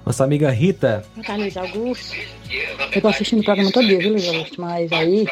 Nossa 0.06 0.26
amiga 0.26 0.52
Rita. 0.52 1.06
Carlos 1.24 1.56
Augusto. 1.56 2.18
Eu 2.92 3.02
tô 3.02 3.08
assistindo 3.08 3.40
o 3.40 3.44
programa 3.46 3.72
todo 3.72 3.88
dia, 3.88 3.98
viu, 3.98 4.12
Luiz 4.12 4.28
Augusto? 4.28 4.60
Mas 4.60 4.92
aí, 4.92 5.26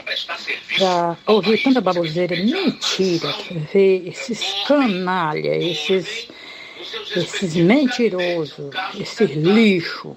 já 0.80 1.18
ouvi 1.27 1.57
tanta 1.57 1.81
baboseira, 1.81 2.35
mentira, 2.38 3.27
ver 3.51 4.07
esses 4.07 4.41
canalha, 4.65 5.56
esses, 5.56 6.30
esses 7.15 7.56
mentirosos, 7.56 8.73
esses 8.97 9.31
lixo, 9.31 10.15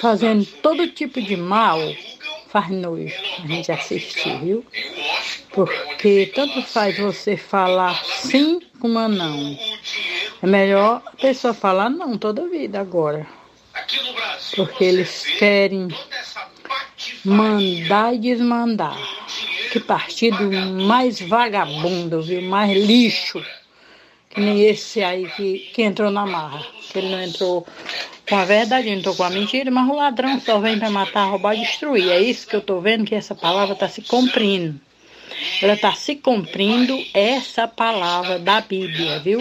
fazendo 0.00 0.46
todo 0.62 0.86
tipo 0.88 1.20
de 1.20 1.36
mal 1.36 1.80
faz 2.48 2.70
nojo 2.70 3.12
a 3.42 3.46
gente 3.48 3.72
assistir, 3.72 4.38
viu? 4.38 4.64
Porque 5.50 6.30
tanto 6.32 6.62
faz 6.62 6.96
você 6.96 7.36
falar 7.36 8.04
sim 8.04 8.60
como 8.78 9.08
não. 9.08 9.58
É 10.40 10.46
melhor 10.46 11.02
a 11.04 11.16
pessoa 11.16 11.52
falar 11.52 11.90
não 11.90 12.16
toda 12.16 12.48
vida 12.48 12.80
agora. 12.80 13.26
Porque 14.54 14.84
eles 14.84 15.24
querem 15.38 15.88
mandar 17.24 18.14
e 18.14 18.18
desmandar. 18.18 18.98
Que 19.72 19.80
partido 19.80 20.50
mais 20.86 21.20
vagabundo, 21.20 22.22
viu? 22.22 22.42
Mais 22.42 22.72
lixo. 22.72 23.44
Que 24.30 24.40
nem 24.40 24.62
esse 24.62 25.02
aí 25.02 25.28
que, 25.30 25.58
que 25.74 25.82
entrou 25.82 26.10
na 26.10 26.26
marra. 26.26 26.64
Que 26.90 26.98
ele 26.98 27.10
não 27.10 27.22
entrou 27.22 27.66
com 28.28 28.36
a 28.36 28.44
verdade, 28.44 28.90
não 28.90 28.98
estou 28.98 29.14
com 29.14 29.24
a 29.24 29.30
mentira, 29.30 29.70
mas 29.70 29.88
o 29.88 29.94
ladrão 29.94 30.40
só 30.40 30.58
vem 30.58 30.78
para 30.78 30.90
matar, 30.90 31.30
roubar 31.30 31.54
e 31.54 31.60
destruir. 31.60 32.08
É 32.10 32.20
isso 32.20 32.46
que 32.46 32.56
eu 32.56 32.60
estou 32.60 32.80
vendo 32.80 33.04
que 33.04 33.14
essa 33.14 33.34
palavra 33.34 33.74
está 33.74 33.88
se 33.88 34.02
cumprindo. 34.02 34.80
Ela 35.60 35.74
está 35.74 35.92
se 35.92 36.16
cumprindo 36.16 36.98
essa 37.12 37.66
palavra 37.66 38.38
da 38.38 38.60
Bíblia, 38.60 39.18
viu? 39.20 39.40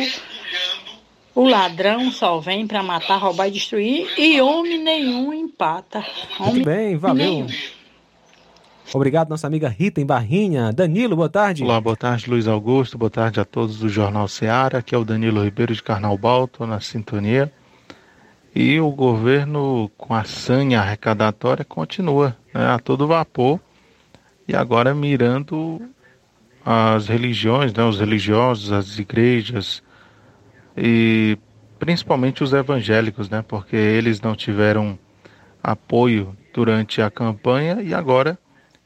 O 1.35 1.47
ladrão 1.47 2.11
só 2.11 2.39
vem 2.39 2.67
para 2.67 2.83
matar, 2.83 3.17
roubar 3.17 3.47
e 3.47 3.51
destruir, 3.51 4.07
e 4.17 4.39
homem 4.39 4.77
nenhum 4.77 5.33
empata. 5.33 6.05
Homem 6.39 6.53
Muito 6.53 6.65
bem, 6.65 6.97
valeu. 6.97 7.25
Nenhum. 7.25 7.47
Obrigado, 8.93 9.29
nossa 9.29 9.47
amiga 9.47 9.69
Rita 9.69 10.01
em 10.01 10.05
Barrinha. 10.05 10.71
Danilo, 10.71 11.15
boa 11.15 11.29
tarde. 11.29 11.63
Olá, 11.63 11.79
boa 11.79 11.95
tarde, 11.95 12.29
Luiz 12.29 12.47
Augusto. 12.47 12.97
Boa 12.97 13.09
tarde 13.09 13.39
a 13.39 13.45
todos 13.45 13.79
do 13.79 13.89
Jornal 13.89 14.27
Seara. 14.27 14.79
Aqui 14.79 14.93
é 14.93 14.97
o 14.97 15.05
Danilo 15.05 15.43
Ribeiro 15.43 15.73
de 15.73 15.81
Carnaubal, 15.81 16.45
estou 16.45 16.67
na 16.67 16.79
sintonia. 16.79 17.51
E 18.53 18.79
o 18.79 18.91
governo, 18.91 19.89
com 19.97 20.13
a 20.13 20.23
sanha 20.23 20.79
arrecadatória, 20.79 21.65
continua 21.65 22.37
né, 22.53 22.67
a 22.67 22.77
todo 22.77 23.07
vapor 23.07 23.59
e 24.47 24.55
agora 24.55 24.93
mirando 24.93 25.81
as 26.63 27.07
religiões, 27.07 27.73
né, 27.73 27.83
os 27.83 27.99
religiosos, 27.99 28.71
as 28.71 28.99
igrejas 28.99 29.81
e 30.77 31.37
principalmente 31.79 32.43
os 32.43 32.53
evangélicos, 32.53 33.29
né, 33.29 33.43
porque 33.45 33.75
eles 33.75 34.21
não 34.21 34.35
tiveram 34.35 34.97
apoio 35.61 36.37
durante 36.53 37.01
a 37.01 37.09
campanha 37.09 37.81
e 37.81 37.93
agora 37.93 38.37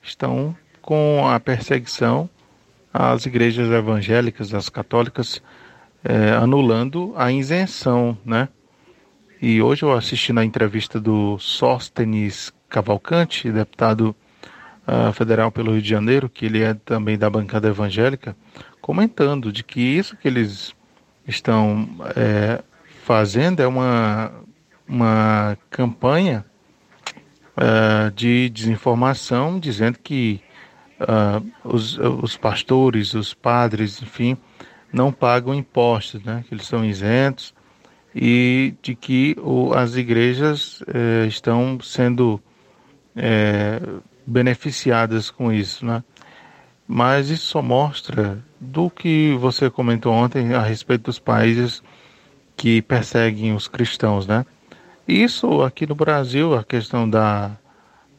estão 0.08 0.56
com 0.82 1.28
a 1.28 1.40
perseguição 1.40 2.30
às 2.94 3.26
igrejas 3.26 3.70
evangélicas, 3.70 4.54
às 4.54 4.70
católicas, 4.70 5.42
é, 6.04 6.32
anulando 6.32 7.14
a 7.16 7.32
isenção, 7.32 8.18
né? 8.26 8.48
E 9.42 9.62
hoje 9.62 9.84
eu 9.84 9.94
assisti 9.94 10.34
na 10.34 10.44
entrevista 10.44 11.00
do 11.00 11.38
Sóstenes 11.38 12.52
Cavalcante, 12.68 13.52
deputado 13.52 14.16
uh, 14.88 15.14
federal 15.14 15.52
pelo 15.52 15.74
Rio 15.74 15.82
de 15.82 15.90
Janeiro, 15.90 16.28
que 16.28 16.46
ele 16.46 16.64
é 16.64 16.74
também 16.74 17.18
da 17.18 17.30
bancada 17.30 17.68
evangélica, 17.68 18.36
comentando 18.82 19.52
de 19.52 19.64
que 19.64 19.80
isso 19.80 20.18
que 20.18 20.28
eles 20.28 20.74
estão 21.28 21.88
é, 22.16 22.64
fazendo 23.04 23.62
é 23.62 23.68
uma, 23.68 24.32
uma 24.88 25.58
campanha 25.70 26.44
uh, 27.58 28.12
de 28.12 28.50
desinformação, 28.50 29.60
dizendo 29.60 30.00
que 30.00 30.42
uh, 31.02 31.46
os, 31.64 31.98
os 31.98 32.38
pastores, 32.38 33.14
os 33.14 33.34
padres, 33.34 34.02
enfim, 34.02 34.38
não 34.92 35.12
pagam 35.12 35.54
impostos, 35.54 36.24
né? 36.24 36.44
que 36.48 36.54
eles 36.54 36.66
são 36.66 36.86
isentos 36.86 37.54
e 38.16 38.74
de 38.82 38.96
que 38.96 39.36
o, 39.40 39.74
as 39.74 39.96
igrejas 39.96 40.84
eh, 40.88 41.28
estão 41.28 41.80
sendo 41.80 42.42
eh, 43.16 43.80
beneficiadas 44.26 45.30
com 45.30 45.54
isso, 45.54 45.86
né? 45.86 46.04
Mas 46.88 47.30
isso 47.30 47.46
só 47.46 47.62
mostra 47.62 48.44
do 48.60 48.90
que 48.90 49.36
você 49.40 49.70
comentou 49.70 50.14
ontem 50.14 50.54
a 50.54 50.62
respeito 50.62 51.04
dos 51.04 51.20
países 51.20 51.84
que 52.56 52.82
perseguem 52.82 53.54
os 53.54 53.68
cristãos, 53.68 54.26
né? 54.26 54.46
Isso 55.08 55.62
aqui 55.62 55.88
no 55.88 55.96
Brasil, 55.96 56.54
a 56.54 56.64
questão 56.64 57.10
da 57.10 57.58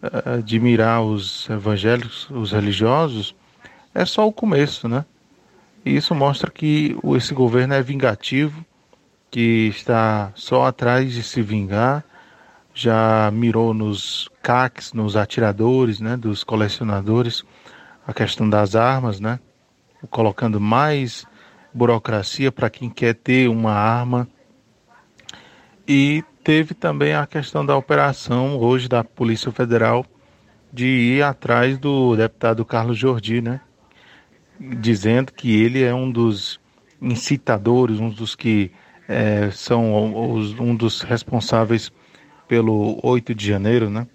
eh, 0.01 0.41
de 0.43 0.59
mirar 0.59 1.03
os 1.03 1.51
evangélicos, 1.51 2.31
os 2.31 2.53
religiosos, 2.53 3.35
é 3.95 4.05
só 4.07 4.27
o 4.27 4.33
começo, 4.33 4.89
né? 4.89 5.05
E 5.85 5.97
isso 5.97 6.15
mostra 6.15 6.51
que 6.51 6.97
esse 7.17 7.35
governo 7.35 7.75
é 7.75 7.83
vingativo, 7.83 8.65
que 9.31 9.69
está 9.69 10.33
só 10.35 10.65
atrás 10.65 11.13
de 11.13 11.23
se 11.23 11.43
vingar, 11.43 12.05
já 12.73 13.31
mirou 13.33 13.75
nos 13.75 14.31
CACs, 14.43 14.93
nos 14.95 15.17
atiradores, 15.17 16.01
né, 16.01 16.17
dos 16.17 16.43
colecionadores, 16.43 17.45
a 18.07 18.15
questão 18.15 18.49
das 18.49 18.75
armas, 18.75 19.21
né, 19.21 19.39
colocando 20.11 20.61
mais 20.61 21.27
burocracia 21.75 22.51
para 22.51 22.71
quem 22.71 22.89
quer 22.89 23.15
ter 23.15 23.49
uma 23.49 23.73
arma 23.73 24.27
e 25.87 26.25
teve 26.49 26.73
também 26.73 27.13
a 27.13 27.27
questão 27.27 27.63
da 27.65 27.77
operação 27.77 28.57
hoje 28.57 28.89
da 28.89 29.05
Polícia 29.05 29.53
Federal 29.53 30.07
de 30.73 30.87
ir 30.87 31.23
atrás 31.23 31.77
do 31.77 32.17
deputado 32.17 32.65
Carlos 32.65 32.97
Jordi, 32.97 33.43
né? 33.43 33.61
Dizendo 34.59 35.31
que 35.31 35.55
ele 35.55 35.83
é 35.83 35.93
um 35.93 36.11
dos 36.11 36.59
incitadores, 37.03 38.01
um 38.01 38.09
dos 38.09 38.35
que 38.35 38.71
é, 39.07 39.51
são 39.51 40.33
os, 40.33 40.59
um 40.59 40.75
dos 40.75 41.03
responsáveis 41.03 41.93
pelo 42.49 42.99
8 43.03 43.35
de 43.35 43.47
janeiro, 43.47 43.91
né? 43.91 44.07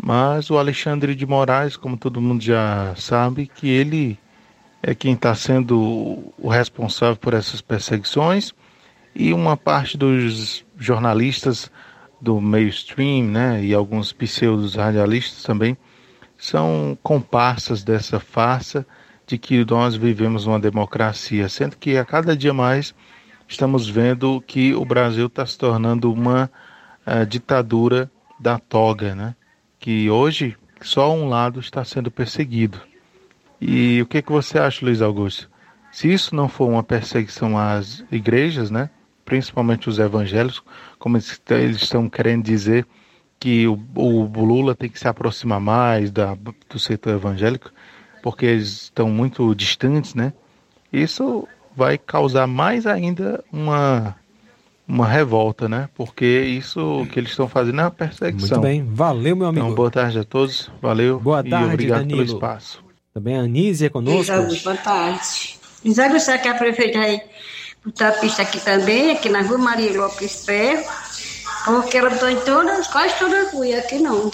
Mas 0.00 0.48
o 0.48 0.56
Alexandre 0.56 1.12
de 1.12 1.26
Moraes, 1.26 1.76
como 1.76 1.96
todo 1.96 2.20
mundo 2.20 2.40
já 2.40 2.94
sabe, 2.94 3.48
que 3.48 3.68
ele 3.68 4.16
é 4.80 4.94
quem 4.94 5.14
está 5.14 5.34
sendo 5.34 6.32
o 6.38 6.48
responsável 6.48 7.16
por 7.16 7.34
essas 7.34 7.60
perseguições 7.60 8.54
e 9.14 9.32
uma 9.32 9.56
parte 9.56 9.96
dos 9.96 10.64
jornalistas 10.78 11.70
do 12.20 12.40
mainstream, 12.40 13.24
né, 13.24 13.64
e 13.64 13.74
alguns 13.74 14.12
pseudos 14.12 14.74
radialistas 14.76 15.42
também 15.42 15.76
são 16.38 16.96
comparsas 17.02 17.82
dessa 17.82 18.18
farsa 18.18 18.86
de 19.26 19.38
que 19.38 19.64
nós 19.64 19.94
vivemos 19.94 20.46
uma 20.46 20.58
democracia, 20.58 21.48
sendo 21.48 21.76
que 21.76 21.96
a 21.96 22.04
cada 22.04 22.36
dia 22.36 22.52
mais 22.52 22.94
estamos 23.48 23.88
vendo 23.88 24.42
que 24.46 24.74
o 24.74 24.84
Brasil 24.84 25.26
está 25.26 25.44
se 25.46 25.56
tornando 25.56 26.12
uma 26.12 26.50
uh, 27.06 27.26
ditadura 27.26 28.10
da 28.40 28.58
toga, 28.58 29.14
né? 29.14 29.34
Que 29.78 30.10
hoje 30.10 30.56
só 30.80 31.14
um 31.14 31.28
lado 31.28 31.60
está 31.60 31.84
sendo 31.84 32.10
perseguido. 32.10 32.80
E 33.60 34.02
o 34.02 34.06
que, 34.06 34.20
que 34.20 34.32
você 34.32 34.58
acha, 34.58 34.84
Luiz 34.84 35.00
Augusto? 35.00 35.48
Se 35.92 36.12
isso 36.12 36.34
não 36.34 36.48
for 36.48 36.68
uma 36.68 36.82
perseguição 36.82 37.56
às 37.56 38.04
igrejas, 38.10 38.70
né? 38.70 38.90
Principalmente 39.32 39.88
os 39.88 39.98
evangélicos, 39.98 40.62
como 40.98 41.16
eles 41.16 41.80
estão 41.80 42.06
querendo 42.06 42.44
dizer 42.44 42.86
que 43.40 43.66
o, 43.66 43.80
o 43.96 44.44
Lula 44.44 44.74
tem 44.74 44.90
que 44.90 44.98
se 44.98 45.08
aproximar 45.08 45.58
mais 45.58 46.10
da, 46.10 46.36
do 46.68 46.78
setor 46.78 47.14
evangélico, 47.14 47.70
porque 48.22 48.44
eles 48.44 48.82
estão 48.82 49.08
muito 49.08 49.54
distantes, 49.54 50.14
né? 50.14 50.34
Isso 50.92 51.48
vai 51.74 51.96
causar 51.96 52.46
mais 52.46 52.86
ainda 52.86 53.42
uma 53.50 54.14
uma 54.86 55.08
revolta, 55.08 55.66
né? 55.66 55.88
Porque 55.94 56.26
isso 56.26 57.06
que 57.10 57.18
eles 57.18 57.30
estão 57.30 57.48
fazendo 57.48 57.80
é 57.80 57.84
uma 57.84 57.90
perseguição. 57.90 58.58
Muito 58.58 58.60
bem, 58.60 58.84
valeu 58.84 59.34
meu 59.34 59.46
amigo. 59.46 59.64
Então, 59.64 59.74
boa 59.74 59.90
tarde 59.90 60.18
a 60.18 60.24
todos, 60.24 60.70
valeu. 60.82 61.18
Boa 61.18 61.42
tarde, 61.42 61.70
e 61.70 61.72
obrigado 61.72 62.00
Danilo. 62.00 62.26
pelo 62.26 62.36
espaço. 62.36 62.84
Também 63.14 63.38
a 63.38 63.40
Anísia 63.40 63.88
conosco. 63.88 64.30
Luiz 64.30 64.62
boa 64.62 64.76
tarde. 64.76 65.58
Augusto, 65.84 66.20
será 66.20 66.36
que 66.36 66.48
a 66.48 66.54
prefeita 66.54 66.98
vai 66.98 67.22
botar 67.84 68.08
a 68.08 68.12
pista 68.12 68.42
aqui 68.42 68.60
também, 68.60 69.12
aqui 69.12 69.28
na 69.28 69.42
rua 69.42 69.58
Maria 69.58 70.00
Lopes 70.00 70.44
Ferro? 70.44 70.84
Porque 71.64 71.96
ela 71.96 72.10
botou 72.10 72.28
em 72.28 72.40
todas, 72.40 72.88
quase 72.88 73.14
todas 73.18 73.46
as 73.46 73.52
ruas, 73.52 73.74
aqui 73.74 73.98
não. 73.98 74.30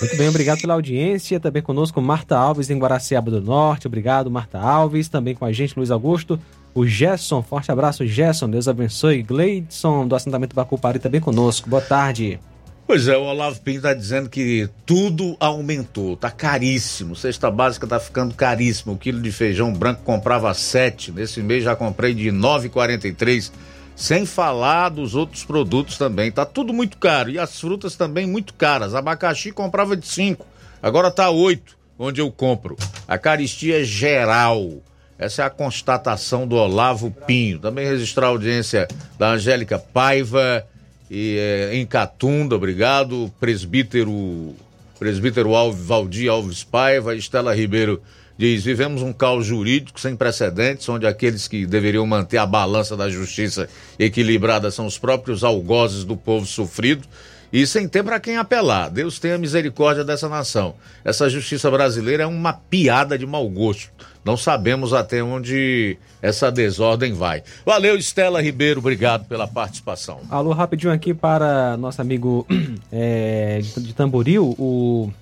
Muito 0.00 0.16
bem, 0.16 0.28
obrigado 0.28 0.60
pela 0.60 0.74
audiência. 0.74 1.40
Também 1.40 1.62
conosco 1.62 2.00
Marta 2.02 2.36
Alves 2.36 2.68
em 2.68 2.78
Guaraciaba 2.78 3.30
do 3.30 3.40
Norte. 3.40 3.86
Obrigado, 3.86 4.30
Marta 4.30 4.58
Alves. 4.58 5.08
Também 5.08 5.34
com 5.34 5.44
a 5.44 5.52
gente, 5.52 5.76
Luiz 5.76 5.90
Augusto. 5.90 6.38
O 6.74 6.86
Gerson, 6.86 7.42
forte 7.42 7.70
abraço, 7.70 8.06
Gerson. 8.06 8.50
Deus 8.50 8.68
abençoe. 8.68 9.22
Gleidson, 9.22 10.06
do 10.06 10.14
assentamento 10.14 10.54
Bacupari, 10.54 10.98
também 10.98 11.20
conosco. 11.20 11.70
Boa 11.70 11.80
tarde. 11.80 12.38
Pois 12.86 13.08
é, 13.08 13.16
o 13.16 13.22
Olavo 13.22 13.58
Pinto 13.62 13.78
está 13.78 13.94
dizendo 13.94 14.28
que 14.28 14.68
tudo 14.84 15.38
aumentou, 15.40 16.18
tá 16.18 16.30
caríssimo. 16.30 17.16
Cesta 17.16 17.50
básica 17.50 17.86
tá 17.86 17.98
ficando 17.98 18.34
caríssimo. 18.34 18.92
O 18.92 18.98
quilo 18.98 19.22
de 19.22 19.32
feijão 19.32 19.72
branco 19.72 20.02
comprava 20.02 20.52
7, 20.52 21.10
nesse 21.10 21.42
mês 21.42 21.64
já 21.64 21.74
comprei 21.74 22.12
de 22.12 22.28
9,43, 22.30 23.50
sem 23.96 24.26
falar 24.26 24.90
dos 24.90 25.14
outros 25.14 25.44
produtos 25.44 25.96
também. 25.96 26.30
Tá 26.30 26.44
tudo 26.44 26.74
muito 26.74 26.98
caro 26.98 27.30
e 27.30 27.38
as 27.38 27.58
frutas 27.58 27.96
também 27.96 28.26
muito 28.26 28.52
caras. 28.52 28.94
Abacaxi 28.94 29.50
comprava 29.50 29.96
de 29.96 30.06
5, 30.06 30.46
agora 30.82 31.10
tá 31.10 31.30
8, 31.30 31.78
onde 31.98 32.20
eu 32.20 32.30
compro. 32.30 32.76
A 33.08 33.16
caristia 33.16 33.80
é 33.80 33.84
geral. 33.84 34.82
Essa 35.18 35.42
é 35.42 35.46
a 35.46 35.50
constatação 35.50 36.46
do 36.46 36.56
Olavo 36.56 37.10
Pinho. 37.10 37.58
Também 37.58 37.86
registrar 37.86 38.26
a 38.26 38.30
audiência 38.30 38.86
da 39.18 39.30
Angélica 39.30 39.78
Paiva 39.78 40.66
e 41.10 41.36
é, 41.38 41.74
em 41.74 41.84
Catunda, 41.86 42.56
obrigado. 42.56 43.32
Presbítero, 43.38 44.54
presbítero 44.98 45.54
Alves, 45.54 45.84
Valdir 45.84 46.30
Alves 46.30 46.64
Paiva, 46.64 47.14
Estela 47.14 47.54
Ribeiro 47.54 48.00
diz: 48.36 48.64
vivemos 48.64 49.02
um 49.02 49.12
caos 49.12 49.46
jurídico 49.46 50.00
sem 50.00 50.16
precedentes, 50.16 50.88
onde 50.88 51.06
aqueles 51.06 51.46
que 51.46 51.66
deveriam 51.66 52.06
manter 52.06 52.38
a 52.38 52.46
balança 52.46 52.96
da 52.96 53.08
justiça 53.08 53.68
equilibrada 53.98 54.70
são 54.70 54.86
os 54.86 54.98
próprios 54.98 55.44
algozes 55.44 56.04
do 56.04 56.16
povo 56.16 56.46
sofrido 56.46 57.06
e 57.54 57.64
sem 57.68 57.86
ter 57.86 58.02
para 58.02 58.18
quem 58.18 58.36
apelar. 58.36 58.90
Deus 58.90 59.20
tenha 59.20 59.38
misericórdia 59.38 60.02
dessa 60.02 60.28
nação. 60.28 60.74
Essa 61.04 61.30
justiça 61.30 61.70
brasileira 61.70 62.24
é 62.24 62.26
uma 62.26 62.52
piada 62.52 63.16
de 63.16 63.24
mau 63.24 63.48
gosto. 63.48 63.92
Não 64.24 64.36
sabemos 64.36 64.92
até 64.92 65.22
onde 65.22 65.96
essa 66.20 66.50
desordem 66.50 67.12
vai. 67.12 67.44
Valeu, 67.64 67.96
Estela 67.96 68.42
Ribeiro, 68.42 68.80
obrigado 68.80 69.28
pela 69.28 69.46
participação. 69.46 70.18
Alô, 70.28 70.50
rapidinho 70.50 70.92
aqui 70.92 71.14
para 71.14 71.76
nosso 71.76 72.02
amigo 72.02 72.44
é, 72.90 73.60
de 73.78 73.94
Tamboril, 73.94 74.56
o 74.58 75.12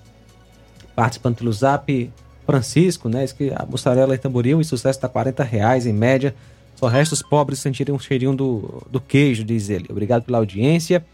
participante 0.95 1.37
pelo 1.37 1.53
Zap, 1.53 2.11
Francisco, 2.47 3.09
né? 3.09 3.25
Diz 3.25 3.33
que 3.33 3.51
a 3.55 3.63
mussarela 3.63 4.15
em 4.15 4.17
Tamboril 4.17 4.59
em 4.59 4.63
sucesso 4.63 4.97
está 4.97 5.07
40 5.07 5.43
reais 5.43 5.85
em 5.85 5.93
média. 5.93 6.33
Só 6.77 6.87
resta 6.87 7.13
os 7.13 7.21
pobres 7.21 7.59
sentirem 7.59 7.93
um 7.93 7.99
cheirinho 7.99 8.35
do, 8.35 8.81
do 8.89 8.99
queijo, 8.99 9.43
diz 9.43 9.69
ele. 9.69 9.85
Obrigado 9.87 10.23
pela 10.23 10.39
audiência. 10.39 11.05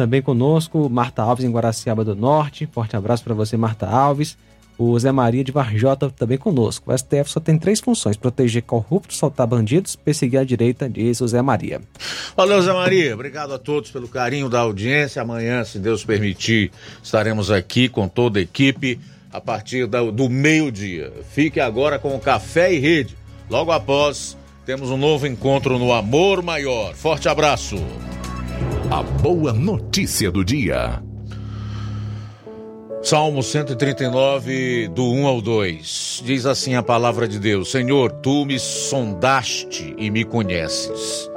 Também 0.00 0.22
conosco, 0.22 0.88
Marta 0.88 1.22
Alves 1.22 1.44
em 1.44 1.50
Guaraciaba 1.50 2.02
do 2.02 2.16
Norte. 2.16 2.66
Forte 2.72 2.96
abraço 2.96 3.22
para 3.22 3.34
você, 3.34 3.54
Marta 3.54 3.86
Alves. 3.86 4.34
O 4.78 4.98
Zé 4.98 5.12
Maria 5.12 5.44
de 5.44 5.52
Varjota 5.52 6.08
também 6.08 6.38
conosco. 6.38 6.90
O 6.90 6.96
STF 6.96 7.30
só 7.30 7.38
tem 7.38 7.58
três 7.58 7.80
funções: 7.80 8.16
proteger 8.16 8.62
corruptos, 8.62 9.18
soltar 9.18 9.46
bandidos, 9.46 9.96
perseguir 9.96 10.40
a 10.40 10.44
direita, 10.44 10.88
diz 10.88 11.20
o 11.20 11.28
Zé 11.28 11.42
Maria. 11.42 11.82
Valeu, 12.34 12.62
Zé 12.62 12.72
Maria. 12.72 13.12
Obrigado 13.12 13.52
a 13.52 13.58
todos 13.58 13.90
pelo 13.90 14.08
carinho 14.08 14.48
da 14.48 14.60
audiência. 14.60 15.20
Amanhã, 15.20 15.62
se 15.64 15.78
Deus 15.78 16.02
permitir, 16.02 16.72
estaremos 17.02 17.50
aqui 17.50 17.86
com 17.86 18.08
toda 18.08 18.38
a 18.38 18.42
equipe 18.42 18.98
a 19.30 19.38
partir 19.38 19.86
do, 19.86 20.10
do 20.10 20.30
meio-dia. 20.30 21.12
Fique 21.30 21.60
agora 21.60 21.98
com 21.98 22.16
o 22.16 22.18
Café 22.18 22.72
e 22.72 22.78
Rede. 22.78 23.18
Logo 23.50 23.70
após, 23.70 24.34
temos 24.64 24.90
um 24.90 24.96
novo 24.96 25.26
encontro 25.26 25.78
no 25.78 25.92
Amor 25.92 26.42
Maior. 26.42 26.94
Forte 26.94 27.28
abraço. 27.28 27.76
A 28.90 29.02
boa 29.02 29.52
notícia 29.52 30.30
do 30.30 30.44
dia. 30.44 31.02
Salmo 33.02 33.42
139, 33.42 34.88
do 34.88 35.04
1 35.10 35.26
ao 35.26 35.40
2. 35.40 36.22
Diz 36.24 36.44
assim 36.44 36.74
a 36.74 36.82
palavra 36.82 37.26
de 37.26 37.38
Deus: 37.38 37.70
Senhor, 37.70 38.12
tu 38.12 38.44
me 38.44 38.58
sondaste 38.58 39.94
e 39.96 40.10
me 40.10 40.24
conheces. 40.24 41.30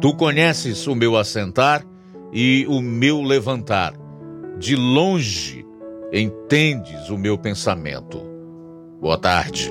Tu 0.00 0.14
conheces 0.14 0.86
o 0.86 0.94
meu 0.94 1.16
assentar 1.16 1.84
e 2.32 2.64
o 2.68 2.80
meu 2.80 3.20
levantar. 3.20 3.94
De 4.58 4.76
longe 4.76 5.66
entendes 6.12 7.08
o 7.08 7.18
meu 7.18 7.36
pensamento. 7.36 8.22
Boa 9.00 9.18
tarde. 9.18 9.70